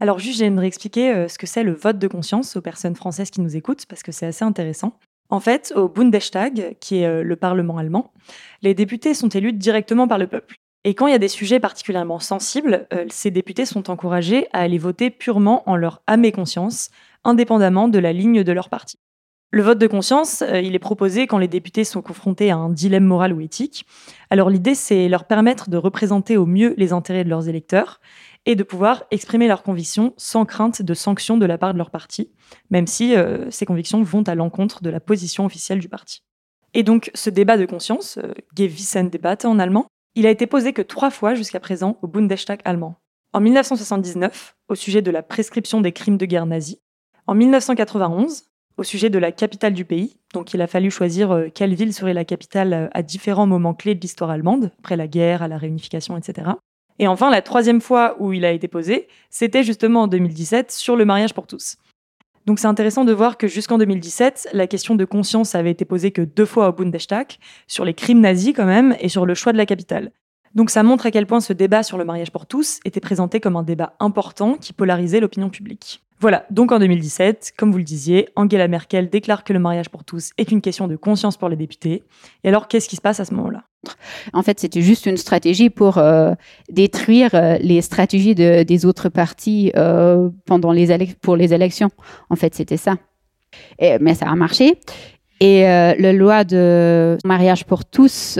Alors 0.00 0.18
juste, 0.18 0.38
j'aimerais 0.38 0.66
expliquer 0.66 1.12
euh, 1.12 1.28
ce 1.28 1.38
que 1.38 1.46
c'est 1.46 1.62
le 1.62 1.72
vote 1.72 1.98
de 1.98 2.08
conscience 2.08 2.56
aux 2.56 2.60
personnes 2.60 2.96
françaises 2.96 3.30
qui 3.30 3.40
nous 3.40 3.56
écoutent, 3.56 3.86
parce 3.86 4.02
que 4.02 4.12
c'est 4.12 4.26
assez 4.26 4.44
intéressant. 4.44 4.98
En 5.30 5.40
fait, 5.40 5.72
au 5.76 5.88
Bundestag, 5.88 6.76
qui 6.80 6.98
est 6.98 7.06
euh, 7.06 7.22
le 7.22 7.36
Parlement 7.36 7.78
allemand, 7.78 8.12
les 8.62 8.74
députés 8.74 9.14
sont 9.14 9.28
élus 9.28 9.52
directement 9.52 10.06
par 10.08 10.18
le 10.18 10.26
peuple. 10.26 10.56
Et 10.84 10.94
quand 10.94 11.06
il 11.06 11.12
y 11.12 11.14
a 11.14 11.18
des 11.18 11.28
sujets 11.28 11.60
particulièrement 11.60 12.18
sensibles, 12.18 12.86
euh, 12.92 13.06
ces 13.08 13.30
députés 13.30 13.64
sont 13.64 13.88
encouragés 13.88 14.48
à 14.52 14.60
aller 14.60 14.78
voter 14.78 15.10
purement 15.10 15.68
en 15.68 15.76
leur 15.76 16.02
âme 16.06 16.24
et 16.24 16.32
conscience, 16.32 16.90
indépendamment 17.24 17.88
de 17.88 17.98
la 17.98 18.12
ligne 18.12 18.42
de 18.42 18.52
leur 18.52 18.68
parti. 18.68 18.98
Le 19.54 19.62
vote 19.62 19.78
de 19.78 19.86
conscience, 19.86 20.42
il 20.52 20.74
est 20.74 20.80
proposé 20.80 21.28
quand 21.28 21.38
les 21.38 21.46
députés 21.46 21.84
sont 21.84 22.02
confrontés 22.02 22.50
à 22.50 22.56
un 22.56 22.70
dilemme 22.70 23.04
moral 23.04 23.32
ou 23.32 23.40
éthique. 23.40 23.86
Alors 24.28 24.50
l'idée, 24.50 24.74
c'est 24.74 25.08
leur 25.08 25.28
permettre 25.28 25.70
de 25.70 25.76
représenter 25.76 26.36
au 26.36 26.44
mieux 26.44 26.74
les 26.76 26.92
intérêts 26.92 27.22
de 27.22 27.28
leurs 27.28 27.48
électeurs 27.48 28.00
et 28.46 28.56
de 28.56 28.64
pouvoir 28.64 29.04
exprimer 29.12 29.46
leurs 29.46 29.62
convictions 29.62 30.12
sans 30.16 30.44
crainte 30.44 30.82
de 30.82 30.92
sanctions 30.92 31.36
de 31.36 31.46
la 31.46 31.56
part 31.56 31.72
de 31.72 31.78
leur 31.78 31.92
parti, 31.92 32.32
même 32.70 32.88
si 32.88 33.14
euh, 33.14 33.48
ces 33.48 33.64
convictions 33.64 34.02
vont 34.02 34.24
à 34.24 34.34
l'encontre 34.34 34.82
de 34.82 34.90
la 34.90 34.98
position 34.98 35.44
officielle 35.44 35.78
du 35.78 35.88
parti. 35.88 36.24
Et 36.72 36.82
donc 36.82 37.12
ce 37.14 37.30
débat 37.30 37.56
de 37.56 37.64
conscience, 37.64 38.18
euh, 38.18 38.34
Gewissensdebatte 38.56 39.44
en 39.44 39.60
allemand, 39.60 39.86
il 40.16 40.26
a 40.26 40.30
été 40.30 40.48
posé 40.48 40.72
que 40.72 40.82
trois 40.82 41.12
fois 41.12 41.36
jusqu'à 41.36 41.60
présent 41.60 41.96
au 42.02 42.08
Bundestag 42.08 42.58
allemand. 42.64 42.96
En 43.32 43.40
1979, 43.40 44.56
au 44.66 44.74
sujet 44.74 45.00
de 45.00 45.12
la 45.12 45.22
prescription 45.22 45.80
des 45.80 45.92
crimes 45.92 46.18
de 46.18 46.26
guerre 46.26 46.46
nazis. 46.46 46.78
En 47.28 47.36
1991, 47.36 48.46
au 48.76 48.82
sujet 48.82 49.10
de 49.10 49.18
la 49.18 49.32
capitale 49.32 49.72
du 49.72 49.84
pays, 49.84 50.16
donc 50.32 50.54
il 50.54 50.60
a 50.60 50.66
fallu 50.66 50.90
choisir 50.90 51.30
euh, 51.30 51.48
quelle 51.52 51.74
ville 51.74 51.92
serait 51.92 52.14
la 52.14 52.24
capitale 52.24 52.90
à 52.92 53.02
différents 53.02 53.46
moments 53.46 53.74
clés 53.74 53.94
de 53.94 54.00
l'histoire 54.00 54.30
allemande, 54.30 54.70
après 54.80 54.96
la 54.96 55.06
guerre, 55.06 55.42
à 55.42 55.48
la 55.48 55.58
réunification, 55.58 56.16
etc. 56.16 56.50
Et 56.98 57.06
enfin, 57.06 57.30
la 57.30 57.42
troisième 57.42 57.80
fois 57.80 58.16
où 58.20 58.32
il 58.32 58.44
a 58.44 58.52
été 58.52 58.68
posé, 58.68 59.08
c'était 59.30 59.62
justement 59.62 60.02
en 60.02 60.06
2017 60.06 60.70
sur 60.70 60.96
le 60.96 61.04
mariage 61.04 61.34
pour 61.34 61.46
tous. 61.46 61.76
Donc 62.46 62.58
c'est 62.58 62.66
intéressant 62.66 63.04
de 63.04 63.12
voir 63.12 63.38
que 63.38 63.48
jusqu'en 63.48 63.78
2017, 63.78 64.50
la 64.52 64.66
question 64.66 64.94
de 64.94 65.04
conscience 65.04 65.54
avait 65.54 65.70
été 65.70 65.84
posée 65.84 66.10
que 66.10 66.22
deux 66.22 66.44
fois 66.44 66.68
au 66.68 66.72
Bundestag, 66.72 67.38
sur 67.66 67.84
les 67.84 67.94
crimes 67.94 68.20
nazis 68.20 68.52
quand 68.54 68.66
même, 68.66 68.94
et 69.00 69.08
sur 69.08 69.24
le 69.24 69.34
choix 69.34 69.52
de 69.52 69.56
la 69.56 69.66
capitale. 69.66 70.12
Donc 70.54 70.70
ça 70.70 70.82
montre 70.82 71.06
à 71.06 71.10
quel 71.10 71.26
point 71.26 71.40
ce 71.40 71.52
débat 71.52 71.82
sur 71.82 71.98
le 71.98 72.04
mariage 72.04 72.30
pour 72.30 72.46
tous 72.46 72.80
était 72.84 73.00
présenté 73.00 73.40
comme 73.40 73.56
un 73.56 73.62
débat 73.62 73.94
important 73.98 74.54
qui 74.54 74.72
polarisait 74.72 75.20
l'opinion 75.20 75.48
publique. 75.48 76.03
Voilà, 76.24 76.46
donc 76.50 76.72
en 76.72 76.78
2017, 76.78 77.52
comme 77.54 77.70
vous 77.70 77.76
le 77.76 77.84
disiez, 77.84 78.30
Angela 78.34 78.66
Merkel 78.66 79.10
déclare 79.10 79.44
que 79.44 79.52
le 79.52 79.58
mariage 79.58 79.90
pour 79.90 80.04
tous 80.04 80.30
est 80.38 80.50
une 80.50 80.62
question 80.62 80.88
de 80.88 80.96
conscience 80.96 81.36
pour 81.36 81.50
les 81.50 81.56
députés. 81.56 82.02
Et 82.44 82.48
alors, 82.48 82.66
qu'est-ce 82.66 82.88
qui 82.88 82.96
se 82.96 83.02
passe 83.02 83.20
à 83.20 83.26
ce 83.26 83.34
moment-là? 83.34 83.64
En 84.32 84.42
fait, 84.42 84.58
c'était 84.58 84.80
juste 84.80 85.04
une 85.04 85.18
stratégie 85.18 85.68
pour 85.68 85.98
euh, 85.98 86.32
détruire 86.70 87.34
euh, 87.34 87.58
les 87.60 87.82
stratégies 87.82 88.34
des 88.34 88.86
autres 88.86 89.10
partis 89.10 89.70
euh, 89.76 90.30
les 90.72 91.14
pour 91.20 91.36
les 91.36 91.52
élections. 91.52 91.90
En 92.30 92.36
fait, 92.36 92.54
c'était 92.54 92.78
ça. 92.78 92.96
Mais 93.78 94.14
ça 94.14 94.24
a 94.26 94.34
marché. 94.34 94.80
Et 95.40 95.64
la 95.64 96.12
loi 96.14 96.44
de 96.44 97.18
mariage 97.22 97.66
pour 97.66 97.84
tous, 97.84 98.38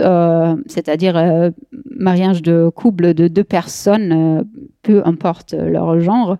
c'est-à-dire 0.65 1.51
mariage 1.91 2.41
de 2.41 2.67
couple 2.69 3.13
de 3.13 3.27
deux 3.27 3.43
personnes, 3.43 4.43
peu 4.81 5.03
importe 5.05 5.53
leur 5.53 5.99
genre, 5.99 6.37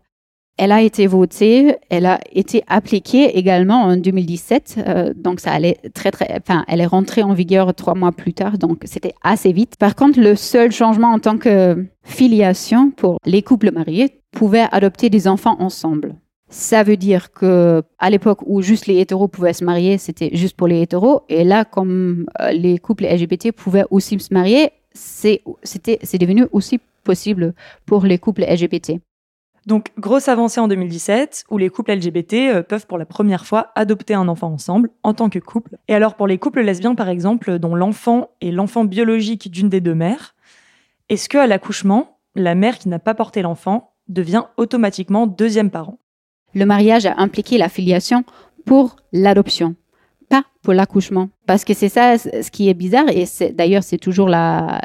elle 0.58 0.72
a 0.72 0.82
été 0.82 1.06
votée, 1.08 1.76
elle 1.90 2.06
a 2.06 2.20
été 2.32 2.64
appliquée 2.68 3.38
également 3.38 3.84
en 3.84 3.98
2017, 3.98 4.76
euh, 4.78 5.14
donc 5.16 5.40
ça 5.40 5.52
allait 5.52 5.78
très 5.94 6.12
très, 6.12 6.28
enfin, 6.40 6.64
elle 6.68 6.80
est 6.80 6.86
rentrée 6.86 7.24
en 7.24 7.34
vigueur 7.34 7.74
trois 7.74 7.96
mois 7.96 8.14
plus 8.14 8.34
tard, 8.34 8.58
donc 8.58 8.84
c'était 8.86 9.14
assez 9.22 9.52
vite. 9.52 9.76
Par 9.78 9.96
contre, 9.96 10.20
le 10.20 10.36
seul 10.36 10.72
changement 10.72 11.10
en 11.10 11.20
tant 11.20 11.38
que 11.38 11.86
filiation 12.04 12.92
pour 12.92 13.20
les 13.26 13.42
couples 13.42 13.72
mariés 13.72 14.22
pouvait 14.32 14.66
adopter 14.72 15.10
des 15.10 15.28
enfants 15.28 15.58
ensemble. 15.60 16.16
Ça 16.48 16.84
veut 16.84 16.98
dire 16.98 17.34
que 17.34 17.84
à 18.00 18.10
l'époque 18.10 18.40
où 18.46 18.62
juste 18.62 18.88
les 18.88 19.00
hétéros 19.00 19.28
pouvaient 19.28 19.54
se 19.54 19.66
marier, 19.66 19.98
c'était 19.98 20.30
juste 20.34 20.56
pour 20.56 20.68
les 20.68 20.82
hétéros, 20.82 21.24
et 21.28 21.44
là, 21.44 21.66
comme 21.66 22.28
euh, 22.40 22.52
les 22.52 22.78
couples 22.78 23.06
LGBT 23.06 23.52
pouvaient 23.52 23.86
aussi 23.90 24.18
se 24.20 24.34
marier, 24.34 24.70
c'est 24.94 25.42
devenu 26.20 26.46
aussi 26.54 26.80
possible 27.04 27.54
pour 27.86 28.06
les 28.06 28.18
couples 28.18 28.44
LGBT. 28.44 29.00
Donc, 29.66 29.92
grosse 29.98 30.28
avancée 30.28 30.60
en 30.60 30.68
2017, 30.68 31.46
où 31.50 31.58
les 31.58 31.70
couples 31.70 31.94
LGBT 31.94 32.34
euh, 32.34 32.64
peuvent 32.64 32.86
pour 32.86 33.00
la 33.00 33.06
première 33.06 33.46
fois 33.46 33.72
adopter 33.76 34.14
un 34.14 34.28
enfant 34.28 34.52
ensemble, 34.52 34.92
en 35.02 35.14
tant 35.14 35.30
que 35.30 35.40
couple. 35.40 35.78
Et 35.88 35.96
alors, 35.96 36.16
pour 36.16 36.28
les 36.28 36.38
couples 36.38 36.62
lesbiens, 36.62 36.94
par 36.94 37.10
exemple, 37.10 37.58
dont 37.58 37.74
l'enfant 37.74 38.30
est 38.42 38.52
l'enfant 38.52 38.86
biologique 38.86 39.50
d'une 39.50 39.70
des 39.70 39.82
deux 39.82 39.96
mères, 39.96 40.36
est-ce 41.10 41.30
qu'à 41.30 41.48
l'accouchement, 41.48 42.20
la 42.36 42.54
mère 42.54 42.78
qui 42.78 42.90
n'a 42.90 43.00
pas 43.00 43.16
porté 43.16 43.42
l'enfant 43.42 43.94
devient 44.08 44.44
automatiquement 44.58 45.26
deuxième 45.26 45.72
parent? 45.72 45.98
Le 46.54 46.66
mariage 46.66 47.08
a 47.08 47.16
impliqué 47.18 47.58
la 47.58 47.70
filiation 47.70 48.24
pour 48.66 48.98
l'adoption, 49.14 49.76
pas 50.30 50.44
pour 50.62 50.74
l'accouchement. 50.74 51.30
Parce 51.48 51.66
que 51.66 51.74
c'est 51.74 51.90
ça 51.90 52.18
ce 52.18 52.52
qui 52.52 52.70
est 52.70 52.74
bizarre, 52.76 53.10
et 53.10 53.26
d'ailleurs, 53.52 53.84
c'est 53.84 53.98
toujours, 53.98 54.30
la, 54.30 54.80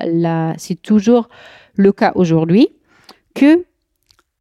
c'est 0.56 0.80
toujours 0.80 1.28
le 1.74 1.92
cas 1.92 2.12
aujourd'hui, 2.14 2.68
que 3.34 3.64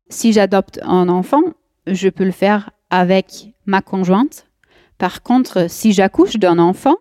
si 0.09 0.33
j'adopte 0.33 0.79
un 0.83 1.07
enfant, 1.07 1.41
je 1.87 2.09
peux 2.09 2.25
le 2.25 2.31
faire 2.31 2.71
avec 2.89 3.53
ma 3.65 3.81
conjointe. 3.81 4.47
Par 4.97 5.23
contre, 5.23 5.69
si 5.69 5.93
j'accouche 5.93 6.37
d'un 6.37 6.59
enfant, 6.59 6.97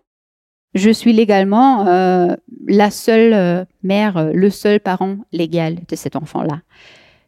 je 0.75 0.91
suis 0.91 1.13
légalement 1.13 1.87
euh, 1.87 2.35
la 2.67 2.91
seule 2.91 3.33
euh, 3.33 3.65
mère, 3.83 4.17
euh, 4.17 4.31
le 4.33 4.49
seul 4.49 4.79
parent 4.79 5.17
légal 5.31 5.77
de 5.87 5.95
cet 5.95 6.15
enfant-là. 6.15 6.61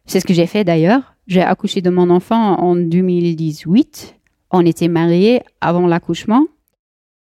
C'est 0.06 0.20
ce 0.20 0.24
que 0.24 0.34
j'ai 0.34 0.46
fait 0.46 0.64
d'ailleurs. 0.64 1.14
J'ai 1.26 1.42
accouché 1.42 1.80
de 1.80 1.90
mon 1.90 2.10
enfant 2.10 2.58
en 2.60 2.76
2018. 2.76 4.16
On 4.50 4.64
était 4.64 4.88
mariés 4.88 5.42
avant 5.60 5.86
l'accouchement, 5.86 6.46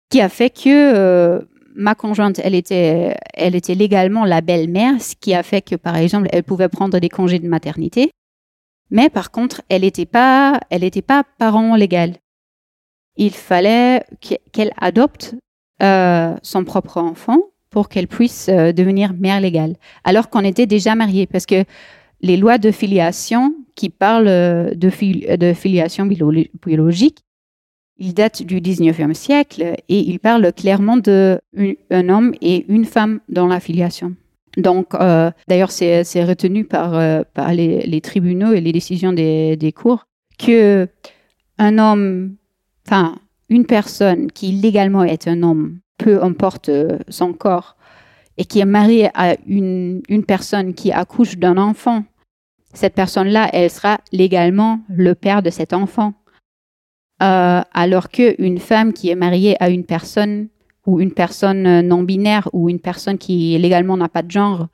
qui 0.08 0.20
a 0.20 0.28
fait 0.28 0.50
que 0.50 1.46
ma 1.74 1.94
conjointe, 1.94 2.40
elle 2.42 2.54
était, 2.54 3.16
elle 3.34 3.54
était 3.54 3.74
légalement 3.74 4.24
la 4.24 4.40
belle-mère, 4.40 5.00
ce 5.00 5.14
qui 5.16 5.34
a 5.34 5.42
fait 5.42 5.62
que, 5.62 5.74
par 5.74 5.96
exemple, 5.96 6.28
elle 6.32 6.44
pouvait 6.44 6.68
prendre 6.68 6.98
des 6.98 7.08
congés 7.08 7.38
de 7.38 7.48
maternité. 7.48 8.12
Mais 8.92 9.08
par 9.08 9.30
contre, 9.30 9.62
elle 9.70 9.80
n'était 9.82 10.06
pas, 10.06 10.60
elle 10.68 10.82
n'était 10.82 11.02
pas 11.02 11.24
parent 11.38 11.74
légal. 11.74 12.16
Il 13.16 13.32
fallait 13.32 14.04
qu'elle 14.52 14.72
adopte 14.76 15.34
euh, 15.82 16.36
son 16.42 16.64
propre 16.64 16.98
enfant 16.98 17.38
pour 17.70 17.88
qu'elle 17.88 18.06
puisse 18.06 18.50
euh, 18.50 18.72
devenir 18.72 19.14
mère 19.14 19.40
légale, 19.40 19.76
alors 20.04 20.28
qu'on 20.28 20.44
était 20.44 20.66
déjà 20.66 20.94
mariés, 20.94 21.26
parce 21.26 21.46
que 21.46 21.64
les 22.20 22.36
lois 22.36 22.58
de 22.58 22.70
filiation 22.70 23.54
qui 23.74 23.88
parlent 23.88 24.28
euh, 24.28 24.74
de, 24.74 25.36
de 25.36 25.54
filiation 25.54 26.04
biologique, 26.06 27.20
ils 27.96 28.12
datent 28.12 28.42
du 28.42 28.60
19e 28.60 29.14
siècle 29.14 29.74
et 29.88 29.98
ils 29.98 30.20
parlent 30.20 30.52
clairement 30.52 30.98
d'un 30.98 31.38
homme 32.08 32.34
et 32.42 32.66
une 32.68 32.84
femme 32.84 33.20
dans 33.30 33.46
la 33.46 33.58
filiation. 33.58 34.14
Donc, 34.56 34.94
euh, 34.94 35.30
d'ailleurs, 35.48 35.70
c'est 35.70 36.24
retenu 36.24 36.64
par, 36.64 36.94
euh, 36.94 37.22
par 37.34 37.52
les, 37.54 38.00
tribunaux 38.00 38.52
et 38.52 38.60
les 38.60 38.72
décisions 38.72 39.12
des, 39.12 39.56
des 39.56 39.72
cours 39.72 40.06
que 40.38 40.88
un 41.58 41.78
homme, 41.78 42.36
enfin, 42.86 43.18
une 43.48 43.66
personne 43.66 44.30
qui 44.30 44.52
légalement 44.52 45.04
est 45.04 45.28
un 45.28 45.42
homme, 45.42 45.78
peu 45.98 46.22
importe 46.22 46.68
euh, 46.68 46.98
son 47.08 47.32
corps, 47.32 47.76
et 48.36 48.44
qui 48.44 48.60
est 48.60 48.66
mariée 48.66 49.10
à 49.14 49.36
une, 49.46 50.02
une 50.08 50.24
personne 50.24 50.74
qui 50.74 50.90
accouche 50.90 51.36
d'un 51.36 51.56
enfant, 51.56 52.04
cette 52.74 52.94
personne-là, 52.94 53.50
elle 53.52 53.70
sera 53.70 53.98
légalement 54.12 54.80
le 54.88 55.14
père 55.14 55.42
de 55.42 55.50
cet 55.50 55.72
enfant. 55.72 56.14
Euh, 57.22 57.60
alors 57.72 58.08
qu'une 58.08 58.58
femme 58.58 58.92
qui 58.92 59.10
est 59.10 59.14
mariée 59.14 59.62
à 59.62 59.68
une 59.68 59.84
personne 59.84 60.48
ou 60.86 61.00
une 61.00 61.12
personne 61.12 61.66
euh, 61.66 61.82
non 61.82 62.02
binaire 62.02 62.48
ou 62.52 62.68
une 62.68 62.80
personne 62.80 63.18
qui 63.18 63.56
légalement 63.58 63.96
n'a 63.96 64.08
pas 64.08 64.22
de 64.22 64.30
genre. 64.30 64.68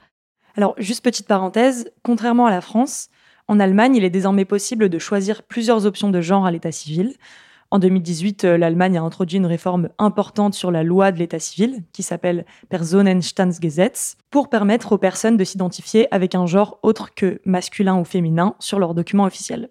Alors, 0.57 0.75
juste 0.79 1.05
petite 1.05 1.29
parenthèse, 1.29 1.91
contrairement 2.03 2.47
à 2.47 2.51
la 2.51 2.61
France, 2.61 3.09
en 3.47 3.61
Allemagne, 3.61 3.97
il 3.97 4.05
est 4.05 4.11
désormais 4.11 4.45
possible 4.45 4.89
de 4.89 4.99
choisir 4.99 5.43
plusieurs 5.43 5.87
options 5.87 6.11
de 6.11 6.21
genre 6.21 6.47
à 6.47 6.51
l'état 6.51 6.73
civil. 6.73 7.15
En 7.71 7.79
2018, 7.79 8.45
euh, 8.45 8.59
l'Allemagne 8.59 8.97
a 8.97 9.03
introduit 9.03 9.37
une 9.37 9.47
réforme 9.47 9.91
importante 9.99 10.55
sur 10.55 10.71
la 10.71 10.83
loi 10.83 11.13
de 11.13 11.19
l'état 11.19 11.39
civil, 11.39 11.85
qui 11.93 12.03
s'appelle 12.03 12.47
Personenstandsgesetz, 12.71 14.17
pour 14.31 14.49
permettre 14.49 14.93
aux 14.93 14.99
personnes 14.99 15.37
de 15.37 15.45
s'identifier 15.45 16.13
avec 16.13 16.35
un 16.35 16.47
genre 16.47 16.79
autre 16.83 17.15
que 17.15 17.41
masculin 17.45 17.99
ou 17.99 18.05
féminin 18.05 18.55
sur 18.59 18.79
leurs 18.79 18.95
documents 18.95 19.25
officiels. 19.25 19.69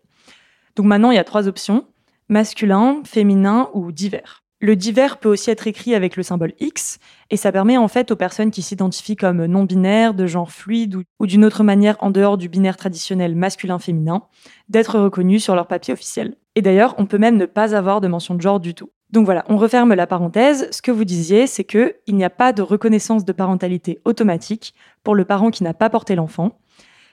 Donc 0.76 0.86
maintenant, 0.86 1.10
il 1.10 1.16
y 1.16 1.20
a 1.20 1.24
trois 1.24 1.48
options, 1.48 1.86
masculin, 2.30 3.02
féminin 3.04 3.70
ou 3.74 3.92
divers. 3.92 4.44
Le 4.60 4.76
divers 4.76 5.20
peut 5.20 5.30
aussi 5.30 5.52
être 5.52 5.68
écrit 5.68 5.94
avec 5.94 6.16
le 6.16 6.24
symbole 6.24 6.54
X, 6.60 6.98
et 7.30 7.38
ça 7.38 7.52
permet 7.52 7.78
en 7.78 7.88
fait 7.88 8.10
aux 8.10 8.16
personnes 8.16 8.50
qui 8.50 8.64
s'identifient 8.64 9.16
comme 9.16 9.46
non-binaires, 9.46 10.16
de 10.16 10.26
genre 10.26 10.52
fluide 10.52 10.98
ou, 11.20 11.28
d'une 11.28 11.46
autre 11.46 11.64
manière 11.64 11.96
en 12.00 12.10
dehors 12.10 12.38
du 12.38 12.50
binaire 12.50 12.76
traditionnel 12.76 13.36
masculin-féminin, 13.36 14.24
d'être 14.68 14.98
reconnues 15.00 15.40
sur 15.40 15.54
leur 15.54 15.68
papier 15.68 15.94
officiel. 15.94 16.36
Et 16.56 16.64
d'ailleurs, 16.64 16.96
on 16.98 17.06
peut 17.06 17.20
même 17.20 17.38
ne 17.38 17.46
pas 17.46 17.76
avoir 17.76 18.02
de 18.02 18.08
mention 18.08 18.34
de 18.34 18.42
genre 18.42 18.60
du 18.60 18.74
tout. 18.74 18.90
Donc 19.12 19.26
voilà, 19.26 19.46
on 19.48 19.58
referme 19.58 19.94
la 19.94 20.08
parenthèse. 20.08 20.68
Ce 20.72 20.82
que 20.82 20.92
vous 20.92 21.06
disiez, 21.06 21.46
c'est 21.46 21.64
que 21.64 21.96
il 22.08 22.16
n'y 22.16 22.26
a 22.26 22.32
pas 22.32 22.52
de 22.52 22.64
reconnaissance 22.64 23.26
de 23.26 23.32
parentalité 23.34 24.00
automatique 24.06 24.74
pour 25.04 25.14
le 25.14 25.24
parent 25.24 25.52
qui 25.52 25.64
n'a 25.64 25.76
pas 25.76 25.92
porté 25.92 26.16
l'enfant, 26.16 26.60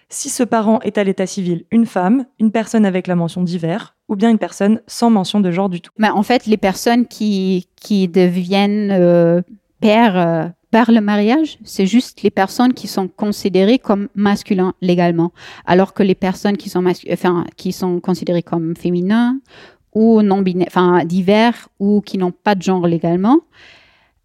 si 0.08 0.28
ce 0.28 0.42
parent 0.42 0.80
est 0.80 0.98
à 0.98 1.04
l'état 1.04 1.26
civil 1.26 1.64
une 1.70 1.86
femme, 1.86 2.26
une 2.38 2.52
personne 2.52 2.86
avec 2.86 3.06
la 3.06 3.16
mention 3.16 3.42
divers, 3.42 3.93
ou 4.08 4.16
bien 4.16 4.30
une 4.30 4.38
personne 4.38 4.80
sans 4.86 5.10
mention 5.10 5.40
de 5.40 5.50
genre 5.50 5.68
du 5.68 5.80
tout. 5.80 5.90
Mais 5.98 6.10
en 6.10 6.22
fait, 6.22 6.46
les 6.46 6.56
personnes 6.56 7.06
qui, 7.06 7.68
qui 7.76 8.08
deviennent 8.08 8.90
euh, 8.90 9.40
pères 9.80 10.16
euh, 10.16 10.48
par 10.70 10.90
le 10.90 11.00
mariage, 11.00 11.58
c'est 11.64 11.86
juste 11.86 12.22
les 12.22 12.30
personnes 12.30 12.74
qui 12.74 12.88
sont 12.88 13.08
considérées 13.08 13.78
comme 13.78 14.08
masculins 14.14 14.74
légalement, 14.80 15.32
alors 15.66 15.94
que 15.94 16.02
les 16.02 16.14
personnes 16.14 16.56
qui 16.56 16.68
sont, 16.68 16.84
enfin, 17.12 17.44
qui 17.56 17.72
sont 17.72 18.00
considérées 18.00 18.42
comme 18.42 18.76
féminins 18.76 19.38
ou 19.94 20.22
non 20.22 20.42
binaires, 20.42 20.66
enfin 20.68 21.04
divers 21.04 21.68
ou 21.78 22.00
qui 22.00 22.18
n'ont 22.18 22.32
pas 22.32 22.56
de 22.56 22.62
genre 22.62 22.88
légalement, 22.88 23.40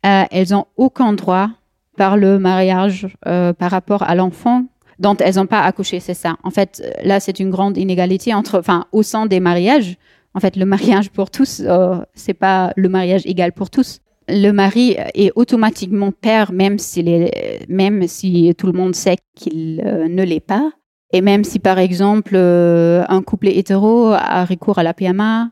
euh, 0.05 0.23
elles 0.31 0.55
ont 0.55 0.65
aucun 0.75 1.13
droit 1.13 1.49
par 1.97 2.17
le 2.17 2.39
mariage 2.39 3.07
par 3.23 3.71
rapport 3.71 4.03
à 4.03 4.15
l'enfant 4.15 4.63
dont 4.99 5.15
elles 5.17 5.35
n'ont 5.35 5.47
pas 5.47 5.61
accouché, 5.61 5.99
c'est 5.99 6.13
ça. 6.13 6.35
En 6.43 6.51
fait, 6.51 6.83
là, 7.03 7.19
c'est 7.19 7.39
une 7.39 7.49
grande 7.49 7.77
inégalité 7.77 8.33
entre, 8.33 8.59
enfin, 8.59 8.85
au 8.91 9.01
sein 9.01 9.25
des 9.25 9.39
mariages. 9.39 9.97
En 10.33 10.39
fait, 10.39 10.55
le 10.55 10.65
mariage 10.65 11.09
pour 11.09 11.31
tous, 11.31 11.61
euh, 11.65 11.97
c'est 12.13 12.33
pas 12.33 12.73
le 12.75 12.89
mariage 12.89 13.25
égal 13.25 13.53
pour 13.53 13.69
tous. 13.69 14.01
Le 14.27 14.51
mari 14.51 14.95
est 15.15 15.31
automatiquement 15.35 16.11
père, 16.11 16.51
même 16.51 16.77
si, 16.77 17.01
les, 17.01 17.31
même 17.67 18.07
si 18.07 18.53
tout 18.57 18.67
le 18.67 18.73
monde 18.73 18.93
sait 18.93 19.17
qu'il 19.35 19.81
euh, 19.83 20.07
ne 20.07 20.23
l'est 20.23 20.39
pas. 20.39 20.69
Et 21.11 21.21
même 21.21 21.43
si, 21.43 21.57
par 21.57 21.79
exemple, 21.79 22.33
euh, 22.35 23.03
un 23.09 23.23
couple 23.23 23.47
hétéro 23.47 24.11
a 24.11 24.45
recours 24.45 24.77
à 24.77 24.83
la 24.83 24.93
PMA, 24.93 25.49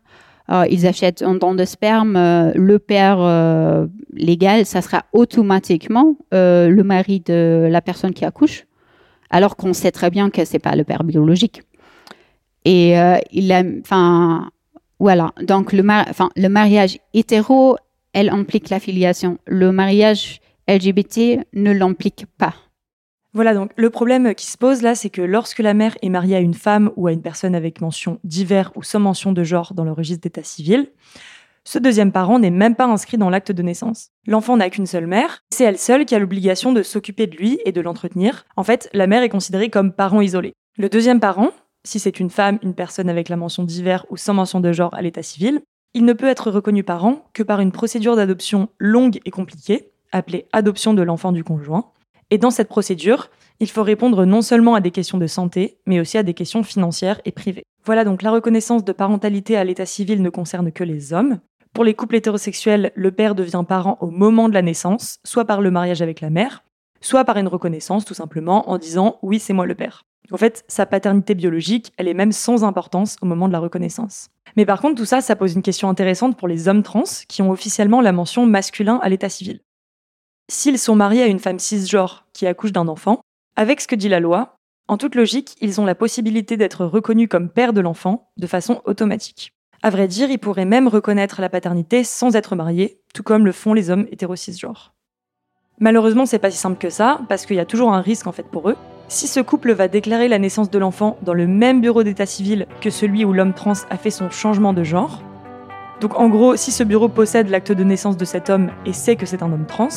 euh, 0.51 0.65
ils 0.69 0.85
achètent 0.85 1.23
un 1.23 1.33
don 1.33 1.55
de 1.55 1.65
sperme, 1.65 2.13
le 2.53 2.77
père 2.77 3.87
légal, 4.13 4.65
ça 4.67 4.81
sera 4.83 5.05
automatiquement 5.11 6.15
le 6.31 6.81
mari 6.83 7.21
de 7.25 7.67
la 7.69 7.81
personne 7.81 8.13
qui 8.13 8.23
accouche 8.23 8.66
alors 9.29 9.55
qu'on 9.55 9.73
sait 9.73 9.91
très 9.91 10.09
bien 10.09 10.29
que 10.29 10.45
c'est 10.45 10.59
pas 10.59 10.75
le 10.75 10.83
père 10.83 11.03
biologique. 11.03 11.61
Et 12.65 12.99
euh, 12.99 13.17
il 13.31 13.51
a, 13.51 13.63
enfin, 13.81 14.49
Voilà, 14.99 15.33
donc 15.41 15.73
le, 15.73 15.83
le 16.35 16.47
mariage 16.47 16.99
hétéro, 17.13 17.77
elle 18.13 18.29
implique 18.29 18.69
la 18.69 18.79
filiation. 18.79 19.37
Le 19.45 19.71
mariage 19.71 20.41
LGBT 20.67 21.45
ne 21.53 21.71
l'implique 21.71 22.25
pas. 22.37 22.53
Voilà, 23.33 23.53
donc 23.53 23.71
le 23.75 23.89
problème 23.89 24.33
qui 24.33 24.47
se 24.47 24.57
pose 24.57 24.81
là, 24.81 24.95
c'est 24.95 25.09
que 25.09 25.21
lorsque 25.21 25.59
la 25.59 25.73
mère 25.73 25.95
est 26.01 26.09
mariée 26.09 26.35
à 26.35 26.39
une 26.39 26.55
femme 26.55 26.91
ou 26.95 27.07
à 27.07 27.11
une 27.11 27.21
personne 27.21 27.53
avec 27.53 27.81
mention 27.81 28.19
divers 28.23 28.71
ou 28.75 28.83
sans 28.83 28.99
mention 28.99 29.31
de 29.31 29.43
genre 29.43 29.73
dans 29.73 29.83
le 29.83 29.91
registre 29.91 30.23
d'état 30.23 30.43
civil, 30.43 30.87
ce 31.67 31.79
deuxième 31.79 32.13
parent 32.13 32.39
n'est 32.39 32.49
même 32.49 32.75
pas 32.75 32.85
inscrit 32.85 33.17
dans 33.17 33.29
l'acte 33.29 33.51
de 33.51 33.61
naissance. 33.61 34.11
L'enfant 34.25 34.55
n'a 34.55 34.69
qu'une 34.69 34.85
seule 34.85 35.05
mère, 35.05 35.43
c'est 35.49 35.65
elle 35.65 35.77
seule 35.77 36.05
qui 36.05 36.15
a 36.15 36.19
l'obligation 36.19 36.71
de 36.71 36.81
s'occuper 36.81 37.27
de 37.27 37.35
lui 37.35 37.59
et 37.65 37.73
de 37.73 37.81
l'entretenir. 37.81 38.45
En 38.55 38.63
fait, 38.63 38.89
la 38.93 39.05
mère 39.05 39.21
est 39.21 39.27
considérée 39.27 39.69
comme 39.69 39.91
parent 39.91 40.21
isolé. 40.21 40.53
Le 40.77 40.87
deuxième 40.87 41.19
parent, 41.19 41.49
si 41.83 41.99
c'est 41.99 42.21
une 42.21 42.29
femme, 42.29 42.57
une 42.63 42.73
personne 42.73 43.09
avec 43.09 43.27
la 43.27 43.35
mention 43.35 43.63
divers 43.63 44.05
ou 44.09 44.15
sans 44.15 44.33
mention 44.33 44.61
de 44.61 44.71
genre 44.71 44.93
à 44.93 45.01
l'état 45.01 45.23
civil, 45.23 45.59
il 45.93 46.05
ne 46.05 46.13
peut 46.13 46.29
être 46.29 46.51
reconnu 46.51 46.85
parent 46.85 47.25
que 47.33 47.43
par 47.43 47.59
une 47.59 47.73
procédure 47.73 48.15
d'adoption 48.15 48.69
longue 48.79 49.19
et 49.25 49.31
compliquée, 49.31 49.91
appelée 50.13 50.47
adoption 50.53 50.93
de 50.93 51.01
l'enfant 51.01 51.33
du 51.33 51.43
conjoint. 51.43 51.91
Et 52.29 52.37
dans 52.37 52.51
cette 52.51 52.69
procédure, 52.69 53.29
il 53.59 53.69
faut 53.69 53.83
répondre 53.83 54.23
non 54.23 54.41
seulement 54.41 54.75
à 54.75 54.79
des 54.79 54.91
questions 54.91 55.17
de 55.17 55.27
santé, 55.27 55.79
mais 55.85 55.99
aussi 55.99 56.17
à 56.17 56.23
des 56.23 56.33
questions 56.33 56.63
financières 56.63 57.19
et 57.25 57.33
privées. 57.33 57.65
Voilà 57.85 58.05
donc 58.05 58.21
la 58.21 58.31
reconnaissance 58.31 58.85
de 58.85 58.93
parentalité 58.93 59.57
à 59.57 59.65
l'état 59.65 59.85
civil 59.85 60.21
ne 60.21 60.29
concerne 60.29 60.71
que 60.71 60.85
les 60.85 61.11
hommes, 61.11 61.39
pour 61.77 61.83
les 61.83 61.93
couples 61.93 62.15
hétérosexuels, 62.15 62.91
le 62.95 63.11
père 63.11 63.35
devient 63.35 63.63
parent 63.67 63.99
au 64.01 64.09
moment 64.09 64.49
de 64.49 64.55
la 64.55 64.63
naissance, 64.63 65.19
soit 65.23 65.45
par 65.45 65.61
le 65.61 65.69
mariage 65.69 66.01
avec 66.01 66.21
la 66.21 66.31
mère, 66.31 66.63
soit 67.01 67.23
par 67.23 67.37
une 67.37 67.47
reconnaissance 67.47 68.03
tout 68.03 68.15
simplement 68.15 68.71
en 68.71 68.79
disant 68.79 69.19
oui 69.21 69.37
c'est 69.37 69.53
moi 69.53 69.67
le 69.67 69.75
père. 69.75 70.01
En 70.31 70.37
fait, 70.37 70.65
sa 70.67 70.87
paternité 70.87 71.35
biologique, 71.35 71.93
elle 71.97 72.07
est 72.07 72.15
même 72.15 72.31
sans 72.31 72.63
importance 72.63 73.15
au 73.21 73.27
moment 73.27 73.47
de 73.47 73.53
la 73.53 73.59
reconnaissance. 73.59 74.29
Mais 74.55 74.65
par 74.65 74.81
contre, 74.81 74.95
tout 74.95 75.05
ça, 75.05 75.21
ça 75.21 75.35
pose 75.35 75.53
une 75.53 75.61
question 75.61 75.87
intéressante 75.87 76.35
pour 76.35 76.47
les 76.47 76.67
hommes 76.67 76.81
trans 76.81 77.03
qui 77.27 77.43
ont 77.43 77.51
officiellement 77.51 78.01
la 78.01 78.11
mention 78.11 78.47
masculin 78.47 78.99
à 79.03 79.09
l'état 79.09 79.29
civil. 79.29 79.59
S'ils 80.49 80.79
sont 80.79 80.95
mariés 80.95 81.21
à 81.21 81.27
une 81.27 81.37
femme 81.37 81.59
cisgenre 81.59 82.25
qui 82.33 82.47
accouche 82.47 82.71
d'un 82.71 82.87
enfant, 82.87 83.21
avec 83.55 83.81
ce 83.81 83.87
que 83.87 83.93
dit 83.93 84.09
la 84.09 84.19
loi, 84.19 84.55
en 84.87 84.97
toute 84.97 85.13
logique, 85.13 85.55
ils 85.61 85.79
ont 85.79 85.85
la 85.85 85.93
possibilité 85.93 86.57
d'être 86.57 86.85
reconnus 86.85 87.27
comme 87.29 87.51
père 87.51 87.71
de 87.71 87.81
l'enfant 87.81 88.31
de 88.37 88.47
façon 88.47 88.81
automatique. 88.85 89.53
À 89.83 89.89
vrai 89.89 90.07
dire, 90.07 90.29
ils 90.29 90.39
pourraient 90.39 90.65
même 90.65 90.87
reconnaître 90.87 91.41
la 91.41 91.49
paternité 91.49 92.03
sans 92.03 92.35
être 92.35 92.55
mariés, 92.55 92.99
tout 93.13 93.23
comme 93.23 93.45
le 93.45 93.51
font 93.51 93.73
les 93.73 93.89
hommes 93.89 94.07
hétéro-cisgenres. 94.11 94.93
Malheureusement, 95.79 96.25
c'est 96.25 96.39
pas 96.39 96.49
si 96.49 96.57
simple 96.57 96.79
que 96.79 96.89
ça, 96.89 97.21
parce 97.29 97.45
qu'il 97.45 97.55
y 97.55 97.59
a 97.59 97.65
toujours 97.65 97.93
un 97.93 98.01
risque 98.01 98.25
en 98.25 98.31
fait 98.31 98.47
pour 98.47 98.69
eux. 98.69 98.75
Si 99.07 99.27
ce 99.27 99.39
couple 99.39 99.73
va 99.73 99.87
déclarer 99.87 100.27
la 100.27 100.39
naissance 100.39 100.71
de 100.71 100.79
l'enfant 100.79 101.17
dans 101.21 101.35
le 101.35 101.45
même 101.45 101.81
bureau 101.81 102.03
d'état 102.03 102.25
civil 102.25 102.65
que 102.81 102.89
celui 102.89 103.23
où 103.23 103.33
l'homme 103.33 103.53
trans 103.53 103.73
a 103.89 103.97
fait 103.97 104.09
son 104.09 104.29
changement 104.31 104.73
de 104.73 104.83
genre, 104.83 105.21
donc 106.01 106.19
en 106.19 106.29
gros, 106.29 106.55
si 106.55 106.71
ce 106.71 106.83
bureau 106.83 107.07
possède 107.07 107.49
l'acte 107.49 107.71
de 107.71 107.83
naissance 107.83 108.17
de 108.17 108.25
cet 108.25 108.49
homme 108.49 108.71
et 108.85 108.93
sait 108.93 109.15
que 109.15 109.25
c'est 109.25 109.41
un 109.41 109.51
homme 109.51 109.65
trans, 109.65 109.87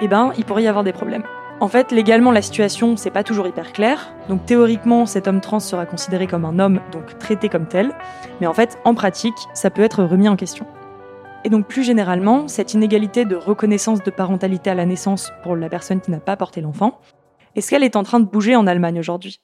eh 0.00 0.08
ben, 0.08 0.32
il 0.38 0.44
pourrait 0.44 0.62
y 0.62 0.68
avoir 0.68 0.84
des 0.84 0.92
problèmes. 0.92 1.24
En 1.62 1.68
fait, 1.68 1.92
légalement, 1.92 2.32
la 2.32 2.42
situation, 2.42 2.96
c'est 2.96 3.12
pas 3.12 3.22
toujours 3.22 3.46
hyper 3.46 3.72
clair. 3.72 4.12
Donc 4.28 4.44
théoriquement, 4.46 5.06
cet 5.06 5.28
homme 5.28 5.40
trans 5.40 5.60
sera 5.60 5.86
considéré 5.86 6.26
comme 6.26 6.44
un 6.44 6.58
homme, 6.58 6.80
donc 6.90 7.16
traité 7.20 7.48
comme 7.48 7.68
tel. 7.68 7.92
Mais 8.40 8.48
en 8.48 8.52
fait, 8.52 8.80
en 8.84 8.96
pratique, 8.96 9.36
ça 9.54 9.70
peut 9.70 9.82
être 9.82 10.02
remis 10.02 10.28
en 10.28 10.34
question. 10.34 10.66
Et 11.44 11.50
donc 11.50 11.68
plus 11.68 11.84
généralement, 11.84 12.48
cette 12.48 12.74
inégalité 12.74 13.24
de 13.24 13.36
reconnaissance 13.36 14.02
de 14.02 14.10
parentalité 14.10 14.70
à 14.70 14.74
la 14.74 14.86
naissance 14.86 15.30
pour 15.44 15.54
la 15.54 15.68
personne 15.68 16.00
qui 16.00 16.10
n'a 16.10 16.18
pas 16.18 16.36
porté 16.36 16.60
l'enfant, 16.60 16.98
est-ce 17.54 17.70
qu'elle 17.70 17.84
est 17.84 17.94
en 17.94 18.02
train 18.02 18.18
de 18.18 18.26
bouger 18.26 18.56
en 18.56 18.66
Allemagne 18.66 18.98
aujourd'hui? 18.98 19.38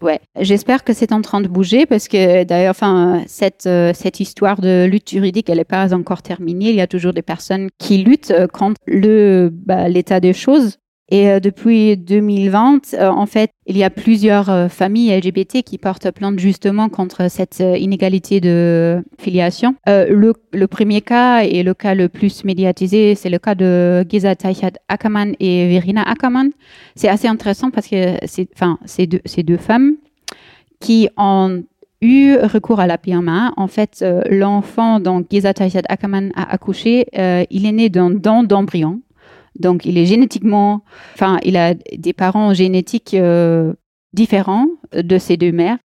Ouais, 0.00 0.18
j'espère 0.40 0.82
que 0.82 0.92
c'est 0.92 1.12
en 1.12 1.22
train 1.22 1.40
de 1.40 1.46
bouger 1.46 1.86
parce 1.86 2.08
que 2.08 2.42
d'ailleurs, 2.42 2.70
enfin, 2.72 3.22
cette, 3.28 3.66
euh, 3.66 3.92
histoire 4.18 4.60
de 4.60 4.88
lutte 4.90 5.10
juridique, 5.10 5.48
elle 5.48 5.58
n'est 5.58 5.64
pas 5.64 5.94
encore 5.94 6.22
terminée. 6.22 6.70
Il 6.70 6.74
y 6.74 6.80
a 6.80 6.88
toujours 6.88 7.12
des 7.12 7.22
personnes 7.22 7.68
qui 7.78 7.98
luttent 7.98 8.32
euh, 8.32 8.48
contre 8.48 8.80
le 8.88 9.50
bah, 9.52 9.88
l'état 9.88 10.18
des 10.18 10.32
choses. 10.32 10.78
Et 11.12 11.28
euh, 11.28 11.40
depuis 11.40 11.98
2020, 11.98 12.94
euh, 12.94 13.08
en 13.10 13.26
fait, 13.26 13.50
il 13.66 13.76
y 13.76 13.84
a 13.84 13.90
plusieurs 13.90 14.48
euh, 14.48 14.68
familles 14.68 15.14
LGBT 15.14 15.62
qui 15.62 15.76
portent 15.76 16.10
plainte 16.10 16.38
justement 16.38 16.88
contre 16.88 17.30
cette 17.30 17.60
inégalité 17.60 18.40
de 18.40 19.04
filiation. 19.18 19.74
Le, 19.86 20.32
premier 20.66 21.02
cas 21.02 21.42
et 21.42 21.62
le 21.62 21.74
cas 21.74 21.94
le 21.94 22.08
plus 22.08 22.44
médiatisé, 22.44 23.14
c'est 23.14 23.28
le 23.28 23.38
cas 23.38 23.54
de 23.54 24.06
Giza 24.08 24.34
Taichat 24.34 24.72
Ackerman 24.88 25.34
et 25.38 25.68
Verena 25.68 26.02
Ackerman. 26.02 26.50
C'est 26.96 27.08
assez 27.08 27.28
intéressant 27.28 27.70
parce 27.70 27.88
que 27.88 28.16
c'est, 28.24 28.48
enfin, 28.54 28.78
c'est 28.86 29.06
deux, 29.06 29.20
ces 29.26 29.42
deux 29.42 29.58
femmes 29.58 29.96
qui 30.80 31.10
ont 31.18 31.62
eu 32.00 32.36
recours 32.38 32.80
à 32.80 32.86
la 32.86 32.96
PMA. 32.96 33.52
En 33.58 33.68
fait, 33.68 34.02
l'enfant 34.30 34.98
dont 34.98 35.22
Giza 35.30 35.52
Taichat 35.52 35.82
Ackerman 35.90 36.32
a 36.36 36.50
accouché, 36.50 37.06
il 37.50 37.66
est 37.66 37.72
né 37.72 37.90
d'un 37.90 38.08
don 38.08 38.44
d'embryon. 38.44 39.00
Donc, 39.58 39.84
il 39.84 39.98
est 39.98 40.06
génétiquement, 40.06 40.82
enfin, 41.14 41.38
il 41.42 41.56
a 41.56 41.74
des 41.74 42.12
parents 42.12 42.54
génétiques 42.54 43.14
euh, 43.14 43.72
différents 44.12 44.66
de 44.92 45.18
ses 45.18 45.36
deux 45.36 45.52
mères. 45.52 45.78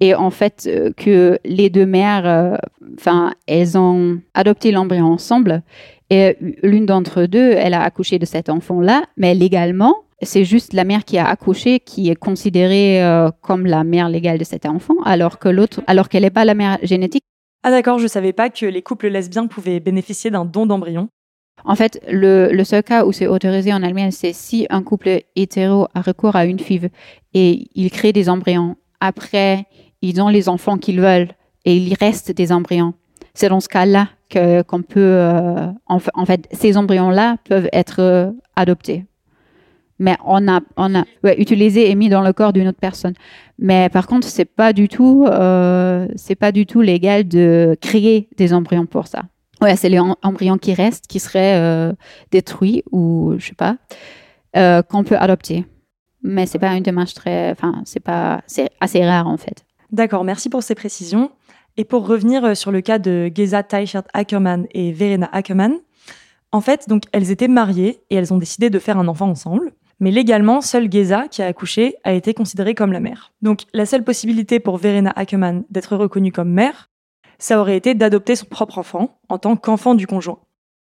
Et 0.00 0.14
en 0.14 0.30
fait, 0.30 0.64
euh, 0.66 0.92
que 0.96 1.38
les 1.44 1.70
deux 1.70 1.86
mères, 1.86 2.26
euh, 2.26 2.56
enfin, 2.98 3.32
elles 3.46 3.78
ont 3.78 4.20
adopté 4.34 4.72
l'embryon 4.72 5.06
ensemble. 5.06 5.62
Et 6.10 6.36
l'une 6.62 6.84
d'entre 6.84 7.26
deux, 7.26 7.52
elle 7.52 7.74
a 7.74 7.82
accouché 7.82 8.18
de 8.18 8.26
cet 8.26 8.50
enfant-là, 8.50 9.04
mais 9.16 9.34
légalement, 9.34 9.94
c'est 10.20 10.44
juste 10.44 10.72
la 10.72 10.84
mère 10.84 11.04
qui 11.04 11.16
a 11.16 11.26
accouché 11.26 11.80
qui 11.80 12.10
est 12.10 12.14
considérée 12.14 13.02
comme 13.40 13.66
la 13.66 13.84
mère 13.84 14.08
légale 14.08 14.38
de 14.38 14.44
cet 14.44 14.66
enfant, 14.66 14.94
alors 15.04 15.38
que 15.38 15.48
l'autre, 15.48 15.82
alors 15.86 16.08
qu'elle 16.08 16.22
n'est 16.22 16.30
pas 16.30 16.44
la 16.44 16.54
mère 16.54 16.78
génétique. 16.82 17.24
Ah 17.66 17.70
d'accord, 17.70 17.98
je 17.98 18.06
savais 18.06 18.34
pas 18.34 18.50
que 18.50 18.66
les 18.66 18.82
couples 18.82 19.08
lesbiens 19.08 19.46
pouvaient 19.46 19.80
bénéficier 19.80 20.30
d'un 20.30 20.44
don 20.44 20.66
d'embryon. 20.66 21.08
En 21.64 21.76
fait, 21.76 22.00
le, 22.10 22.62
seul 22.64 22.82
cas 22.82 23.06
où 23.06 23.12
c'est 23.12 23.26
autorisé 23.26 23.72
en 23.72 23.82
Allemagne, 23.82 24.10
c'est 24.10 24.34
si 24.34 24.66
un 24.68 24.82
couple 24.82 25.20
hétéro 25.34 25.88
a 25.94 26.02
recours 26.02 26.36
à 26.36 26.44
une 26.44 26.58
FIV 26.58 26.88
et 27.32 27.68
il 27.74 27.90
crée 27.90 28.12
des 28.12 28.28
embryons. 28.28 28.76
Après, 29.00 29.66
ils 30.02 30.20
ont 30.20 30.28
les 30.28 30.48
enfants 30.48 30.76
qu'ils 30.76 31.00
veulent 31.00 31.28
et 31.64 31.76
il 31.76 31.94
reste 31.94 32.32
des 32.32 32.52
embryons. 32.52 32.94
C'est 33.32 33.48
dans 33.48 33.60
ce 33.60 33.68
cas-là 33.68 34.08
qu'on 34.30 34.82
peut, 34.82 35.00
euh, 35.00 35.68
en, 35.86 36.26
fait, 36.26 36.48
ces 36.52 36.76
embryons-là 36.76 37.36
peuvent 37.48 37.68
être 37.72 38.00
euh, 38.00 38.30
adoptés. 38.56 39.04
Mais 40.00 40.16
on 40.24 40.48
a, 40.48 40.60
utilisé 41.38 41.88
et 41.88 41.94
mis 41.94 42.08
dans 42.08 42.20
le 42.20 42.32
corps 42.32 42.52
d'une 42.52 42.66
autre 42.66 42.80
personne. 42.80 43.14
Mais 43.58 43.88
par 43.88 44.08
contre, 44.08 44.26
c'est 44.26 44.44
pas 44.44 44.72
euh, 44.72 46.08
pas 46.40 46.52
du 46.52 46.66
tout 46.66 46.80
légal 46.80 47.28
de 47.28 47.76
créer 47.80 48.28
des 48.36 48.52
embryons 48.52 48.86
pour 48.86 49.06
ça. 49.06 49.22
Ouais, 49.64 49.76
c'est 49.76 49.88
l'embryon 49.88 50.58
qui 50.58 50.74
reste, 50.74 51.06
qui 51.06 51.18
serait 51.18 51.58
euh, 51.58 51.94
détruit 52.30 52.82
ou 52.92 53.32
je 53.38 53.46
sais 53.46 53.54
pas, 53.54 53.78
euh, 54.58 54.82
qu'on 54.82 55.04
peut 55.04 55.16
adopter. 55.16 55.64
Mais 56.22 56.44
c'est 56.44 56.58
pas 56.58 56.74
une 56.74 56.82
démarche 56.82 57.14
très, 57.14 57.50
enfin, 57.50 57.80
c'est 57.86 58.00
pas, 58.00 58.42
c'est 58.46 58.68
assez 58.80 59.02
rare 59.02 59.26
en 59.26 59.38
fait. 59.38 59.64
D'accord, 59.90 60.22
merci 60.22 60.50
pour 60.50 60.62
ces 60.62 60.74
précisions. 60.74 61.30
Et 61.78 61.84
pour 61.84 62.06
revenir 62.06 62.44
euh, 62.44 62.54
sur 62.54 62.72
le 62.72 62.82
cas 62.82 62.98
de 62.98 63.32
Geza 63.34 63.62
Teichert 63.62 64.02
Ackerman 64.12 64.66
et 64.72 64.92
Verena 64.92 65.30
Ackerman, 65.32 65.78
en 66.52 66.60
fait, 66.60 66.86
donc 66.86 67.04
elles 67.12 67.30
étaient 67.30 67.48
mariées 67.48 68.02
et 68.10 68.16
elles 68.16 68.34
ont 68.34 68.38
décidé 68.38 68.68
de 68.68 68.78
faire 68.78 68.98
un 68.98 69.08
enfant 69.08 69.30
ensemble. 69.30 69.72
Mais 69.98 70.10
légalement, 70.10 70.60
seule 70.60 70.92
Geza, 70.92 71.26
qui 71.28 71.40
a 71.40 71.46
accouché, 71.46 71.96
a 72.04 72.12
été 72.12 72.34
considérée 72.34 72.74
comme 72.74 72.92
la 72.92 73.00
mère. 73.00 73.32
Donc 73.40 73.62
la 73.72 73.86
seule 73.86 74.04
possibilité 74.04 74.60
pour 74.60 74.76
Verena 74.76 75.10
Ackerman 75.16 75.64
d'être 75.70 75.96
reconnue 75.96 76.32
comme 76.32 76.50
mère, 76.50 76.90
ça 77.38 77.60
aurait 77.60 77.76
été 77.76 77.94
d'adopter 77.94 78.36
son 78.36 78.46
propre 78.46 78.78
enfant 78.78 79.18
en 79.28 79.38
tant 79.38 79.56
qu'enfant 79.56 79.94
du 79.94 80.06
conjoint. 80.06 80.40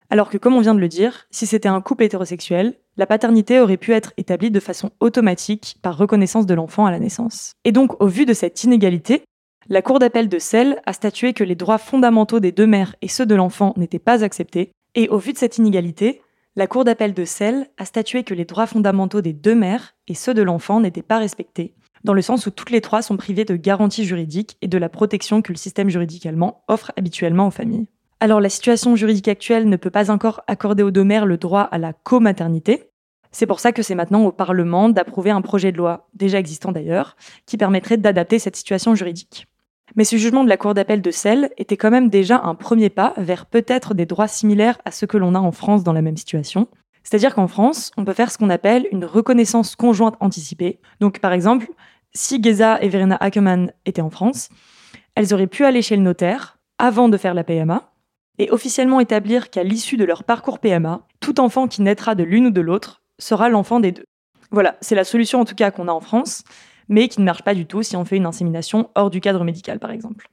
Alors 0.10 0.30
que, 0.30 0.38
comme 0.38 0.56
on 0.56 0.62
vient 0.62 0.76
de 0.76 0.80
le 0.80 0.88
dire, 0.88 1.26
si 1.32 1.46
c'était 1.46 1.68
un 1.68 1.82
couple 1.82 2.04
hétérosexuel, 2.04 2.76
la 2.98 3.08
paternité 3.08 3.60
aurait 3.60 3.78
pu 3.78 3.92
être 3.92 4.14
établie 4.18 4.52
de 4.52 4.60
façon 4.60 4.92
automatique 5.00 5.78
par 5.82 5.98
reconnaissance 5.98 6.46
de 6.46 6.54
l'enfant 6.54 6.86
à 6.86 6.92
la 6.92 7.00
naissance. 7.00 7.54
Et 7.64 7.72
donc, 7.72 8.02
au 8.02 8.08
vu 8.08 8.26
de 8.26 8.34
cette 8.34 8.64
inégalité, 8.64 9.24
la 9.68 9.82
Cour 9.82 9.98
d'appel 9.98 10.30
de 10.30 10.38
Celle 10.38 10.80
a 10.86 10.94
statué 10.94 11.34
que 11.34 11.44
les 11.44 11.56
droits 11.56 11.80
fondamentaux 11.80 12.40
des 12.40 12.52
deux 12.52 12.68
mères 12.68 12.96
et 13.02 13.08
ceux 13.08 13.26
de 13.26 13.34
l'enfant 13.34 13.74
n'étaient 13.78 14.00
pas 14.00 14.24
acceptés, 14.24 14.72
et 14.94 15.10
au 15.10 15.18
vu 15.18 15.34
de 15.34 15.38
cette 15.38 15.58
inégalité, 15.58 16.22
la 16.56 16.68
Cour 16.68 16.86
d'appel 16.86 17.14
de 17.14 17.26
Celle 17.26 17.68
a 17.78 17.86
statué 17.86 18.24
que 18.24 18.36
les 18.36 18.46
droits 18.46 18.68
fondamentaux 18.68 19.22
des 19.22 19.34
deux 19.34 19.56
mères 19.56 19.96
et 20.08 20.14
ceux 20.14 20.34
de 20.34 20.44
l'enfant 20.44 20.80
n'étaient 20.80 21.02
pas 21.02 21.18
respectés, 21.18 21.74
dans 22.06 22.14
le 22.14 22.22
sens 22.22 22.46
où 22.46 22.52
toutes 22.52 22.70
les 22.70 22.82
trois 22.82 23.02
sont 23.02 23.18
privées 23.18 23.46
de 23.46 23.56
garanties 23.56 24.06
juridiques 24.06 24.58
et 24.62 24.68
de 24.68 24.78
la 24.78 24.90
protection 24.90 25.42
que 25.42 25.52
le 25.52 25.58
système 25.58 25.90
juridique 25.90 26.26
allemand 26.26 26.64
offre 26.68 26.92
habituellement 26.96 27.48
aux 27.48 27.52
familles. 27.52 27.88
Alors 28.20 28.40
la 28.40 28.50
situation 28.50 28.96
juridique 28.96 29.28
actuelle 29.28 29.68
ne 29.68 29.76
peut 29.76 29.90
pas 29.90 30.12
encore 30.12 30.42
accorder 30.48 30.84
aux 30.84 30.92
deux 30.92 31.04
mères 31.04 31.26
le 31.26 31.38
droit 31.38 31.62
à 31.64 31.78
la 31.80 31.94
comaternité. 31.94 32.92
C'est 33.32 33.48
pour 33.48 33.60
ça 33.60 33.72
que 33.72 33.82
c'est 33.82 33.96
maintenant 33.96 34.24
au 34.24 34.32
Parlement 34.32 34.88
d'approuver 34.88 35.32
un 35.32 35.42
projet 35.42 35.72
de 35.72 35.78
loi, 35.78 36.08
déjà 36.14 36.40
existant 36.40 36.72
d'ailleurs, 36.72 37.18
qui 37.48 37.58
permettrait 37.58 37.98
d'adapter 37.98 38.40
cette 38.40 38.56
situation 38.56 38.96
juridique. 38.96 39.48
Mais 39.96 40.04
ce 40.04 40.16
jugement 40.16 40.44
de 40.44 40.50
la 40.50 40.58
Cour 40.58 40.74
d'appel 40.76 41.02
de 41.02 41.12
Celle 41.12 41.50
était 41.58 41.76
quand 41.76 41.92
même 41.92 42.10
déjà 42.10 42.40
un 42.44 42.56
premier 42.56 42.90
pas 42.90 43.14
vers 43.18 43.48
peut-être 43.48 43.94
des 43.94 44.06
droits 44.06 44.28
similaires 44.28 44.78
à 44.86 44.92
ceux 44.92 45.08
que 45.08 45.18
l'on 45.18 45.36
a 45.36 45.40
en 45.40 45.52
France 45.52 45.84
dans 45.84 45.94
la 45.94 46.02
même 46.02 46.18
situation. 46.18 46.68
C'est-à-dire 47.06 47.36
qu'en 47.36 47.48
France, 47.48 47.92
on 47.98 48.04
peut 48.04 48.14
faire 48.14 48.32
ce 48.32 48.38
qu'on 48.38 48.50
appelle 48.50 48.88
une 48.92 49.06
reconnaissance 49.06 49.76
conjointe 49.76 50.16
anticipée. 50.20 50.80
Donc 51.00 51.20
par 51.20 51.34
exemple, 51.34 51.68
si 52.16 52.42
Geza 52.42 52.82
et 52.82 52.90
Verena 52.90 53.18
Ackerman 53.20 53.72
étaient 53.86 54.02
en 54.02 54.10
France, 54.10 54.50
elles 55.14 55.34
auraient 55.34 55.48
pu 55.48 55.66
aller 55.66 55.84
chez 55.84 55.96
le 55.96 56.02
notaire 56.02 56.58
avant 56.80 57.10
de 57.10 57.18
faire 57.18 57.34
la 57.34 57.44
PMA, 57.44 57.92
et 58.38 58.52
officiellement 58.52 59.00
établir 59.00 59.50
qu'à 59.50 59.64
l'issue 59.64 59.98
de 59.98 60.06
leur 60.06 60.24
parcours 60.24 60.60
PMA, 60.60 61.02
tout 61.20 61.40
enfant 61.40 61.68
qui 61.68 61.82
naîtra 61.82 62.16
de 62.16 62.24
l'une 62.24 62.48
ou 62.48 62.52
de 62.52 62.62
l'autre 62.62 63.02
sera 63.20 63.50
l'enfant 63.50 63.80
des 63.80 63.92
deux. 63.92 64.06
Voilà, 64.52 64.76
c'est 64.82 64.96
la 64.96 65.04
solution 65.04 65.40
en 65.40 65.46
tout 65.46 65.56
cas 65.56 65.72
qu'on 65.72 65.88
a 65.88 65.92
en 65.92 66.02
France, 66.02 66.44
mais 66.90 67.08
qui 67.08 67.22
ne 67.22 67.26
marche 67.26 67.44
pas 67.44 67.56
du 67.56 67.66
tout 67.66 67.84
si 67.84 67.96
on 67.96 68.06
fait 68.06 68.18
une 68.18 68.26
insémination 68.26 68.90
hors 68.96 69.10
du 69.10 69.22
cadre 69.22 69.44
médical 69.44 69.80
par 69.80 69.92
exemple. 69.92 70.28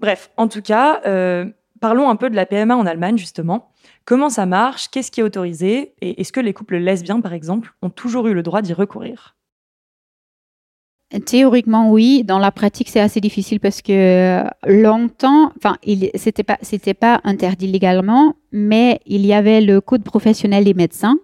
Bref, 0.00 0.30
en 0.36 0.48
tout 0.48 0.62
cas, 0.62 1.00
euh, 1.06 1.46
parlons 1.80 2.10
un 2.10 2.16
peu 2.16 2.30
de 2.30 2.36
la 2.36 2.46
PMA 2.46 2.76
en 2.76 2.86
Allemagne 2.86 3.16
justement. 3.16 3.70
Comment 4.04 4.28
ça 4.28 4.46
marche? 4.46 4.88
Qu'est-ce 4.88 5.10
qui 5.10 5.20
est 5.20 5.24
autorisé? 5.24 5.94
Et 6.00 6.20
est-ce 6.20 6.32
que 6.32 6.40
les 6.40 6.52
couples 6.52 6.76
lesbiens 6.76 7.20
par 7.20 7.32
exemple 7.32 7.72
ont 7.82 7.90
toujours 7.90 8.28
eu 8.28 8.34
le 8.34 8.42
droit 8.42 8.62
d'y 8.62 8.74
recourir? 8.74 9.35
Théoriquement, 11.24 11.92
oui. 11.92 12.24
Dans 12.24 12.38
la 12.40 12.50
pratique, 12.50 12.88
c'est 12.88 13.00
assez 13.00 13.20
difficile 13.20 13.60
parce 13.60 13.80
que 13.80 14.42
longtemps, 14.66 15.52
enfin, 15.56 15.76
c'était 16.16 16.42
pas, 16.42 16.58
c'était 16.62 16.94
pas 16.94 17.20
interdit 17.22 17.68
légalement, 17.68 18.34
mais 18.50 19.00
il 19.06 19.24
y 19.24 19.32
avait 19.32 19.60
le 19.60 19.80
code 19.80 20.02
professionnel 20.02 20.64
des 20.64 20.74
médecins 20.74 21.18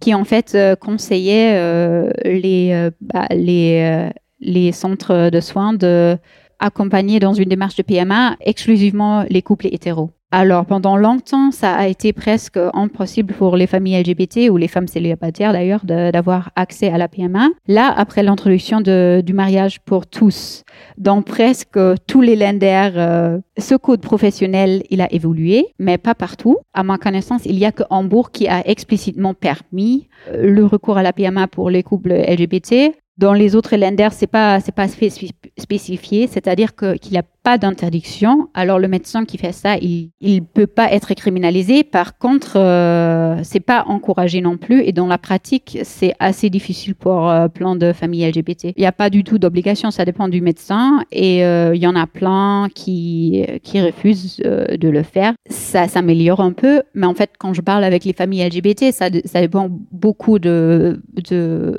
qui, 0.00 0.14
en 0.14 0.24
fait, 0.24 0.54
euh, 0.54 0.74
conseillait 0.74 1.54
euh, 1.56 2.10
les, 2.24 2.70
euh, 2.72 2.90
bah, 3.00 3.26
les, 3.30 4.10
les 4.40 4.72
centres 4.72 5.30
de 5.30 5.40
soins 5.40 5.74
de 5.74 6.16
accompagner 6.58 7.20
dans 7.20 7.34
une 7.34 7.50
démarche 7.50 7.76
de 7.76 7.82
PMA 7.82 8.36
exclusivement 8.40 9.26
les 9.28 9.42
couples 9.42 9.66
hétéros. 9.70 10.10
Alors, 10.32 10.66
pendant 10.66 10.96
longtemps, 10.96 11.52
ça 11.52 11.74
a 11.74 11.86
été 11.86 12.12
presque 12.12 12.58
impossible 12.74 13.32
pour 13.34 13.56
les 13.56 13.68
familles 13.68 14.02
LGBT 14.02 14.50
ou 14.50 14.56
les 14.56 14.66
femmes 14.66 14.88
célibataires 14.88 15.52
d'ailleurs 15.52 15.84
d'avoir 15.84 16.50
accès 16.56 16.88
à 16.88 16.98
la 16.98 17.06
PMA. 17.06 17.50
Là, 17.68 17.94
après 17.96 18.24
l'introduction 18.24 18.80
du 18.80 19.32
mariage 19.32 19.80
pour 19.80 20.08
tous, 20.08 20.64
dans 20.98 21.22
presque 21.22 21.78
tous 22.08 22.22
les 22.22 22.34
lenders, 22.34 22.94
euh, 22.96 23.38
ce 23.56 23.76
code 23.76 24.00
professionnel, 24.00 24.82
il 24.90 25.00
a 25.00 25.12
évolué, 25.12 25.68
mais 25.78 25.96
pas 25.96 26.16
partout. 26.16 26.56
À 26.74 26.82
ma 26.82 26.98
connaissance, 26.98 27.42
il 27.46 27.58
y 27.58 27.64
a 27.64 27.70
que 27.70 27.84
Hambourg 27.88 28.32
qui 28.32 28.48
a 28.48 28.66
explicitement 28.66 29.32
permis 29.32 30.08
euh, 30.28 30.50
le 30.50 30.64
recours 30.64 30.98
à 30.98 31.04
la 31.04 31.12
PMA 31.12 31.46
pour 31.46 31.70
les 31.70 31.84
couples 31.84 32.12
LGBT. 32.12 32.96
Dans 33.16 33.32
les 33.32 33.54
autres 33.54 33.76
lenders, 33.76 34.12
c'est 34.12 34.26
pas 34.26 34.60
c'est 34.60 34.74
pas 34.74 34.88
spécifié, 34.88 36.26
c'est-à-dire 36.26 36.74
qu'il 36.76 37.12
n'y 37.12 37.16
a 37.16 37.22
pas 37.46 37.58
d'interdiction. 37.58 38.48
Alors 38.54 38.80
le 38.80 38.88
médecin 38.88 39.24
qui 39.24 39.38
fait 39.38 39.52
ça, 39.52 39.76
il 39.76 40.10
il 40.20 40.42
peut 40.42 40.66
pas 40.66 40.90
être 40.90 41.14
criminalisé. 41.14 41.84
Par 41.84 42.18
contre, 42.18 42.58
euh, 42.58 43.38
c'est 43.44 43.60
pas 43.60 43.84
encouragé 43.86 44.40
non 44.40 44.56
plus. 44.56 44.82
Et 44.82 44.90
dans 44.90 45.06
la 45.06 45.16
pratique, 45.16 45.78
c'est 45.84 46.12
assez 46.18 46.50
difficile 46.50 46.96
pour 46.96 47.30
euh, 47.30 47.46
plein 47.46 47.76
de 47.76 47.92
familles 47.92 48.28
LGBT. 48.32 48.72
Il 48.76 48.80
n'y 48.80 48.86
a 48.86 48.90
pas 48.90 49.10
du 49.10 49.22
tout 49.22 49.38
d'obligation, 49.38 49.92
ça 49.92 50.04
dépend 50.04 50.26
du 50.26 50.40
médecin. 50.40 51.04
Et 51.12 51.44
euh, 51.44 51.76
il 51.76 51.80
y 51.80 51.86
en 51.86 51.94
a 51.94 52.08
plein 52.08 52.66
qui 52.74 53.46
qui 53.62 53.80
refusent 53.80 54.42
euh, 54.44 54.76
de 54.76 54.88
le 54.88 55.04
faire. 55.04 55.32
Ça 55.48 55.86
s'améliore 55.86 56.40
un 56.40 56.52
peu, 56.52 56.82
mais 56.94 57.06
en 57.06 57.14
fait, 57.14 57.30
quand 57.38 57.54
je 57.54 57.60
parle 57.60 57.84
avec 57.84 58.04
les 58.04 58.12
familles 58.12 58.44
LGBT, 58.48 58.90
ça 58.90 59.08
dépend 59.08 59.68
beaucoup 59.92 60.40
de 60.40 61.00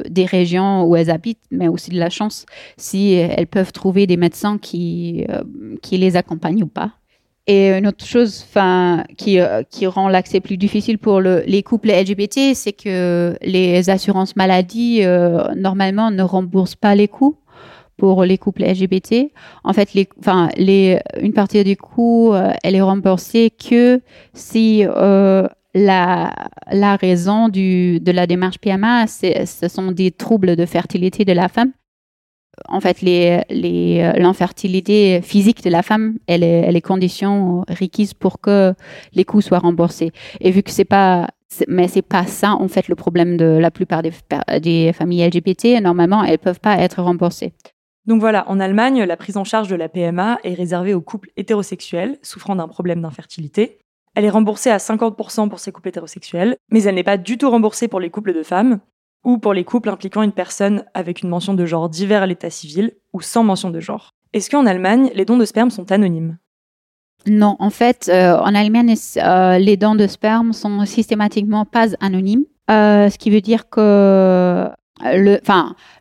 des 0.09 0.26
régions 0.26 0.86
où 0.86 0.95
elles 0.95 1.11
habitent 1.11 1.43
mais 1.51 1.68
aussi 1.68 1.91
de 1.91 1.99
la 1.99 2.09
chance 2.09 2.45
si 2.78 3.13
elles 3.13 3.47
peuvent 3.47 3.74
trouver 3.74 4.07
des 4.07 4.18
médecins 4.18 4.57
qui, 4.57 5.26
euh, 5.30 5.43
qui 5.82 5.97
les 5.97 6.16
accompagnent 6.16 6.64
ou 6.64 6.68
pas. 6.68 6.91
Et 7.49 7.70
une 7.70 7.88
autre 7.88 8.05
chose 8.05 8.45
qui, 9.18 9.39
euh, 9.39 9.64
qui 9.70 9.88
rend 9.88 10.10
l'accès 10.10 10.41
plus 10.41 10.58
difficile 10.58 10.97
pour 10.97 11.22
le, 11.22 11.43
les 11.47 11.64
couples 11.64 11.89
LGBT, 11.89 12.53
c'est 12.53 12.74
que 12.74 13.38
les 13.41 13.89
assurances 13.89 14.36
maladie, 14.36 14.99
euh, 15.03 15.55
normalement, 15.55 16.12
ne 16.12 16.24
remboursent 16.24 16.76
pas 16.76 16.93
les 16.93 17.08
coûts 17.08 17.38
pour 17.95 18.26
les 18.26 18.38
couples 18.38 18.64
LGBT. 18.64 19.32
En 19.64 19.72
fait, 19.74 19.89
une 19.95 21.34
partie 21.34 21.64
des 21.64 21.76
coûts, 21.76 22.34
elle 22.64 22.76
est 22.76 22.82
remboursée 22.82 23.49
que 23.49 24.01
si 24.34 24.84
la, 25.74 26.34
la 26.72 26.95
raison 26.95 27.49
du, 27.49 27.99
de 27.99 28.12
la 28.12 28.28
démarche 28.28 28.60
PMA, 28.60 29.08
ce 29.08 29.68
sont 29.68 29.91
des 29.91 30.12
troubles 30.12 30.55
de 30.55 30.66
fertilité 30.66 31.26
de 31.26 31.34
la 31.34 31.47
femme. 31.47 31.72
En 32.68 32.82
fait, 32.82 33.01
l'infertilité 33.01 35.16
les, 35.16 35.22
physique 35.22 35.64
de 35.64 35.70
la 35.70 35.84
femme, 35.84 36.18
elle 36.28 36.43
est, 36.43 36.62
elle 36.62 36.76
est 36.76 36.82
condition 36.82 37.64
requise 37.70 38.14
pour 38.14 38.41
que 38.41 38.74
les 39.14 39.26
coûts 39.26 39.41
soient 39.41 39.60
remboursés. 39.60 40.12
Et 40.41 40.51
vu 40.51 40.64
que 40.64 40.72
c'est 40.72 40.86
pas, 40.86 41.28
mais 41.68 41.88
c'est 41.88 42.01
pas 42.01 42.26
ça 42.26 42.53
en 42.53 42.68
fait 42.68 42.88
le 42.88 42.95
problème 42.95 43.38
de 43.38 43.45
la 43.45 43.72
plupart 43.72 44.01
des, 44.01 44.12
des 44.62 44.93
familles 44.93 45.28
LGBT. 45.28 45.82
Normalement, 45.82 46.24
elles 46.24 46.39
peuvent 46.39 46.60
pas 46.60 46.80
être 46.80 47.01
remboursées. 47.01 47.53
Donc 48.05 48.22
voilà, 48.22 48.49
en 48.49 48.60
Allemagne, 48.60 49.03
la 49.03 49.18
prise 49.18 49.36
en 49.36 49.43
charge 49.43 49.68
de 49.68 49.76
la 49.76 49.89
PMA 49.89 50.39
est 50.43 50.53
réservée 50.53 50.93
aux 50.93 51.01
couples 51.01 51.30
hétérosexuels 51.36 52.18
souffrant 52.22 52.55
d'un 52.55 52.70
problème 52.70 53.01
d'infertilité. 53.01 53.80
Elle 54.16 54.26
est 54.26 54.30
remboursée 54.30 54.72
à 54.72 54.78
50% 54.78 55.49
pour 55.49 55.60
ces 55.60 55.72
couples 55.72 55.89
hétérosexuels, 55.89 56.55
mais 56.72 56.84
elle 56.84 56.95
n'est 56.95 57.03
pas 57.03 57.18
du 57.18 57.38
tout 57.38 57.51
remboursée 57.51 57.88
pour 57.88 57.99
les 57.99 58.10
couples 58.10 58.34
de 58.34 58.43
femmes 58.43 58.80
ou 59.28 59.38
pour 59.38 59.54
les 59.54 59.66
couples 59.66 59.90
impliquant 59.90 60.24
une 60.24 60.32
personne 60.32 60.86
avec 60.94 61.22
une 61.22 61.28
mention 61.28 61.54
de 61.54 61.66
genre 61.66 61.90
divers 61.90 62.24
à 62.24 62.26
l'état 62.26 62.50
civil 62.50 62.94
ou 63.12 63.20
sans 63.20 63.44
mention 63.44 63.70
de 63.70 63.82
genre. 63.82 64.16
Est-ce 64.32 64.50
qu'en 64.50 64.66
Allemagne, 64.66 65.12
les 65.16 65.26
dons 65.26 65.38
de 65.38 65.44
sperme 65.44 65.70
sont 65.70 65.92
anonymes? 65.92 66.38
Non, 67.26 67.58
en 67.60 67.70
fait, 67.70 68.08
euh, 68.08 68.38
en 68.38 68.56
Allemagne, 68.56 68.96
euh, 69.18 69.58
les 69.58 69.76
dons 69.76 69.96
de 69.96 70.08
sperme 70.08 70.54
sont 70.54 70.86
systématiquement 70.86 71.66
pas 71.66 71.88
anonymes, 72.00 72.46
euh, 72.72 73.10
ce 73.10 73.18
qui 73.18 73.30
veut 73.30 73.42
dire 73.42 73.70
que 73.70 74.70
le, 75.04 75.40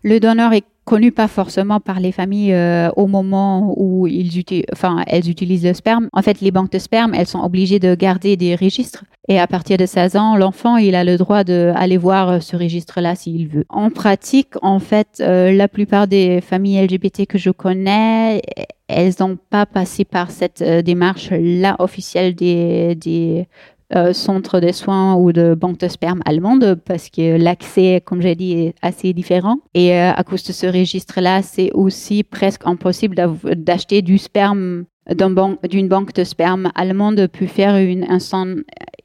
le 0.05 0.19
donneur 0.21 0.53
est 0.53 0.65
connu 0.87 1.11
pas 1.11 1.27
forcément 1.27 1.81
par 1.81 1.99
les 1.99 2.13
familles 2.13 2.55
euh, 2.55 2.91
au 2.97 3.09
moment 3.09 3.75
où 3.77 4.07
ils 4.07 4.45
enfin, 4.73 5.03
elles 5.09 5.29
utilisent 5.29 5.67
le 5.67 5.75
sperme. 5.75 6.09
En 6.13 6.23
fait, 6.23 6.41
les 6.41 6.53
banques 6.53 6.71
de 6.71 6.79
sperme, 6.79 7.13
elles 7.13 7.27
sont 7.27 7.41
obligées 7.41 7.81
de 7.81 7.95
garder 7.95 8.37
des 8.37 8.55
registres. 8.55 9.05
Et 9.29 9.41
à 9.41 9.49
partir 9.49 9.77
de 9.77 9.85
16 9.85 10.17
ans, 10.17 10.37
l'enfant, 10.37 10.77
il 10.77 10.95
a 10.95 11.03
le 11.03 11.19
droit 11.19 11.43
d'aller 11.43 11.97
voir 11.97 12.29
euh, 12.31 12.41
ce 12.41 12.57
registre-là 12.57 13.17
s'il 13.17 13.49
veut. 13.49 13.65
En 13.69 13.91
pratique, 13.91 14.55
en 14.63 14.79
fait, 14.79 15.21
euh, 15.21 15.53
la 15.53 15.67
plupart 15.67 16.07
des 16.07 16.41
familles 16.41 16.87
LGBT 16.87 17.27
que 17.27 17.37
je 17.37 17.51
connais, 17.51 18.41
elles 18.87 19.15
n'ont 19.19 19.37
pas 19.51 19.67
passé 19.67 20.05
par 20.05 20.31
cette 20.31 20.63
démarche-là 20.63 21.75
officielle 21.81 22.37
des, 22.37 22.95
des 22.95 23.49
euh, 23.95 24.13
centre 24.13 24.59
de 24.59 24.73
soins 24.73 25.15
ou 25.15 25.33
de 25.33 25.55
banque 25.55 25.79
de 25.79 25.87
sperme 25.87 26.21
allemande 26.25 26.81
parce 26.85 27.09
que 27.09 27.37
l'accès, 27.37 28.03
comme 28.05 28.21
j'ai 28.21 28.35
dit, 28.35 28.53
est 28.53 28.75
assez 28.83 29.13
différent. 29.13 29.59
Et 29.75 29.95
euh, 29.95 30.13
à 30.13 30.25
cause 30.25 30.43
de 30.43 30.53
ce 30.53 30.67
registre-là, 30.67 31.43
c'est 31.43 31.71
aussi 31.73 32.25
presque 32.25 32.63
impossible 32.67 33.15
d'acheter 33.57 34.03
du 34.03 34.19
sperme 34.19 34.87
d'une 35.15 35.89
banque 35.89 36.13
de 36.15 36.25
sperme 36.25 36.71
allemande 36.75 37.27
peut 37.29 37.47
faire 37.47 37.77
une 37.77 38.07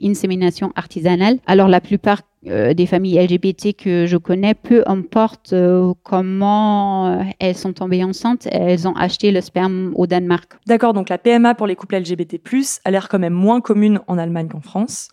insémination 0.01 0.71
artisanale. 0.75 1.37
Alors 1.45 1.67
la 1.67 1.81
plupart 1.81 2.21
euh, 2.47 2.73
des 2.73 2.87
familles 2.87 3.23
LGBT 3.23 3.75
que 3.77 4.07
je 4.07 4.17
connais, 4.17 4.55
peu 4.55 4.83
importe 4.87 5.53
euh, 5.53 5.93
comment 6.01 7.05
euh, 7.07 7.23
elles 7.39 7.55
sont 7.55 7.71
tombées 7.71 8.03
enceintes, 8.03 8.47
elles 8.51 8.87
ont 8.87 8.95
acheté 8.95 9.31
le 9.31 9.41
sperme 9.41 9.91
au 9.95 10.07
Danemark. 10.07 10.53
D'accord, 10.65 10.93
donc 10.93 11.09
la 11.09 11.19
PMA 11.19 11.53
pour 11.53 11.67
les 11.67 11.75
couples 11.75 11.97
LGBT+, 11.97 12.41
a 12.83 12.89
l'air 12.89 13.09
quand 13.09 13.19
même 13.19 13.33
moins 13.33 13.61
commune 13.61 13.99
en 14.07 14.17
Allemagne 14.17 14.47
qu'en 14.47 14.61
France. 14.61 15.09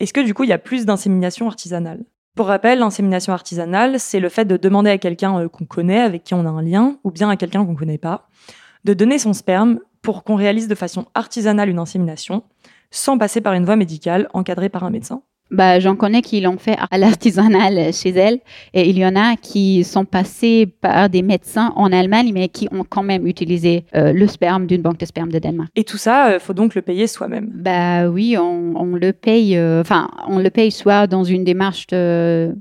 Est-ce 0.00 0.14
que 0.14 0.20
du 0.20 0.32
coup 0.32 0.44
il 0.44 0.48
y 0.48 0.54
a 0.54 0.58
plus 0.58 0.86
d'insémination 0.86 1.46
artisanale? 1.46 2.04
Pour 2.34 2.46
rappel, 2.46 2.78
l'insémination 2.78 3.34
artisanale, 3.34 4.00
c'est 4.00 4.18
le 4.18 4.30
fait 4.30 4.46
de 4.46 4.56
demander 4.56 4.88
à 4.88 4.96
quelqu'un 4.96 5.46
qu'on 5.48 5.66
connaît, 5.66 6.00
avec 6.00 6.24
qui 6.24 6.32
on 6.32 6.46
a 6.46 6.48
un 6.48 6.62
lien, 6.62 6.96
ou 7.04 7.10
bien 7.10 7.28
à 7.28 7.36
quelqu'un 7.36 7.66
qu'on 7.66 7.72
ne 7.72 7.76
connaît 7.76 7.98
pas, 7.98 8.28
de 8.84 8.94
donner 8.94 9.18
son 9.18 9.32
sperme 9.32 9.80
pour 10.02 10.24
qu'on 10.24 10.34
réalise 10.34 10.68
de 10.68 10.74
façon 10.74 11.06
artisanale 11.14 11.68
une 11.68 11.78
insémination, 11.78 12.42
sans 12.90 13.18
passer 13.18 13.40
par 13.40 13.54
une 13.54 13.64
voie 13.64 13.76
médicale 13.76 14.28
encadrée 14.34 14.68
par 14.68 14.84
un 14.84 14.90
médecin. 14.90 15.22
Bah, 15.52 15.78
j'en 15.80 15.96
connais 15.96 16.22
qui 16.22 16.40
l'ont 16.40 16.56
fait 16.56 16.76
à 16.90 16.96
l'artisanal 16.96 17.92
chez 17.92 18.08
elles 18.08 18.38
et 18.72 18.88
il 18.88 18.98
y 18.98 19.04
en 19.04 19.14
a 19.14 19.36
qui 19.36 19.84
sont 19.84 20.06
passés 20.06 20.64
par 20.64 21.10
des 21.10 21.20
médecins 21.20 21.74
en 21.76 21.92
Allemagne 21.92 22.30
mais 22.32 22.48
qui 22.48 22.68
ont 22.72 22.84
quand 22.88 23.02
même 23.02 23.26
utilisé 23.26 23.84
euh, 23.94 24.14
le 24.14 24.26
sperme 24.26 24.66
d'une 24.66 24.80
banque 24.80 24.96
de 24.96 25.04
sperme 25.04 25.30
de 25.30 25.38
Danemark. 25.38 25.70
Et 25.76 25.84
tout 25.84 25.98
ça, 25.98 26.30
il 26.30 26.34
euh, 26.36 26.38
faut 26.38 26.54
donc 26.54 26.74
le 26.74 26.80
payer 26.80 27.06
soi-même. 27.06 27.50
Bah 27.52 28.08
oui, 28.08 28.38
on, 28.38 28.96
le 28.96 29.12
paye. 29.12 29.58
Euh, 29.58 29.82
on 30.26 30.38
le 30.38 30.48
paye 30.48 30.70
soit 30.70 31.06
dans 31.06 31.22
une 31.22 31.44
démarche 31.44 31.86
de, 31.88 32.56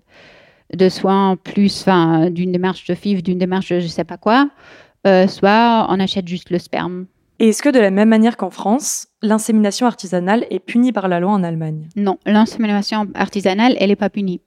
de 0.76 0.89
soins 0.89 1.38
plus, 1.41 1.84
enfin, 1.84 2.30
d'une 2.30 2.51
démarche 2.51 2.86
de 2.88 2.93
FIV, 2.93 3.24
d'une 3.24 3.38
démarche 3.38 3.69
de 3.69 3.80
je 3.80 3.88
sais 3.88 4.03
pas 4.03 4.17
quoi, 4.17 4.49
soit 5.06 5.88
on 5.89 5.99
achète 5.99 6.28
juste 6.28 6.49
le 6.49 6.60
sperme. 6.60 7.06
Et 7.41 7.49
est-ce 7.49 7.64
que 7.64 7.70
de 7.70 7.80
la 7.80 7.89
même 7.89 8.10
manière 8.10 8.38
qu'en 8.38 8.52
France, 8.52 9.08
l'insémination 9.24 9.88
artisanale 9.88 10.45
est 10.52 10.60
punie 10.60 10.91
par 10.91 11.08
la 11.08 11.20
loi 11.20 11.32
en 11.32 11.43
Allemagne? 11.43 11.89
Non, 11.95 12.20
l'insémination 12.28 13.08
artisanale, 13.16 13.76
elle 13.80 13.89
n'est 13.89 13.95
pas 13.95 14.12
punie. 14.12 14.41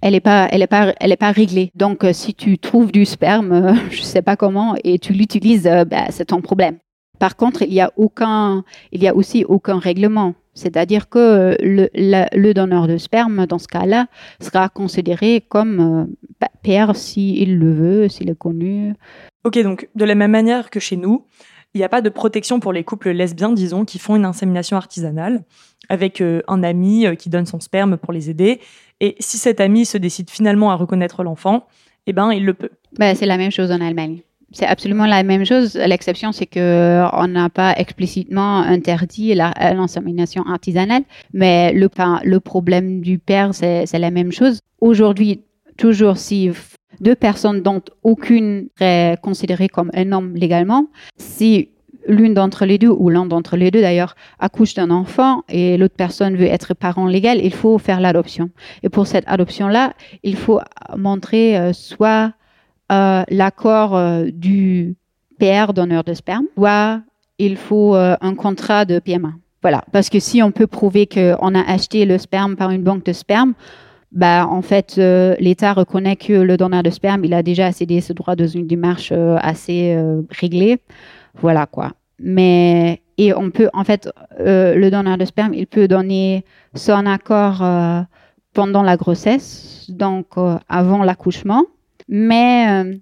Elle 0.00 0.12
n'est 0.12 0.20
pas, 0.20 0.48
elle 0.50 0.62
est 0.62 0.66
pas, 0.66 0.94
elle 0.98 1.12
est 1.12 1.18
pas 1.18 1.30
réglée. 1.30 1.70
Donc, 1.74 2.04
euh, 2.04 2.14
si 2.14 2.32
tu 2.32 2.58
trouves 2.58 2.90
du 2.90 3.04
sperme, 3.04 3.52
je 3.52 3.66
euh, 3.66 3.90
je 3.90 4.00
sais 4.00 4.22
pas 4.22 4.36
comment, 4.36 4.76
et 4.82 4.98
tu 4.98 5.12
l'utilises, 5.12 5.66
euh, 5.66 5.84
bah, 5.84 6.06
c'est 6.08 6.26
ton 6.26 6.40
problème. 6.40 6.78
Par 7.18 7.36
contre, 7.36 7.60
il 7.60 7.74
y 7.74 7.82
a 7.82 7.92
aucun, 7.96 8.64
il 8.92 9.02
y 9.02 9.08
a 9.08 9.14
aussi 9.14 9.44
aucun 9.44 9.78
règlement. 9.78 10.34
C'est-à-dire 10.54 11.10
que 11.10 11.54
le, 11.60 11.88
le, 11.92 12.52
donneur 12.54 12.88
de 12.88 12.96
sperme, 12.96 13.44
dans 13.46 13.58
ce 13.58 13.68
cas-là, 13.68 14.06
sera 14.40 14.70
considéré 14.70 15.44
comme 15.46 16.08
père 16.62 16.96
s'il 16.96 17.58
le 17.58 17.72
veut, 17.72 18.08
s'il 18.08 18.30
est 18.30 18.38
connu. 18.38 18.94
Ok, 19.48 19.58
donc 19.62 19.88
de 19.94 20.04
la 20.04 20.14
même 20.14 20.32
manière 20.32 20.68
que 20.68 20.78
chez 20.78 20.98
nous, 20.98 21.24
il 21.72 21.78
n'y 21.78 21.84
a 21.84 21.88
pas 21.88 22.02
de 22.02 22.10
protection 22.10 22.60
pour 22.60 22.70
les 22.70 22.84
couples 22.84 23.08
lesbiens, 23.08 23.50
disons, 23.50 23.86
qui 23.86 23.98
font 23.98 24.14
une 24.14 24.26
insémination 24.26 24.76
artisanale 24.76 25.42
avec 25.88 26.20
euh, 26.20 26.42
un 26.48 26.62
ami 26.62 27.06
euh, 27.06 27.14
qui 27.14 27.30
donne 27.30 27.46
son 27.46 27.58
sperme 27.58 27.96
pour 27.96 28.12
les 28.12 28.28
aider. 28.28 28.60
Et 29.00 29.16
si 29.20 29.38
cet 29.38 29.62
ami 29.62 29.86
se 29.86 29.96
décide 29.96 30.28
finalement 30.28 30.70
à 30.70 30.74
reconnaître 30.74 31.22
l'enfant, 31.22 31.66
eh 32.06 32.12
ben, 32.12 32.30
il 32.30 32.44
le 32.44 32.52
peut. 32.52 32.68
Ben, 32.98 33.16
c'est 33.16 33.24
la 33.24 33.38
même 33.38 33.50
chose 33.50 33.72
en 33.72 33.80
Allemagne. 33.80 34.18
C'est 34.52 34.66
absolument 34.66 35.06
la 35.06 35.22
même 35.22 35.46
chose. 35.46 35.76
L'exception, 35.76 36.30
c'est 36.32 36.44
que 36.44 37.06
on 37.14 37.28
n'a 37.28 37.48
pas 37.48 37.72
explicitement 37.78 38.58
interdit 38.58 39.34
l'insémination 39.34 40.42
artisanale, 40.46 41.04
mais 41.32 41.72
le, 41.72 41.88
le 42.22 42.40
problème 42.40 43.00
du 43.00 43.18
père, 43.18 43.54
c'est 43.54 43.90
la 43.94 44.10
même 44.10 44.30
chose. 44.30 44.60
Aujourd'hui, 44.82 45.40
toujours 45.78 46.18
si 46.18 46.50
deux 47.00 47.14
personnes 47.14 47.62
dont 47.62 47.82
aucune 48.02 48.68
est 48.80 49.20
considérée 49.20 49.68
comme 49.68 49.90
un 49.94 50.12
homme 50.12 50.34
légalement, 50.34 50.88
si 51.16 51.70
l'une 52.08 52.34
d'entre 52.34 52.64
les 52.64 52.78
deux, 52.78 52.88
ou 52.88 53.10
l'un 53.10 53.26
d'entre 53.26 53.56
les 53.56 53.70
deux 53.70 53.80
d'ailleurs, 53.80 54.16
accouche 54.40 54.74
d'un 54.74 54.90
enfant 54.90 55.42
et 55.48 55.76
l'autre 55.76 55.94
personne 55.96 56.36
veut 56.36 56.46
être 56.46 56.74
parent 56.74 57.06
légal, 57.06 57.38
il 57.42 57.52
faut 57.52 57.78
faire 57.78 58.00
l'adoption. 58.00 58.50
Et 58.82 58.88
pour 58.88 59.06
cette 59.06 59.24
adoption-là, 59.28 59.92
il 60.22 60.36
faut 60.36 60.60
montrer 60.96 61.56
euh, 61.58 61.72
soit 61.72 62.32
euh, 62.90 63.22
l'accord 63.28 63.94
euh, 63.94 64.24
du 64.32 64.96
père 65.38 65.74
donneur 65.74 66.02
de 66.02 66.14
sperme, 66.14 66.46
soit 66.56 67.02
il 67.38 67.56
faut 67.56 67.94
un 67.94 68.34
contrat 68.34 68.84
de 68.84 68.98
PMA. 68.98 69.32
Voilà, 69.62 69.84
parce 69.92 70.08
que 70.08 70.18
si 70.18 70.42
on 70.42 70.50
peut 70.50 70.66
prouver 70.66 71.06
qu'on 71.06 71.54
a 71.54 71.60
acheté 71.60 72.04
le 72.04 72.18
sperme 72.18 72.56
par 72.56 72.70
une 72.70 72.82
banque 72.82 73.04
de 73.04 73.12
sperme, 73.12 73.54
bah, 74.12 74.46
en 74.48 74.62
fait, 74.62 74.96
l'État 75.38 75.72
reconnaît 75.72 76.16
que 76.16 76.32
le 76.32 76.56
donneur 76.56 76.82
de 76.82 76.90
sperme, 76.90 77.24
il 77.24 77.34
a 77.34 77.42
déjà 77.42 77.72
cédé 77.72 78.00
ce 78.00 78.12
droit 78.12 78.36
dans 78.36 78.46
une 78.46 78.66
démarche 78.66 79.12
assez 79.12 79.96
réglée. 80.30 80.78
Voilà 81.34 81.66
quoi. 81.66 81.92
Mais 82.18 83.02
et 83.18 83.34
on 83.34 83.50
peut, 83.50 83.68
en 83.72 83.82
fait, 83.82 84.08
euh, 84.38 84.76
le 84.76 84.90
donneur 84.92 85.18
de 85.18 85.24
sperme, 85.24 85.52
il 85.52 85.66
peut 85.66 85.88
donner 85.88 86.44
son 86.74 87.04
accord 87.04 87.62
euh, 87.62 88.00
pendant 88.54 88.82
la 88.84 88.96
grossesse, 88.96 89.86
donc 89.88 90.38
euh, 90.38 90.56
avant 90.68 91.02
l'accouchement, 91.02 91.64
mais 92.08 93.00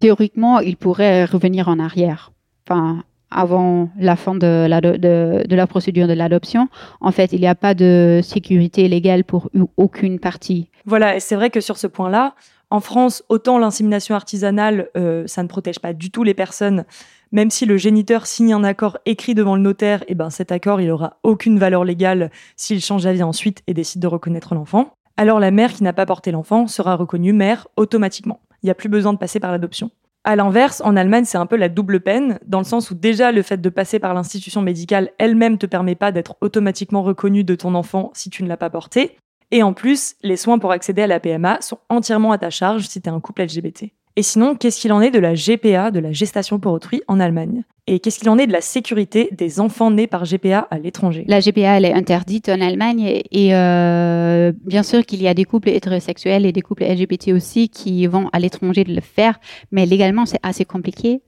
théoriquement, 0.00 0.58
il 0.58 0.76
pourrait 0.76 1.24
revenir 1.24 1.68
en 1.68 1.78
arrière. 1.78 2.32
Enfin, 2.68 3.04
avant 3.36 3.88
la 3.98 4.16
fin 4.16 4.34
de 4.34 4.66
la, 4.66 5.66
procédure 5.68 6.08
de 6.08 6.12
l'adoption. 6.14 6.68
En 7.00 7.12
fait, 7.12 7.32
il 7.32 7.40
n'y 7.40 7.46
a 7.46 7.54
pas 7.54 7.74
de 7.74 8.20
sécurité 8.22 8.88
légale 8.88 9.22
pour 9.22 9.50
aucune 9.76 10.18
partie. 10.18 10.68
Voilà, 10.86 11.14
et 11.14 11.20
c'est 11.20 11.36
vrai 11.36 11.50
que 11.50 11.60
sur 11.60 11.76
ce 11.76 11.86
point-là, 11.86 12.34
en 12.70 12.80
France, 12.80 13.22
autant 13.28 13.58
l'insémination 13.58 14.14
artisanale, 14.16 14.88
ça 15.26 15.42
ne 15.42 15.48
protège 15.48 15.78
pas 15.78 15.92
du 15.92 16.10
tout 16.10 16.24
les 16.24 16.34
personnes 16.34 16.84
même 17.32 17.50
si 17.50 17.66
le 17.66 17.76
géniteur 17.76 18.26
signe 18.26 18.52
un 18.52 18.64
accord 18.64 18.98
écrit 19.04 19.34
devant 19.34 19.56
le 19.56 19.62
notaire, 19.62 20.02
et 20.02 20.12
eh 20.12 20.14
ben 20.14 20.30
cet 20.30 20.52
accord 20.52 20.80
il 20.80 20.90
aura 20.90 21.18
aucune 21.22 21.58
valeur 21.58 21.84
légale 21.84 22.30
s'il 22.56 22.80
change 22.80 23.04
d'avis 23.04 23.22
ensuite 23.22 23.62
et 23.66 23.74
décide 23.74 24.00
de 24.00 24.06
reconnaître 24.06 24.54
l'enfant. 24.54 24.94
Alors 25.16 25.40
la 25.40 25.50
mère 25.50 25.72
qui 25.72 25.82
n'a 25.82 25.92
pas 25.92 26.06
porté 26.06 26.30
l'enfant 26.30 26.66
sera 26.66 26.94
reconnue 26.94 27.32
mère 27.32 27.68
automatiquement. 27.76 28.40
Il 28.62 28.66
n'y 28.66 28.70
a 28.70 28.74
plus 28.74 28.88
besoin 28.88 29.12
de 29.12 29.18
passer 29.18 29.40
par 29.40 29.50
l'adoption. 29.50 29.90
À 30.28 30.34
l'inverse, 30.34 30.82
en 30.84 30.96
Allemagne, 30.96 31.24
c'est 31.24 31.38
un 31.38 31.46
peu 31.46 31.54
la 31.54 31.68
double 31.68 32.00
peine, 32.00 32.40
dans 32.44 32.58
le 32.58 32.64
sens 32.64 32.90
où 32.90 32.96
déjà 32.96 33.30
le 33.30 33.42
fait 33.42 33.60
de 33.60 33.68
passer 33.68 34.00
par 34.00 34.12
l'institution 34.12 34.60
médicale 34.60 35.12
elle-même 35.18 35.56
te 35.56 35.66
permet 35.66 35.94
pas 35.94 36.10
d'être 36.10 36.36
automatiquement 36.40 37.04
reconnu 37.04 37.44
de 37.44 37.54
ton 37.54 37.76
enfant 37.76 38.10
si 38.12 38.28
tu 38.28 38.42
ne 38.42 38.48
l'as 38.48 38.56
pas 38.56 38.68
porté. 38.68 39.18
Et 39.52 39.62
en 39.62 39.72
plus, 39.72 40.16
les 40.24 40.36
soins 40.36 40.58
pour 40.58 40.72
accéder 40.72 41.02
à 41.02 41.06
la 41.06 41.20
PMA 41.20 41.60
sont 41.60 41.78
entièrement 41.88 42.32
à 42.32 42.38
ta 42.38 42.50
charge 42.50 42.88
si 42.88 43.00
tu 43.00 43.08
un 43.08 43.20
couple 43.20 43.44
LGBT. 43.44 43.92
Et 44.16 44.22
sinon, 44.24 44.56
qu'est-ce 44.56 44.80
qu'il 44.80 44.92
en 44.92 45.00
est 45.00 45.12
de 45.12 45.20
la 45.20 45.34
GPA, 45.34 45.92
de 45.92 46.00
la 46.00 46.10
gestation 46.10 46.58
pour 46.58 46.72
autrui, 46.72 47.02
en 47.06 47.20
Allemagne? 47.20 47.62
Et 47.88 48.00
qu'est-ce 48.00 48.18
qu'il 48.18 48.28
en 48.30 48.36
est 48.36 48.48
de 48.48 48.52
la 48.52 48.60
sécurité 48.60 49.28
des 49.30 49.60
enfants 49.60 49.92
nés 49.92 50.08
par 50.08 50.24
GPA 50.24 50.66
à 50.70 50.78
l'étranger? 50.78 51.24
La 51.28 51.38
GPA, 51.38 51.76
elle 51.76 51.84
est 51.84 51.92
interdite 51.92 52.48
en 52.48 52.60
Allemagne 52.60 53.22
et, 53.30 53.54
euh, 53.54 54.52
bien 54.64 54.82
sûr 54.82 55.06
qu'il 55.06 55.22
y 55.22 55.28
a 55.28 55.34
des 55.34 55.44
couples 55.44 55.68
hétérosexuels 55.68 56.46
et 56.46 56.52
des 56.52 56.62
couples 56.62 56.84
LGBT 56.84 57.28
aussi 57.28 57.68
qui 57.68 58.08
vont 58.08 58.28
à 58.32 58.40
l'étranger 58.40 58.82
de 58.82 58.92
le 58.92 59.00
faire, 59.00 59.38
mais 59.70 59.86
légalement, 59.86 60.26
c'est 60.26 60.40
assez 60.42 60.64
compliqué. 60.64 61.22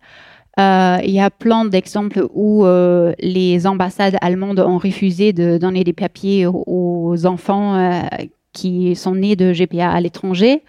Euh, 0.59 0.99
il 1.05 1.13
y 1.13 1.21
a 1.21 1.31
plein 1.31 1.65
d'exemples 1.65 2.27
où 2.35 2.67
euh, 2.67 3.13
les 3.21 3.69
ambassades 3.69 4.17
allemandes 4.21 4.59
ont 4.59 4.79
refusé 4.79 5.33
de 5.33 5.59
donner 5.59 5.85
des 5.85 5.93
papiers 5.93 6.47
aux, 6.47 7.25
enfants 7.25 8.09
qui 8.53 8.97
sont 8.97 9.15
nés 9.15 9.37
de 9.37 9.53
GPA 9.53 9.91
à 9.91 10.01
l'étranger. 10.01 10.65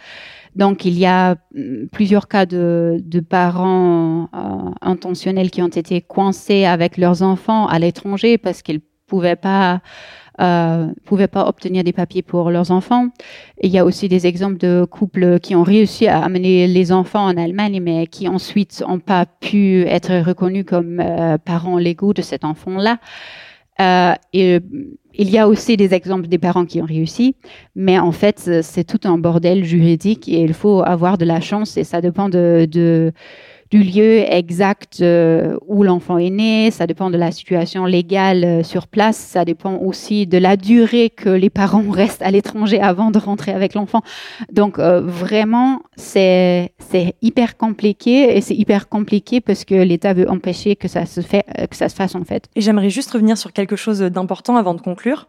Donc, 0.56 0.86
il 0.86 0.98
y 0.98 1.06
a 1.06 1.36
mm, 1.54 1.88
plusieurs 1.92 2.28
cas 2.28 2.46
de, 2.46 3.02
parents 3.30 4.30
euh, 4.34 4.72
intentionnels 4.82 5.52
qui 5.52 5.62
ont 5.62 5.68
été 5.68 6.02
coincés 6.02 6.66
avec 6.66 6.98
leurs 6.98 7.22
enfants 7.22 7.68
à 7.68 7.80
l'étranger 7.80 8.38
parce 8.38 8.62
qu'ils 8.62 8.82
pouvaient 9.08 9.36
pas 9.36 9.82
euh, 10.40 10.88
pouvaient 11.04 11.28
pas 11.28 11.48
obtenir 11.48 11.84
des 11.84 11.92
papiers 11.92 12.22
pour 12.22 12.50
leurs 12.50 12.72
enfants. 12.72 13.10
il 13.62 13.72
y 13.72 13.78
a 13.78 13.84
aussi 13.84 14.08
des 14.08 14.26
exemples 14.26 14.58
de 14.58 14.88
couples 14.90 15.38
qui 15.42 15.54
ont 15.54 15.64
réussi 15.64 16.08
à 16.08 16.24
amener 16.24 16.66
les 16.66 16.94
enfants 16.94 17.26
en 17.26 17.36
Allemagne, 17.36 17.82
mais 17.82 18.08
qui 18.08 18.26
ensuite 18.30 18.82
n'ont 18.88 19.00
pas 19.00 19.26
pu 19.26 19.82
être 19.82 20.26
reconnus 20.26 20.64
comme 20.66 21.02
euh, 21.02 21.38
parents 21.38 21.78
légaux 21.78 22.14
de 22.14 22.22
cet 22.22 22.46
enfant-là. 22.46 23.00
Euh, 23.82 24.14
et 24.34 24.60
il 25.14 25.30
y 25.30 25.38
a 25.38 25.48
aussi 25.48 25.78
des 25.78 25.94
exemples 25.94 26.28
des 26.28 26.38
parents 26.38 26.66
qui 26.66 26.82
ont 26.82 26.86
réussi, 26.86 27.36
mais 27.76 28.00
en 28.00 28.12
fait, 28.12 28.62
c'est 28.62 28.84
tout 28.84 29.08
un 29.08 29.18
bordel 29.18 29.64
juridique 29.64 30.30
et 30.30 30.42
il 30.42 30.54
faut 30.54 30.82
avoir 30.82 31.18
de 31.18 31.26
la 31.26 31.42
chance 31.42 31.78
et 31.78 31.84
ça 31.84 32.00
dépend 32.02 32.30
de, 32.30 32.68
de 32.70 33.12
du 33.72 33.84
lieu 33.84 34.20
exact 34.32 35.02
euh, 35.02 35.56
où 35.68 35.84
l'enfant 35.84 36.18
est 36.18 36.32
né, 36.32 36.72
ça 36.72 36.88
dépend 36.88 37.12
de 37.12 37.18
la 37.18 37.32
situation 37.32 37.86
légale 37.86 38.44
euh, 38.44 38.64
sur 38.64 38.88
place, 38.88 39.18
ça 39.18 39.46
dépend 39.46 39.78
aussi 39.78 40.26
de 40.26 40.40
la 40.40 40.58
durée 40.58 41.12
que 41.12 41.30
les 41.30 41.52
parents 41.52 41.88
restent 41.90 42.24
à 42.24 42.32
l'étranger 42.32 42.82
avant 42.82 43.12
de 43.12 43.20
rentrer 43.20 43.52
avec 43.52 43.76
l'enfant. 43.76 44.02
Donc 44.52 44.80
euh, 44.80 45.02
vraiment, 45.02 45.82
c'est 45.98 46.72
hyper 47.22 47.58
compliqué 47.58 48.36
et 48.36 48.42
c'est 48.42 48.56
hyper 48.56 48.90
compliqué 48.90 49.40
parce 49.40 49.66
que 49.66 49.76
l'État 49.76 50.14
veut 50.14 50.30
empêcher 50.30 50.76
que 50.76 50.88
ça 50.88 51.06
se 51.06 51.20
que 51.22 51.76
ça 51.76 51.90
se 51.90 51.96
fasse 51.96 52.16
en 52.16 52.24
fait. 52.24 52.50
Et 52.56 52.62
j'aimerais 52.62 52.90
juste 52.90 53.12
revenir 53.12 53.38
sur 53.38 53.54
quelque 53.54 53.76
chose 53.76 54.00
d'important 54.00 54.56
avant 54.56 54.74
de 54.74 54.82
conclure. 54.82 55.28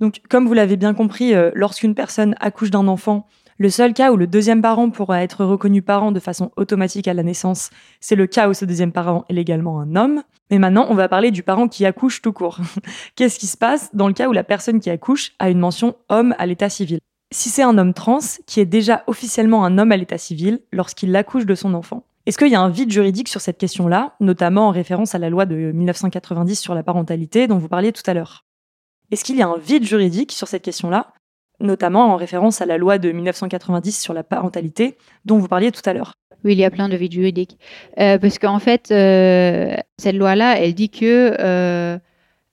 Donc, 0.00 0.20
comme 0.28 0.46
vous 0.46 0.52
l'avez 0.52 0.76
bien 0.76 0.94
compris, 0.94 1.32
lorsqu'une 1.54 1.94
personne 1.94 2.34
accouche 2.40 2.70
d'un 2.70 2.86
enfant, 2.86 3.26
le 3.58 3.70
seul 3.70 3.92
cas 3.92 4.12
où 4.12 4.16
le 4.16 4.28
deuxième 4.28 4.62
parent 4.62 4.88
pourra 4.88 5.22
être 5.22 5.44
reconnu 5.44 5.82
parent 5.82 6.12
de 6.12 6.20
façon 6.20 6.52
automatique 6.56 7.08
à 7.08 7.14
la 7.14 7.24
naissance, 7.24 7.70
c'est 8.00 8.14
le 8.14 8.28
cas 8.28 8.48
où 8.48 8.54
ce 8.54 8.64
deuxième 8.64 8.92
parent 8.92 9.24
est 9.28 9.32
légalement 9.32 9.80
un 9.80 9.96
homme. 9.96 10.22
Mais 10.50 10.60
maintenant, 10.60 10.86
on 10.88 10.94
va 10.94 11.08
parler 11.08 11.32
du 11.32 11.42
parent 11.42 11.66
qui 11.66 11.84
accouche 11.84 12.22
tout 12.22 12.32
court. 12.32 12.60
Qu'est-ce 13.16 13.38
qui 13.38 13.48
se 13.48 13.56
passe 13.56 13.90
dans 13.94 14.06
le 14.06 14.14
cas 14.14 14.28
où 14.28 14.32
la 14.32 14.44
personne 14.44 14.78
qui 14.78 14.90
accouche 14.90 15.32
a 15.40 15.50
une 15.50 15.58
mention 15.58 15.96
homme 16.08 16.36
à 16.38 16.46
l'état 16.46 16.68
civil? 16.68 17.00
Si 17.32 17.50
c'est 17.50 17.62
un 17.62 17.76
homme 17.76 17.94
trans 17.94 18.20
qui 18.46 18.60
est 18.60 18.64
déjà 18.64 19.02
officiellement 19.08 19.64
un 19.64 19.76
homme 19.76 19.90
à 19.90 19.96
l'état 19.96 20.18
civil 20.18 20.60
lorsqu'il 20.72 21.14
accouche 21.16 21.44
de 21.44 21.56
son 21.56 21.74
enfant, 21.74 22.04
est-ce 22.26 22.38
qu'il 22.38 22.48
y 22.48 22.54
a 22.54 22.60
un 22.60 22.68
vide 22.68 22.92
juridique 22.92 23.28
sur 23.28 23.40
cette 23.40 23.58
question-là, 23.58 24.14
notamment 24.20 24.68
en 24.68 24.70
référence 24.70 25.14
à 25.14 25.18
la 25.18 25.30
loi 25.30 25.46
de 25.46 25.72
1990 25.72 26.60
sur 26.60 26.74
la 26.74 26.84
parentalité 26.84 27.48
dont 27.48 27.58
vous 27.58 27.68
parliez 27.68 27.92
tout 27.92 28.02
à 28.06 28.14
l'heure? 28.14 28.44
Est-ce 29.10 29.24
qu'il 29.24 29.36
y 29.36 29.42
a 29.42 29.48
un 29.48 29.58
vide 29.58 29.84
juridique 29.84 30.32
sur 30.32 30.46
cette 30.46 30.62
question-là? 30.62 31.12
Notamment 31.60 32.12
en 32.12 32.16
référence 32.16 32.60
à 32.60 32.66
la 32.66 32.78
loi 32.78 32.98
de 32.98 33.10
1990 33.10 34.00
sur 34.00 34.14
la 34.14 34.22
parentalité 34.22 34.96
dont 35.24 35.38
vous 35.38 35.48
parliez 35.48 35.72
tout 35.72 35.82
à 35.84 35.92
l'heure. 35.92 36.14
Oui, 36.44 36.52
il 36.52 36.58
y 36.58 36.64
a 36.64 36.70
plein 36.70 36.88
de 36.88 36.96
vides 36.96 37.12
juridiques. 37.12 37.58
Euh, 37.98 38.18
parce 38.18 38.38
qu'en 38.38 38.58
fait, 38.58 38.90
euh, 38.90 39.74
cette 39.98 40.14
loi-là, 40.14 40.58
elle 40.60 40.74
dit 40.74 40.88
que 40.88 41.34
euh, 41.38 41.98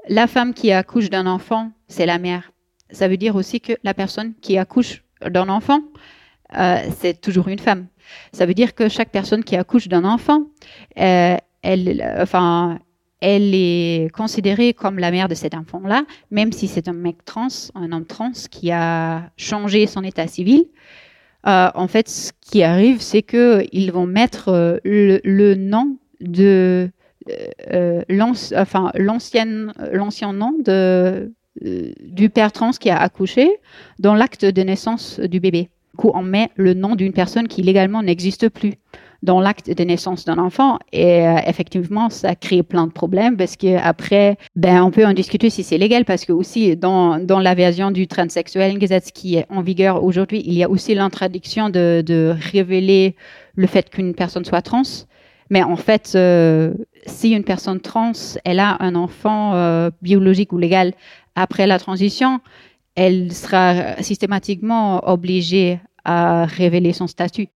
la 0.09 0.27
femme 0.27 0.53
qui 0.53 0.71
accouche 0.71 1.09
d'un 1.09 1.27
enfant, 1.27 1.71
c'est 1.87 2.05
la 2.05 2.17
mère. 2.17 2.51
Ça 2.89 3.07
veut 3.07 3.17
dire 3.17 3.35
aussi 3.35 3.61
que 3.61 3.73
la 3.83 3.93
personne 3.93 4.33
qui 4.41 4.57
accouche 4.57 5.03
d'un 5.21 5.49
enfant, 5.49 5.81
c'est 6.99 7.19
toujours 7.19 7.47
une 7.47 7.59
femme. 7.59 7.87
Ça 8.31 8.45
veut 8.45 8.53
dire 8.53 8.75
que 8.75 8.87
chaque 8.87 9.09
personne 9.09 9.43
qui 9.43 9.55
accouche 9.55 9.87
d'un 9.87 10.05
enfant, 10.05 10.43
elle, 10.95 12.15
enfin, 12.19 12.79
elle 13.21 13.53
est 13.53 14.11
considérée 14.13 14.73
comme 14.73 14.99
la 14.99 15.11
mère 15.11 15.27
de 15.27 15.35
cet 15.35 15.55
enfant-là, 15.55 16.03
même 16.31 16.51
si 16.51 16.67
c'est 16.67 16.87
un 16.87 16.93
mec 16.93 17.23
trans, 17.25 17.47
un 17.73 17.91
homme 17.91 18.05
trans 18.05 18.31
qui 18.51 18.71
a 18.71 19.29
changé 19.37 19.87
son 19.87 20.03
état 20.03 20.27
civil. 20.27 20.65
Euh, 21.47 21.69
en 21.75 21.87
fait, 21.87 22.09
ce 22.09 22.31
qui 22.41 22.63
arrive, 22.63 23.01
c'est 23.01 23.21
qu'ils 23.21 23.91
vont 23.91 24.07
mettre 24.07 24.49
euh, 24.49 24.77
le, 24.83 25.55
nom 25.55 25.97
de 26.19 26.89
euh, 27.71 28.01
l'ancien 28.09 29.45
nom 30.33 30.55
de, 30.63 31.31
du 31.61 32.29
père 32.29 32.51
trans 32.51 32.71
qui 32.71 32.89
a 32.89 32.99
accouché 32.99 33.49
dans 33.99 34.15
l'acte 34.15 34.45
de 34.45 34.61
naissance 34.61 35.19
du 35.19 35.39
bébé. 35.39 35.69
Du 35.93 35.97
coup, 35.97 36.11
on 36.13 36.23
met 36.23 36.49
le 36.55 36.73
nom 36.73 36.95
d'une 36.95 37.13
personne 37.13 37.47
qui 37.47 37.61
légalement 37.61 38.03
n'existe 38.03 38.49
plus 38.49 38.73
dans 39.25 39.41
l'acte 39.41 39.69
de 39.69 39.83
naissance 39.83 40.23
d'un 40.23 40.37
enfant. 40.37 40.79
Et 40.93 41.27
euh, 41.27 41.35
effectivement, 41.45 42.09
ça 42.09 42.35
crée 42.35 42.63
plein 42.63 42.87
de 42.87 42.91
problèmes 42.91 43.35
parce 43.35 43.57
qu'après, 43.57 44.37
ben, 44.55 44.83
on 44.83 44.91
peut 44.91 45.05
en 45.05 45.13
discuter 45.13 45.49
si 45.49 45.63
c'est 45.63 45.77
légal 45.77 46.05
parce 46.05 46.23
que 46.23 46.31
aussi 46.31 46.77
dans, 46.77 47.19
dans 47.19 47.39
la 47.39 47.55
version 47.55 47.91
du 47.91 48.07
transsexuel 48.07 48.77
qui 49.13 49.35
est 49.35 49.45
en 49.49 49.61
vigueur 49.61 50.03
aujourd'hui, 50.03 50.41
il 50.45 50.53
y 50.53 50.63
a 50.63 50.69
aussi 50.69 50.95
l'introduction 50.95 51.69
de, 51.69 52.03
de 52.05 52.33
révéler 52.53 53.15
le 53.55 53.67
fait 53.67 53.89
qu'une 53.89 54.13
personne 54.13 54.45
soit 54.45 54.61
trans. 54.61 54.83
Mais 55.49 55.63
en 55.63 55.75
fait, 55.75 56.13
euh, 56.15 56.73
si 57.05 57.31
une 57.31 57.43
personne 57.43 57.79
trans, 57.79 58.13
elle 58.43 58.59
a 58.59 58.77
un 58.79 58.95
enfant 58.95 59.53
euh, 59.53 59.89
biologique 60.01 60.53
ou 60.53 60.57
légal 60.57 60.93
après 61.35 61.67
la 61.67 61.79
transition, 61.79 62.39
elle 62.95 63.31
sera 63.31 64.01
systématiquement 64.01 65.07
obligée 65.07 65.79
à 66.03 66.45
révéler 66.45 66.93
son 66.93 67.07
statut. 67.07 67.49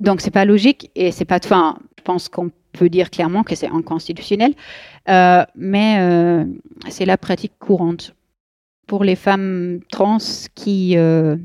Donc 0.00 0.22
c'est 0.22 0.30
pas 0.30 0.44
logique 0.44 0.90
et 0.94 1.12
c'est 1.12 1.26
pas. 1.26 1.38
Enfin, 1.44 1.78
je 1.98 2.02
pense 2.02 2.28
qu'on 2.28 2.50
peut 2.72 2.88
dire 2.88 3.10
clairement 3.10 3.42
que 3.42 3.54
c'est 3.54 3.68
inconstitutionnel, 3.68 4.54
euh, 5.08 5.44
mais 5.54 5.98
euh, 6.00 6.44
c'est 6.88 7.04
la 7.04 7.18
pratique 7.18 7.52
courante 7.58 8.14
pour 8.86 9.04
les 9.04 9.16
femmes 9.16 9.80
trans 9.90 10.18
qui 10.54 10.96
euh, 10.96 11.36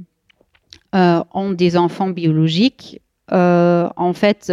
ont 0.93 1.51
des 1.51 1.78
enfants 1.78 2.10
biologiques. 2.10 3.01
en 3.30 4.14
fait, 4.14 4.51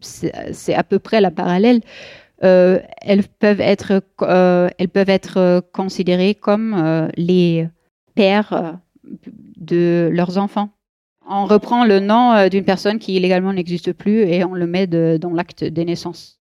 c'est 0.00 0.74
à 0.74 0.82
peu 0.82 0.98
près 0.98 1.20
la 1.20 1.30
parallèle. 1.30 1.80
elles 2.40 3.24
peuvent 3.38 3.60
être, 3.60 4.02
elles 4.78 4.88
peuvent 4.88 5.08
être 5.08 5.62
considérées 5.72 6.34
comme 6.34 7.08
les 7.16 7.68
pères 8.14 8.78
de 9.56 10.10
leurs 10.12 10.36
enfants 10.36 10.70
on 11.28 11.46
reprend 11.46 11.84
le 11.84 12.00
nom 12.00 12.32
euh, 12.32 12.48
d'une 12.48 12.64
personne 12.64 12.98
qui 12.98 13.18
légalement 13.18 13.52
n'existe 13.52 13.92
plus 13.92 14.20
et 14.20 14.44
on 14.44 14.54
le 14.54 14.66
met 14.66 14.86
dans 14.86 15.32
l'acte 15.32 15.64
des 15.64 15.84
naissances. 15.84 16.40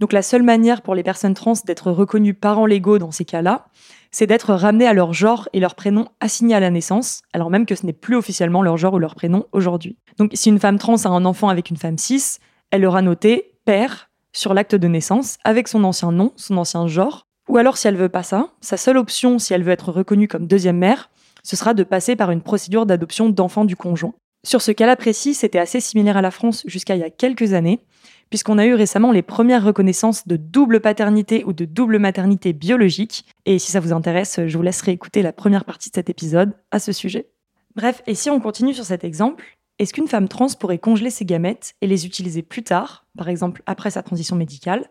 Donc 0.00 0.12
la 0.12 0.22
seule 0.22 0.42
manière 0.42 0.82
pour 0.82 0.94
les 0.94 1.02
personnes 1.02 1.34
trans 1.34 1.54
d'être 1.64 1.90
reconnues 1.90 2.34
parents 2.34 2.66
légaux 2.66 2.98
dans 2.98 3.10
ces 3.10 3.24
cas-là, 3.24 3.66
c'est 4.10 4.26
d'être 4.26 4.54
ramenées 4.54 4.86
à 4.86 4.92
leur 4.92 5.12
genre 5.12 5.48
et 5.52 5.60
leur 5.60 5.74
prénom 5.74 6.08
assigné 6.20 6.54
à 6.54 6.60
la 6.60 6.70
naissance, 6.70 7.22
alors 7.32 7.50
même 7.50 7.66
que 7.66 7.74
ce 7.74 7.86
n'est 7.86 7.92
plus 7.92 8.16
officiellement 8.16 8.62
leur 8.62 8.76
genre 8.76 8.94
ou 8.94 8.98
leur 8.98 9.14
prénom 9.14 9.46
aujourd'hui. 9.52 9.96
Donc 10.18 10.32
si 10.34 10.50
une 10.50 10.60
femme 10.60 10.78
trans 10.78 11.04
a 11.04 11.08
un 11.08 11.24
enfant 11.24 11.48
avec 11.48 11.70
une 11.70 11.76
femme 11.76 11.98
cis, 11.98 12.38
elle 12.70 12.84
aura 12.84 13.02
noté 13.02 13.54
père 13.64 14.10
sur 14.32 14.52
l'acte 14.52 14.74
de 14.74 14.88
naissance 14.88 15.38
avec 15.44 15.66
son 15.68 15.82
ancien 15.84 16.12
nom, 16.12 16.32
son 16.36 16.58
ancien 16.58 16.86
genre. 16.86 17.26
Ou 17.48 17.58
alors 17.58 17.76
si 17.76 17.88
elle 17.88 17.96
veut 17.96 18.08
pas 18.08 18.22
ça, 18.22 18.48
sa 18.60 18.76
seule 18.76 18.98
option 18.98 19.38
si 19.38 19.54
elle 19.54 19.62
veut 19.62 19.72
être 19.72 19.92
reconnue 19.92 20.28
comme 20.28 20.46
deuxième 20.46 20.78
mère, 20.78 21.10
ce 21.46 21.54
sera 21.54 21.74
de 21.74 21.84
passer 21.84 22.16
par 22.16 22.32
une 22.32 22.40
procédure 22.40 22.86
d'adoption 22.86 23.28
d'enfants 23.28 23.64
du 23.64 23.76
conjoint. 23.76 24.14
Sur 24.44 24.60
ce 24.60 24.72
cas-là 24.72 24.96
précis, 24.96 25.32
c'était 25.32 25.60
assez 25.60 25.78
similaire 25.78 26.16
à 26.16 26.22
la 26.22 26.32
France 26.32 26.64
jusqu'à 26.66 26.96
il 26.96 27.00
y 27.00 27.04
a 27.04 27.10
quelques 27.10 27.52
années, 27.52 27.84
puisqu'on 28.30 28.58
a 28.58 28.66
eu 28.66 28.74
récemment 28.74 29.12
les 29.12 29.22
premières 29.22 29.64
reconnaissances 29.64 30.26
de 30.26 30.36
double 30.36 30.80
paternité 30.80 31.44
ou 31.44 31.52
de 31.52 31.64
double 31.64 32.00
maternité 32.00 32.52
biologique. 32.52 33.26
Et 33.44 33.60
si 33.60 33.70
ça 33.70 33.78
vous 33.78 33.92
intéresse, 33.92 34.40
je 34.44 34.56
vous 34.56 34.62
laisserai 34.64 34.90
écouter 34.90 35.22
la 35.22 35.32
première 35.32 35.64
partie 35.64 35.88
de 35.88 35.94
cet 35.94 36.10
épisode 36.10 36.52
à 36.72 36.80
ce 36.80 36.90
sujet. 36.90 37.28
Bref, 37.76 38.02
et 38.08 38.16
si 38.16 38.28
on 38.28 38.40
continue 38.40 38.74
sur 38.74 38.84
cet 38.84 39.04
exemple, 39.04 39.44
est-ce 39.78 39.92
qu'une 39.92 40.08
femme 40.08 40.26
trans 40.26 40.48
pourrait 40.58 40.78
congeler 40.78 41.10
ses 41.10 41.24
gamètes 41.24 41.74
et 41.80 41.86
les 41.86 42.06
utiliser 42.06 42.42
plus 42.42 42.64
tard, 42.64 43.06
par 43.16 43.28
exemple 43.28 43.62
après 43.66 43.92
sa 43.92 44.02
transition 44.02 44.34
médicale, 44.34 44.88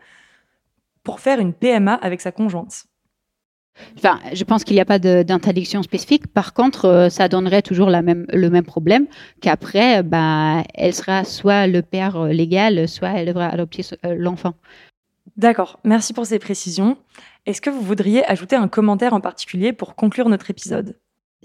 pour 1.04 1.20
faire 1.20 1.42
une 1.42 1.54
PMA 1.54 1.96
avec 1.96 2.22
sa 2.22 2.32
conjointe? 2.32 2.86
Enfin, 3.98 4.20
je 4.34 4.44
pense 4.44 4.64
qu'il 4.64 4.76
n'y 4.76 4.82
a 4.82 4.86
pas 4.86 5.00
d'interdiction 5.00 5.84
spécifique. 5.84 6.28
Par 6.28 6.54
contre, 6.54 6.86
euh, 6.86 7.10
ça 7.10 7.28
donnerait 7.28 7.62
toujours 7.62 7.90
la 7.90 8.02
même, 8.02 8.26
le 8.32 8.50
même 8.50 8.64
problème 8.64 9.08
qu'après, 9.42 10.04
bah, 10.04 10.64
elle 10.74 10.94
sera 10.94 11.24
soit 11.24 11.68
le 11.68 11.82
père 11.82 12.18
euh, 12.18 12.30
légal, 12.30 12.88
soit 12.88 13.10
elle 13.10 13.28
devra 13.28 13.48
adopter 13.48 13.84
euh, 14.06 14.16
l'enfant. 14.18 14.54
D'accord, 15.38 15.80
merci 15.84 16.14
pour 16.14 16.26
ces 16.26 16.40
précisions. 16.40 16.98
Est-ce 17.46 17.62
que 17.62 17.70
vous 17.70 17.82
voudriez 17.82 18.26
ajouter 18.26 18.56
un 18.56 18.68
commentaire 18.68 19.14
en 19.14 19.22
particulier 19.22 19.74
pour 19.74 19.96
conclure 19.96 20.30
notre 20.30 20.50
épisode? 20.50 20.98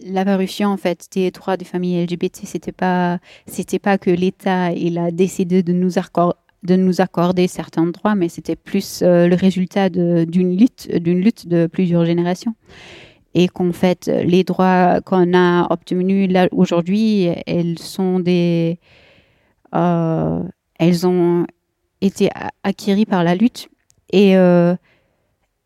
La 0.02 0.24
parution 0.24 0.68
en 0.70 0.76
fait 0.76 1.08
des 1.12 1.30
droits 1.30 1.56
des 1.56 1.64
familles 1.64 2.06
LGBT, 2.06 2.46
c'était 2.46 2.72
pas, 2.72 3.18
c'était 3.46 3.78
pas 3.78 3.98
que 3.98 4.10
l'État 4.10 4.72
il 4.72 4.96
a 4.98 5.10
décidé 5.10 5.62
de 5.62 5.72
nous 5.72 5.98
accorder 5.98 6.38
de 6.62 6.76
nous 6.76 7.00
accorder 7.00 7.46
certains 7.46 7.86
droits, 7.86 8.14
mais 8.14 8.28
c'était 8.28 8.56
plus 8.56 9.02
euh, 9.02 9.26
le 9.28 9.34
résultat 9.34 9.88
d'une 9.88 10.56
lutte, 10.56 10.88
de 11.48 11.66
plusieurs 11.66 12.04
générations. 12.04 12.54
Et 13.34 13.48
qu'en 13.48 13.72
fait, 13.72 14.10
les 14.24 14.42
droits 14.42 15.00
qu'on 15.02 15.34
a 15.34 15.72
obtenus 15.72 16.36
aujourd'hui, 16.50 17.28
elles 17.46 17.78
sont 17.78 18.18
des, 18.18 18.80
euh, 19.74 20.42
elles 20.78 21.06
ont 21.06 21.46
été 22.00 22.28
acquises 22.64 23.04
par 23.04 23.22
la 23.22 23.36
lutte 23.36 23.68
et 24.12 24.36
euh, 24.36 24.74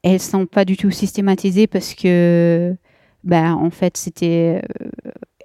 elles 0.02 0.20
sont 0.20 0.44
pas 0.44 0.66
du 0.66 0.76
tout 0.76 0.90
systématisées 0.90 1.66
parce 1.66 1.94
que, 1.94 2.76
ben, 3.22 3.54
en 3.54 3.70
fait, 3.70 3.96
c'était 3.96 4.60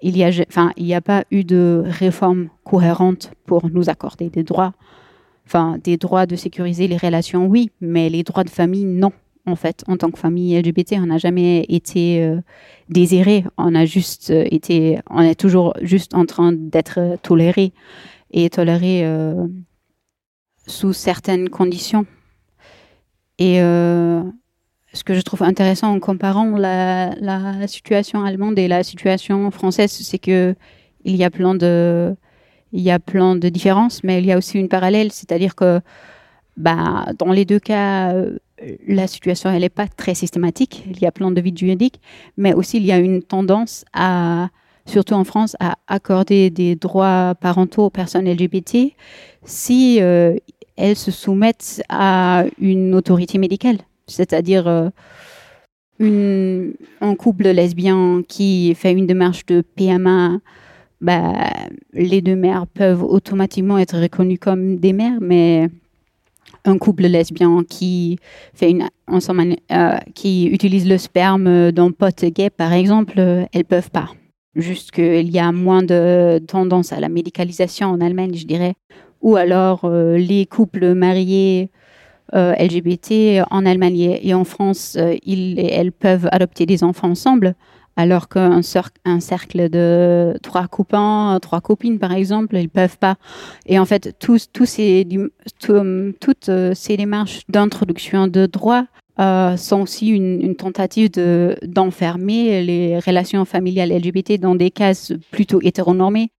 il 0.02 0.18
y 0.18 0.24
a, 0.24 0.30
enfin, 0.48 0.72
il 0.78 0.86
n'y 0.86 0.96
a 0.96 1.02
pas 1.02 1.24
eu 1.32 1.44
de 1.44 1.84
réforme 1.86 2.50
cohérente 2.64 3.32
pour 3.46 3.70
nous 3.70 3.90
accorder 3.90 4.30
des 4.30 4.44
droits. 4.44 4.74
Enfin, 5.50 5.80
des 5.84 5.98
droits 5.98 6.28
de 6.28 6.36
sécuriser 6.36 6.88
les 6.88 6.98
relations, 6.98 7.48
oui, 7.48 7.72
mais 7.82 8.08
les 8.10 8.22
droits 8.22 8.44
de 8.44 8.52
famille, 8.52 8.86
non. 8.86 9.12
En 9.48 9.56
fait, 9.56 9.84
en 9.88 9.98
tant 9.98 10.12
que 10.12 10.20
famille 10.20 10.56
LGBT, 10.56 10.98
on 11.00 11.08
n'a 11.08 11.18
jamais 11.18 11.66
été 11.70 12.24
euh, 12.24 12.40
désiré. 12.88 13.44
On 13.58 13.74
a 13.74 13.86
juste 13.86 14.30
euh, 14.30 14.46
été, 14.52 15.00
on 15.10 15.22
est 15.22 15.34
toujours 15.34 15.74
juste 15.82 16.14
en 16.14 16.28
train 16.28 16.52
d'être 16.54 17.18
toléré 17.24 17.74
et 18.30 18.48
toléré 18.52 19.04
euh, 19.06 19.48
sous 20.68 20.94
certaines 20.94 21.50
conditions. 21.50 22.06
Et 23.40 23.56
ce 23.58 25.04
que 25.04 25.16
je 25.16 25.22
trouve 25.22 25.42
intéressant 25.42 25.96
en 25.96 26.00
comparant 26.00 26.58
la, 26.58 27.16
la, 27.22 27.66
situation 27.68 28.24
allemande 28.24 28.60
et 28.60 28.68
la 28.68 28.84
situation 28.84 29.50
française, 29.50 29.92
c'est 29.92 30.20
que 30.20 30.54
il 31.06 31.16
y 31.16 31.24
a 31.24 31.32
plein 31.32 31.56
de 31.56 32.16
il 32.74 32.82
y 32.82 32.92
a 32.92 33.00
plein 33.00 33.36
de 33.36 33.50
différences, 33.50 34.04
mais 34.04 34.20
il 34.20 34.26
y 34.26 34.32
a 34.32 34.38
aussi 34.38 34.60
une 34.60 34.70
parallèle, 34.70 35.12
c'est-à-dire 35.12 35.56
que 35.56 35.82
bah, 36.58 37.08
dans 37.18 37.32
les 37.32 37.46
deux 37.46 37.60
cas, 37.60 38.14
euh, 38.14 38.38
la 38.88 39.08
situation 39.08 39.52
n'est 39.58 39.70
pas 39.70 39.88
très 39.88 40.14
systématique. 40.14 40.84
Il 40.90 41.00
y 41.00 41.06
a 41.06 41.12
plein 41.12 41.32
de 41.32 41.40
vides 41.42 41.58
juridiques, 41.58 42.02
mais 42.38 42.54
aussi 42.54 42.78
il 42.78 42.86
y 42.86 42.92
a 42.92 42.98
une 42.98 43.24
tendance 43.24 43.86
surtout 44.90 45.14
en 45.14 45.24
France, 45.24 45.56
à 45.60 45.76
accorder 45.88 46.50
des 46.50 46.76
droits 46.76 47.36
parentaux 47.40 47.86
aux 47.86 47.90
personnes 47.90 48.30
LGBT 48.30 48.94
si 49.44 50.02
euh, 50.02 50.36
elles 50.76 50.96
se 50.96 51.12
soumettent 51.12 51.82
à 51.90 52.46
une 52.60 52.94
autorité 52.96 53.38
médicale, 53.38 53.78
c'est-à-dire 54.08 54.68
euh, 56.02 56.72
un 57.02 57.16
couple 57.16 57.50
lesbien 57.50 58.24
qui 58.28 58.74
fait 58.76 58.92
une 58.92 59.08
démarche 59.08 59.46
de 59.46 59.62
PMA 59.62 60.40
bah, 61.02 61.34
les 61.94 62.22
deux 62.22 62.36
mères 62.36 62.68
peuvent 62.68 63.04
automatiquement 63.04 63.78
être 63.78 64.00
reconnues 64.00 64.40
comme 64.40 64.78
des 64.78 64.94
mères, 64.94 65.20
mais 65.22 65.70
un 66.66 66.78
couple 66.78 67.04
lesbien 67.04 67.64
qui 67.68 68.18
fait 68.54 68.70
une 68.70 68.90
ensemble, 69.08 69.56
euh, 69.72 69.98
qui 70.14 70.48
utilise 70.48 70.88
le 70.88 70.98
sperme 70.98 71.72
d'un 71.72 71.92
pote 71.92 72.26
gay, 72.26 72.50
par 72.50 72.74
exemple, 72.74 73.20
elles 73.54 73.66
peuvent 73.66 73.92
pas. 73.92 74.10
Juste 74.56 74.92
qu'il 74.92 75.30
y 75.30 75.40
a 75.40 75.52
moins 75.52 75.84
de 75.84 76.42
tendance 76.48 76.92
à 76.92 77.00
la 77.00 77.08
médicalisation 77.08 77.88
en 77.88 78.02
Allemagne, 78.02 78.34
je 78.36 78.46
dirais. 78.46 78.74
Ou 79.22 79.36
alors 79.36 79.82
euh, 79.86 80.18
les 80.18 80.46
couples 80.46 80.94
mariés 80.96 81.72
euh, 82.34 82.54
LGBT 82.56 83.44
en 83.52 83.66
Allemagne 83.66 84.20
et 84.22 84.34
en 84.34 84.44
France, 84.44 84.98
ils 85.26 85.60
elles 85.60 85.92
peuvent 85.92 86.28
adopter 86.32 86.66
des 86.66 86.84
enfants 86.84 87.10
ensemble 87.10 87.56
alors 88.00 88.30
qu'un 88.30 88.62
un 89.04 89.20
cercle 89.20 89.70
de 89.70 90.34
trois 90.42 90.70
copains, 90.70 91.38
trois 91.42 91.60
copines 91.60 92.00
par 92.00 92.14
exemple, 92.14 92.56
ils 92.56 92.70
peuvent 92.70 92.98
pas. 92.98 93.18
Et 93.66 93.78
en 93.78 93.84
fait, 93.84 94.16
ces, 94.66 95.06
toutes 95.58 96.50
euh, 96.50 96.72
ces 96.74 96.96
démarches 96.96 97.42
d'introduction 97.50 98.28
de 98.28 98.46
droit 98.46 98.86
euh, 99.20 99.58
sont 99.58 99.82
aussi 99.82 100.08
une, 100.08 100.56
tentative 100.56 101.12
de, 101.12 101.58
d'enfermer 101.66 102.64
les 102.64 103.00
relations 103.00 103.44
familiales 103.44 103.92
LGBT 103.92 104.40
dans 104.40 104.56
des 104.56 104.72
cases 104.72 105.12
plutôt 105.30 105.60
hétéronormées. 105.62 106.30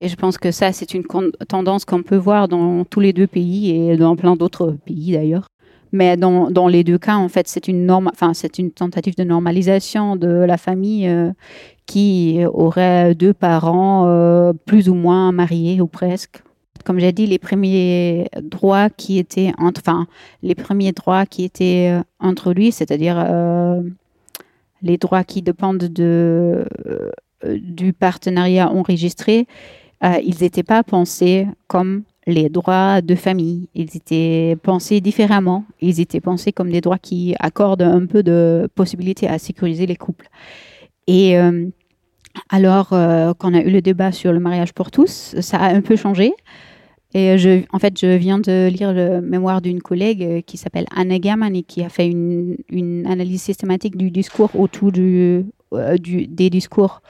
Et 0.00 0.08
je 0.08 0.16
pense 0.16 0.36
que 0.36 0.50
ça, 0.50 0.72
c'est 0.72 0.94
une 0.94 1.04
tendance 1.48 1.84
qu'on 1.84 2.02
peut 2.02 2.16
voir 2.16 2.48
dans 2.48 2.84
tous 2.84 2.98
les 2.98 3.12
deux 3.12 3.28
pays 3.28 3.70
et 3.70 3.96
dans 3.96 4.16
plein 4.16 4.34
d'autres 4.34 4.76
pays 4.84 5.12
d'ailleurs. 5.12 5.46
Mais 5.94 6.16
dans, 6.16 6.50
dans, 6.50 6.66
les 6.66 6.82
deux 6.82 6.98
cas, 6.98 7.14
en 7.14 7.28
fait, 7.28 7.46
c'est 7.46 7.68
une 7.68 7.86
norme, 7.86 8.10
enfin, 8.12 8.34
c'est 8.34 8.58
une 8.58 8.72
tentative 8.72 9.14
de 9.14 9.22
normalisation 9.22 10.16
de 10.16 10.26
la 10.26 10.56
famille 10.56 11.06
euh, 11.06 11.30
qui 11.86 12.40
aurait 12.52 13.14
deux 13.14 13.32
parents 13.32 14.08
euh, 14.08 14.52
plus 14.66 14.88
ou 14.88 14.94
moins 14.94 15.30
mariés 15.30 15.80
ou 15.80 15.86
presque. 15.86 16.42
Comme 16.84 16.98
j'ai 16.98 17.12
dit, 17.12 17.28
les 17.28 17.38
premiers 17.38 18.26
droits 18.42 18.90
qui 18.90 19.20
étaient, 19.20 19.52
enfin, 19.56 20.08
les 20.42 20.56
premiers 20.56 20.90
droits 20.90 21.26
qui 21.26 21.44
étaient 21.44 21.90
euh, 21.92 22.02
introduits, 22.18 22.72
c'est-à-dire 22.72 23.24
les 24.82 24.98
droits 24.98 25.22
qui 25.22 25.42
dépendent 25.42 25.78
de, 25.78 26.66
du 27.46 27.92
partenariat 27.92 28.68
enregistré, 28.68 29.46
ils 30.02 30.34
n'étaient 30.40 30.64
pas 30.64 30.82
pensés 30.82 31.46
comme 31.68 32.02
les 32.26 32.48
droits 32.48 33.00
de 33.00 33.14
famille. 33.14 33.68
Ils 33.74 33.96
étaient 33.96 34.56
pensés 34.62 35.00
différemment. 35.00 35.64
Ils 35.80 36.00
étaient 36.00 36.20
pensés 36.20 36.52
comme 36.52 36.70
des 36.70 36.80
droits 36.80 36.98
qui 36.98 37.34
accordent 37.38 37.82
un 37.82 38.06
peu 38.06 38.22
de 38.22 38.68
possibilité 38.74 39.28
à 39.28 39.38
sécuriser 39.38 39.86
les 39.86 39.96
couples. 39.96 40.28
Et 41.06 41.38
euh, 41.38 41.66
alors, 42.48 42.92
euh, 42.92 43.32
quand 43.38 43.52
on 43.52 43.54
a 43.54 43.60
eu 43.60 43.70
le 43.70 43.82
débat 43.82 44.12
sur 44.12 44.32
le 44.32 44.40
mariage 44.40 44.72
pour 44.72 44.90
tous, 44.90 45.34
ça 45.40 45.58
a 45.58 45.68
un 45.68 45.82
peu 45.82 45.96
changé. 45.96 46.32
Et 47.16 47.64
en 47.70 47.78
fait, 47.78 48.00
je 48.00 48.16
viens 48.16 48.40
de 48.40 48.68
lire 48.68 48.92
le 48.92 49.20
mémoire 49.20 49.62
d'une 49.62 49.80
collègue 49.80 50.42
qui 50.46 50.56
s'appelle 50.56 50.86
Anne 50.96 51.16
Gaman 51.18 51.54
et 51.54 51.62
qui 51.62 51.84
a 51.84 51.88
fait 51.88 52.08
une, 52.08 53.06
analyse 53.06 53.40
systématique 53.40 53.96
du 53.96 54.10
discours 54.10 54.50
autour 54.58 54.90
du, 54.90 55.46
du, 56.00 56.26
des 56.26 56.50
discours 56.50 57.02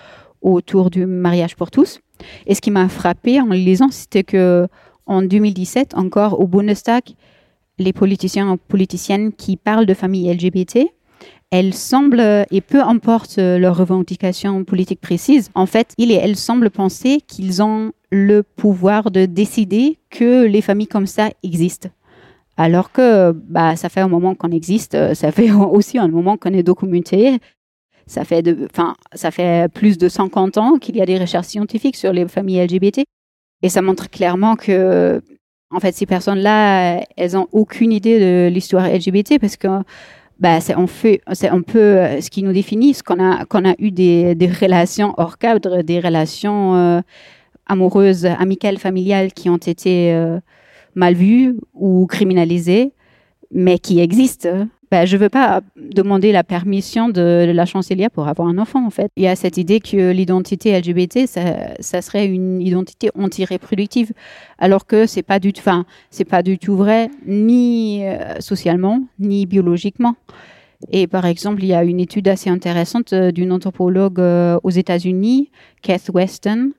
autour 0.43 0.91
du 0.91 1.07
mariage 1.07 1.57
pour 1.57 1.71
tous. 1.71 2.01
Et 2.47 2.55
ce 2.55 2.61
qui 2.61 2.71
m'a 2.71 2.91
frappé 2.91 3.41
en 3.41 3.47
le 3.47 3.57
lisant, 3.57 3.89
c'était 3.91 4.25
que 4.25 4.69
en 5.07 5.23
2017, 5.23 5.95
encore 5.95 6.41
au 6.41 6.47
Bundestag, 6.47 7.03
les 7.79 7.93
politiciens 7.93 8.55
et 8.55 8.57
politiciennes 8.57 9.33
qui 9.33 9.57
parlent 9.57 9.87
de 9.87 9.95
famille 9.95 10.33
LGBT, 10.33 10.87
elles 11.51 11.75
semblent, 11.75 12.47
et 12.51 12.61
peu 12.61 12.83
importe 12.83 13.37
leurs 13.39 13.77
revendications 13.77 14.65
politiques 14.65 15.01
précises, 15.01 15.51
en 15.55 15.67
fait, 15.67 15.95
et 15.99 16.13
elles 16.13 16.37
semblent 16.37 16.71
penser 16.71 17.21
qu'ils 17.27 17.63
ont 17.63 17.93
le 18.11 18.43
pouvoir 18.43 19.11
de 19.11 19.27
décider 19.27 19.99
que 20.11 20.45
les 20.47 20.63
familles 20.63 20.89
comme 20.89 21.07
ça 21.07 21.31
existent. 21.43 21.89
Alors 22.57 22.93
que 22.93 23.33
bah, 23.33 23.77
ça 23.77 23.89
fait 23.89 24.01
un 24.01 24.09
moment 24.09 24.35
qu'on 24.35 24.51
existe, 24.51 25.15
ça 25.15 25.33
fait 25.33 25.51
aussi 25.53 25.99
un 25.99 26.09
moment 26.09 26.37
qu'on 26.37 26.53
est 26.53 26.63
documenté, 26.63 27.39
ça 28.07 28.25
fait, 28.25 28.45
ça 29.15 29.31
fait 29.31 29.73
plus 29.73 29.97
de 29.97 30.09
50 30.09 30.59
ans 30.59 30.79
qu'il 30.79 30.97
y 30.97 31.01
a 31.01 31.07
des 31.07 31.19
recherches 31.19 31.47
scientifiques 31.47 31.97
sur 31.97 32.13
les 32.13 32.29
familles 32.29 32.67
LGBT. 32.67 33.05
Et 33.65 33.71
ça 33.71 33.81
montre 33.81 34.11
clairement 34.11 34.57
que, 34.57 35.23
en 35.71 35.81
fait, 35.81 35.95
ces 35.95 36.05
personnes-là, 36.05 37.03
elles 37.17 37.33
n'ont 37.33 37.49
aucune 37.51 37.93
idée 37.93 38.21
de 38.21 38.53
l'histoire 38.53 38.87
LGBT 38.87 39.39
parce 39.41 39.57
que 39.57 39.69
bah, 40.39 40.61
c'est 40.61 40.75
un, 40.75 40.85
c'est 41.33 41.49
un 41.49 41.63
peu 41.63 41.79
euh, 41.79 42.21
ce 42.21 42.29
qui 42.29 42.43
nous 42.43 42.53
définit, 42.53 42.95
qu'on 43.03 43.19
a, 43.25 43.47
qu'on 43.47 43.65
a 43.65 43.75
eu 43.79 43.91
des, 43.91 44.35
des, 44.35 44.49
relations 44.49 45.15
hors 45.17 45.39
cadre, 45.39 45.81
des 45.81 45.99
relations 45.99 46.75
euh, 46.75 47.01
amoureuses, 47.65 48.27
amicales, 48.27 48.77
familiales 48.77 49.33
qui 49.33 49.49
ont 49.49 49.57
été 49.57 50.13
euh, 50.13 50.41
mal 50.95 51.15
vues 51.15 51.57
ou 51.73 52.05
criminalisées, 52.07 52.93
mais 53.51 53.79
qui 53.79 53.99
existent. 53.99 54.67
Ben, 54.91 55.07
je 55.07 55.17
ne 55.17 55.23
veux 55.23 55.29
pas 55.29 55.61
demander 55.77 56.33
la 56.33 56.43
permission 56.45 57.09
de 57.09 57.51
la 57.53 57.67
chancelière 57.67 58.11
pour 58.11 58.29
avoir 58.29 58.49
un 58.49 58.59
enfant, 58.59 58.85
en 58.85 58.91
fait. 58.91 59.11
Il 59.17 59.23
y 59.23 59.29
a 59.29 59.37
cette 59.37 59.57
idée 59.57 59.81
que 59.81 60.11
l'identité 60.11 60.79
LGBT, 60.79 61.27
ça, 61.27 62.03
serait 62.03 62.27
une 62.27 62.61
identité 62.61 63.11
anti-reproductive, 63.19 64.13
alors 64.59 64.87
que 64.87 65.07
c'est 65.07 65.23
pas 65.23 65.39
du 65.39 65.53
pas 66.29 66.43
du 66.43 66.59
tout 66.59 66.77
vrai, 66.77 67.09
ni 67.27 68.05
euh, 68.05 68.39
socialement, 68.41 69.01
ni 69.19 69.47
biologiquement. 69.47 70.17
Et 70.91 71.07
par 71.07 71.25
exemple, 71.25 71.63
il 71.63 71.69
y 71.69 71.75
a 71.75 71.83
une 71.83 72.01
étude 72.01 72.29
assez 72.29 72.51
intéressante 72.51 73.15
euh, 73.15 73.33
d'une 73.33 73.53
anthropologue 73.53 74.21
euh, 74.21 74.59
aux 74.63 74.71
États-Unis, 74.71 75.51
Kath 75.83 76.11
Weston, 76.13 76.73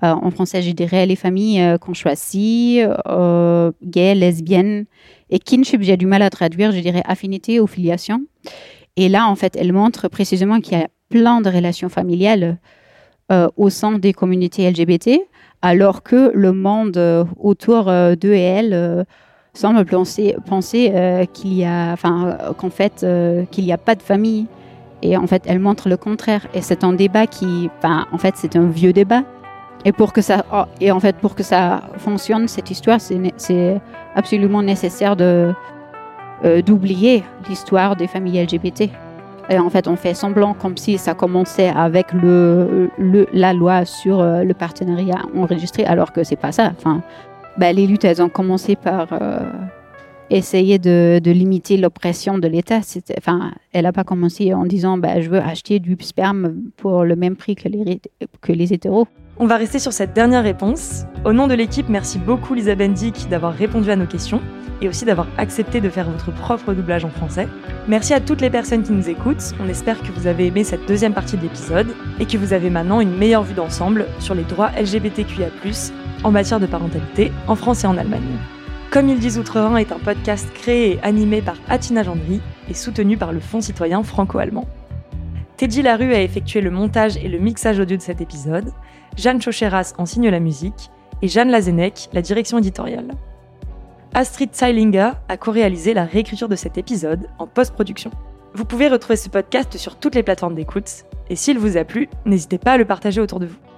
Euh, 0.04 0.12
en 0.12 0.32
français, 0.32 0.62
je 0.62 0.72
dirais 0.72 1.06
les 1.06 1.16
familles 1.16 1.62
euh, 1.62 1.78
qu'on 1.78 1.94
choisit, 1.94 2.84
euh, 3.08 3.72
gays, 3.84 4.16
lesbiennes. 4.16 4.86
Et 5.30 5.40
kinship, 5.40 5.82
j'ai 5.82 5.98
du 5.98 6.08
mal 6.08 6.22
à 6.24 6.30
traduire, 6.30 6.72
je 6.72 6.80
dirais 6.80 7.04
affinité 7.06 7.60
ou 7.60 7.68
filiation. 7.68 8.22
Et 8.96 9.08
là, 9.08 9.28
en 9.28 9.36
fait, 9.36 9.56
elle 9.56 9.72
montre 9.72 10.08
précisément 10.08 10.60
qu'il 10.60 10.78
y 10.78 10.82
a 10.82 10.88
plein 11.10 11.42
de 11.42 11.50
relations 11.50 11.90
familiales 11.90 12.58
au 13.58 13.72
sein 13.72 13.98
des 13.98 14.14
communautés 14.14 14.70
LGBT, 14.70 15.20
alors 15.64 16.04
que 16.04 16.32
le 16.36 16.52
monde 16.52 17.26
autour 17.40 17.86
d'eux 17.86 18.34
et 18.34 18.42
elles 18.42 19.06
semble 19.56 19.86
penser, 19.86 20.36
penser 20.46 21.28
qu'il 21.34 21.56
y 21.56 21.66
a, 21.66 21.94
enfin, 21.94 22.38
qu'en 22.60 22.70
fait, 22.70 23.04
qu'il 23.50 23.64
n'y 23.64 23.74
a 23.74 23.80
pas 23.80 23.96
de 23.96 24.04
famille 24.04 24.46
et 25.04 25.18
en 25.18 25.28
fait, 25.28 25.44
elle 25.46 25.60
montre 25.60 25.90
le 25.90 25.98
contraire. 25.98 26.48
Et 26.54 26.62
c'est 26.62 26.84
un 26.84 26.94
débat 26.94 27.28
qui, 27.28 27.70
en 27.84 28.18
fait, 28.18 28.36
c'est 28.38 28.56
un 28.56 28.68
vieux 28.68 28.94
débat. 28.94 29.24
Et 29.86 29.92
pour 29.92 30.14
que 30.14 30.22
ça, 30.22 30.46
oh, 30.54 30.64
et 30.80 30.92
en 30.92 31.00
fait, 31.02 31.18
pour 31.18 31.36
que 31.36 31.44
ça 31.44 31.82
fonctionne, 31.98 32.48
cette 32.48 32.72
histoire, 32.72 33.00
c'est 33.02 33.82
absolument 34.16 34.64
nécessaire 34.64 35.18
de 35.18 35.54
euh, 36.46 36.62
d'oublier 36.62 37.24
l'histoire 37.50 37.98
des 37.98 38.08
familles 38.08 38.42
LGBT. 38.44 38.90
Et 39.50 39.60
en 39.60 39.70
fait, 39.70 39.90
on 39.90 39.98
fait 39.98 40.14
semblant 40.14 40.54
comme 40.54 40.78
si 40.78 40.98
ça 40.98 41.14
commençait 41.14 41.68
avec 41.76 42.14
le 42.14 42.90
la 43.34 43.54
loi 43.54 43.84
sur 43.84 44.22
euh, 44.22 44.44
le 44.44 44.54
partenariat 44.54 45.20
enregistré, 45.36 45.84
alors 45.84 46.14
que 46.14 46.24
c'est 46.24 46.38
pas 46.38 46.54
ça. 46.54 46.72
Enfin, 46.78 47.02
bah, 47.58 47.74
les 47.74 47.88
luttes, 47.88 48.06
elles 48.06 48.22
ont 48.22 48.30
commencé 48.30 48.78
par 48.78 49.08
euh, 49.12 49.40
essayer 50.38 50.80
de, 50.80 51.22
limiter 51.26 51.78
l'oppression 51.78 52.38
de 52.38 52.48
l'État. 52.48 52.82
Elle 53.72 53.84
n'a 53.84 53.94
pas 53.94 54.04
commencé 54.04 54.54
en 54.54 54.66
disant 54.66 54.98
bah, 54.98 55.22
je 55.22 55.30
veux 55.30 55.40
acheter 55.40 55.80
du 55.80 55.98
sperme 56.02 56.56
pour 56.78 57.04
le 57.04 57.16
même 57.16 57.36
prix 57.36 57.56
que 57.56 57.70
les, 57.70 58.74
hétéros. 58.74 59.08
On 59.38 59.48
va 59.48 59.58
rester 59.58 59.80
sur 59.80 59.94
cette 59.94 60.14
dernière 60.14 60.44
réponse. 60.44 61.06
Au 61.26 61.34
nom 61.34 61.48
de 61.48 61.54
l'équipe, 61.54 61.90
merci 61.90 62.20
beaucoup 62.20 62.54
Lisa 62.54 62.76
Bendick 62.76 63.28
d'avoir 63.30 63.54
répondu 63.54 63.90
à 63.90 63.96
nos 63.96 64.06
questions 64.06 64.42
et 64.82 64.90
aussi 64.90 65.06
d'avoir 65.06 65.28
accepté 65.38 65.82
de 65.82 65.90
faire 65.90 66.10
votre 66.10 66.32
propre 66.32 66.74
doublage 66.74 67.06
en 67.06 67.10
français. 67.10 67.48
Merci 67.88 68.14
à 68.14 68.20
toutes 68.20 68.42
les 68.42 68.50
personnes 68.50 68.84
qui 68.84 68.92
nous 68.92 69.10
écoutent. 69.10 69.54
On 69.64 69.70
espère 69.70 70.02
que 70.02 70.12
vous 70.12 70.28
avez 70.28 70.48
aimé 70.48 70.64
cette 70.64 70.88
deuxième 70.88 71.14
partie 71.14 71.38
de 71.38 71.42
l'épisode 71.42 71.88
et 72.20 72.26
que 72.26 72.38
vous 72.38 72.54
avez 72.54 72.70
maintenant 72.70 73.00
une 73.00 73.16
meilleure 73.16 73.44
vue 73.44 73.54
d'ensemble 73.56 74.06
sur 74.20 74.36
les 74.36 74.44
droits 74.44 74.72
LGBTQIA+ 74.80 75.48
en 76.24 76.32
matière 76.32 76.60
de 76.60 76.66
parentalité 76.66 77.32
en 77.48 77.56
France 77.56 77.84
et 77.84 77.88
en 77.88 77.98
Allemagne. 77.98 78.38
Comme 78.94 79.10
ils 79.10 79.18
disent 79.18 79.40
Outre-Rhin 79.40 79.78
est 79.78 79.92
un 79.92 79.98
podcast 79.98 80.54
créé 80.54 80.92
et 80.92 81.00
animé 81.02 81.42
par 81.42 81.56
Atina 81.68 82.04
Gendry 82.04 82.40
et 82.70 82.76
soutenu 82.76 83.18
par 83.18 83.34
le 83.34 83.40
Fonds 83.40 83.60
citoyen 83.60 84.04
franco-allemand. 84.04 84.68
Teddy 85.58 85.82
Larue 85.82 86.14
a 86.14 86.22
effectué 86.22 86.62
le 86.62 86.70
montage 86.70 87.18
et 87.18 87.28
le 87.28 87.40
mixage 87.40 87.80
audio 87.80 87.98
de 87.98 88.04
cet 88.04 88.22
épisode, 88.22 88.72
Jeanne 89.18 89.42
Chocheras 89.42 89.96
en 89.98 90.06
signe 90.06 90.30
la 90.30 90.40
musique 90.40 90.92
et 91.24 91.28
Jeanne 91.28 91.50
Lazenec 91.50 92.08
la 92.14 92.22
direction 92.22 92.60
éditoriale. 92.60 93.16
Astrid 94.14 94.54
Zeilinger 94.54 95.14
a 95.28 95.38
co-réalisé 95.38 95.96
la 95.96 96.06
réécriture 96.06 96.48
de 96.48 96.56
cet 96.56 96.78
épisode 96.78 97.30
en 97.40 97.48
post-production. 97.48 98.12
Vous 98.54 98.66
pouvez 98.66 98.90
retrouver 98.90 99.16
ce 99.16 99.28
podcast 99.28 99.76
sur 99.76 99.96
toutes 99.96 100.14
les 100.14 100.22
plateformes 100.22 100.54
d'écoute 100.54 101.06
et 101.32 101.36
s'il 101.36 101.58
vous 101.58 101.78
a 101.78 101.84
plu, 101.84 102.10
n'hésitez 102.28 102.60
pas 102.60 102.74
à 102.74 102.78
le 102.78 102.86
partager 102.86 103.22
autour 103.22 103.40
de 103.40 103.48
vous. 103.48 103.73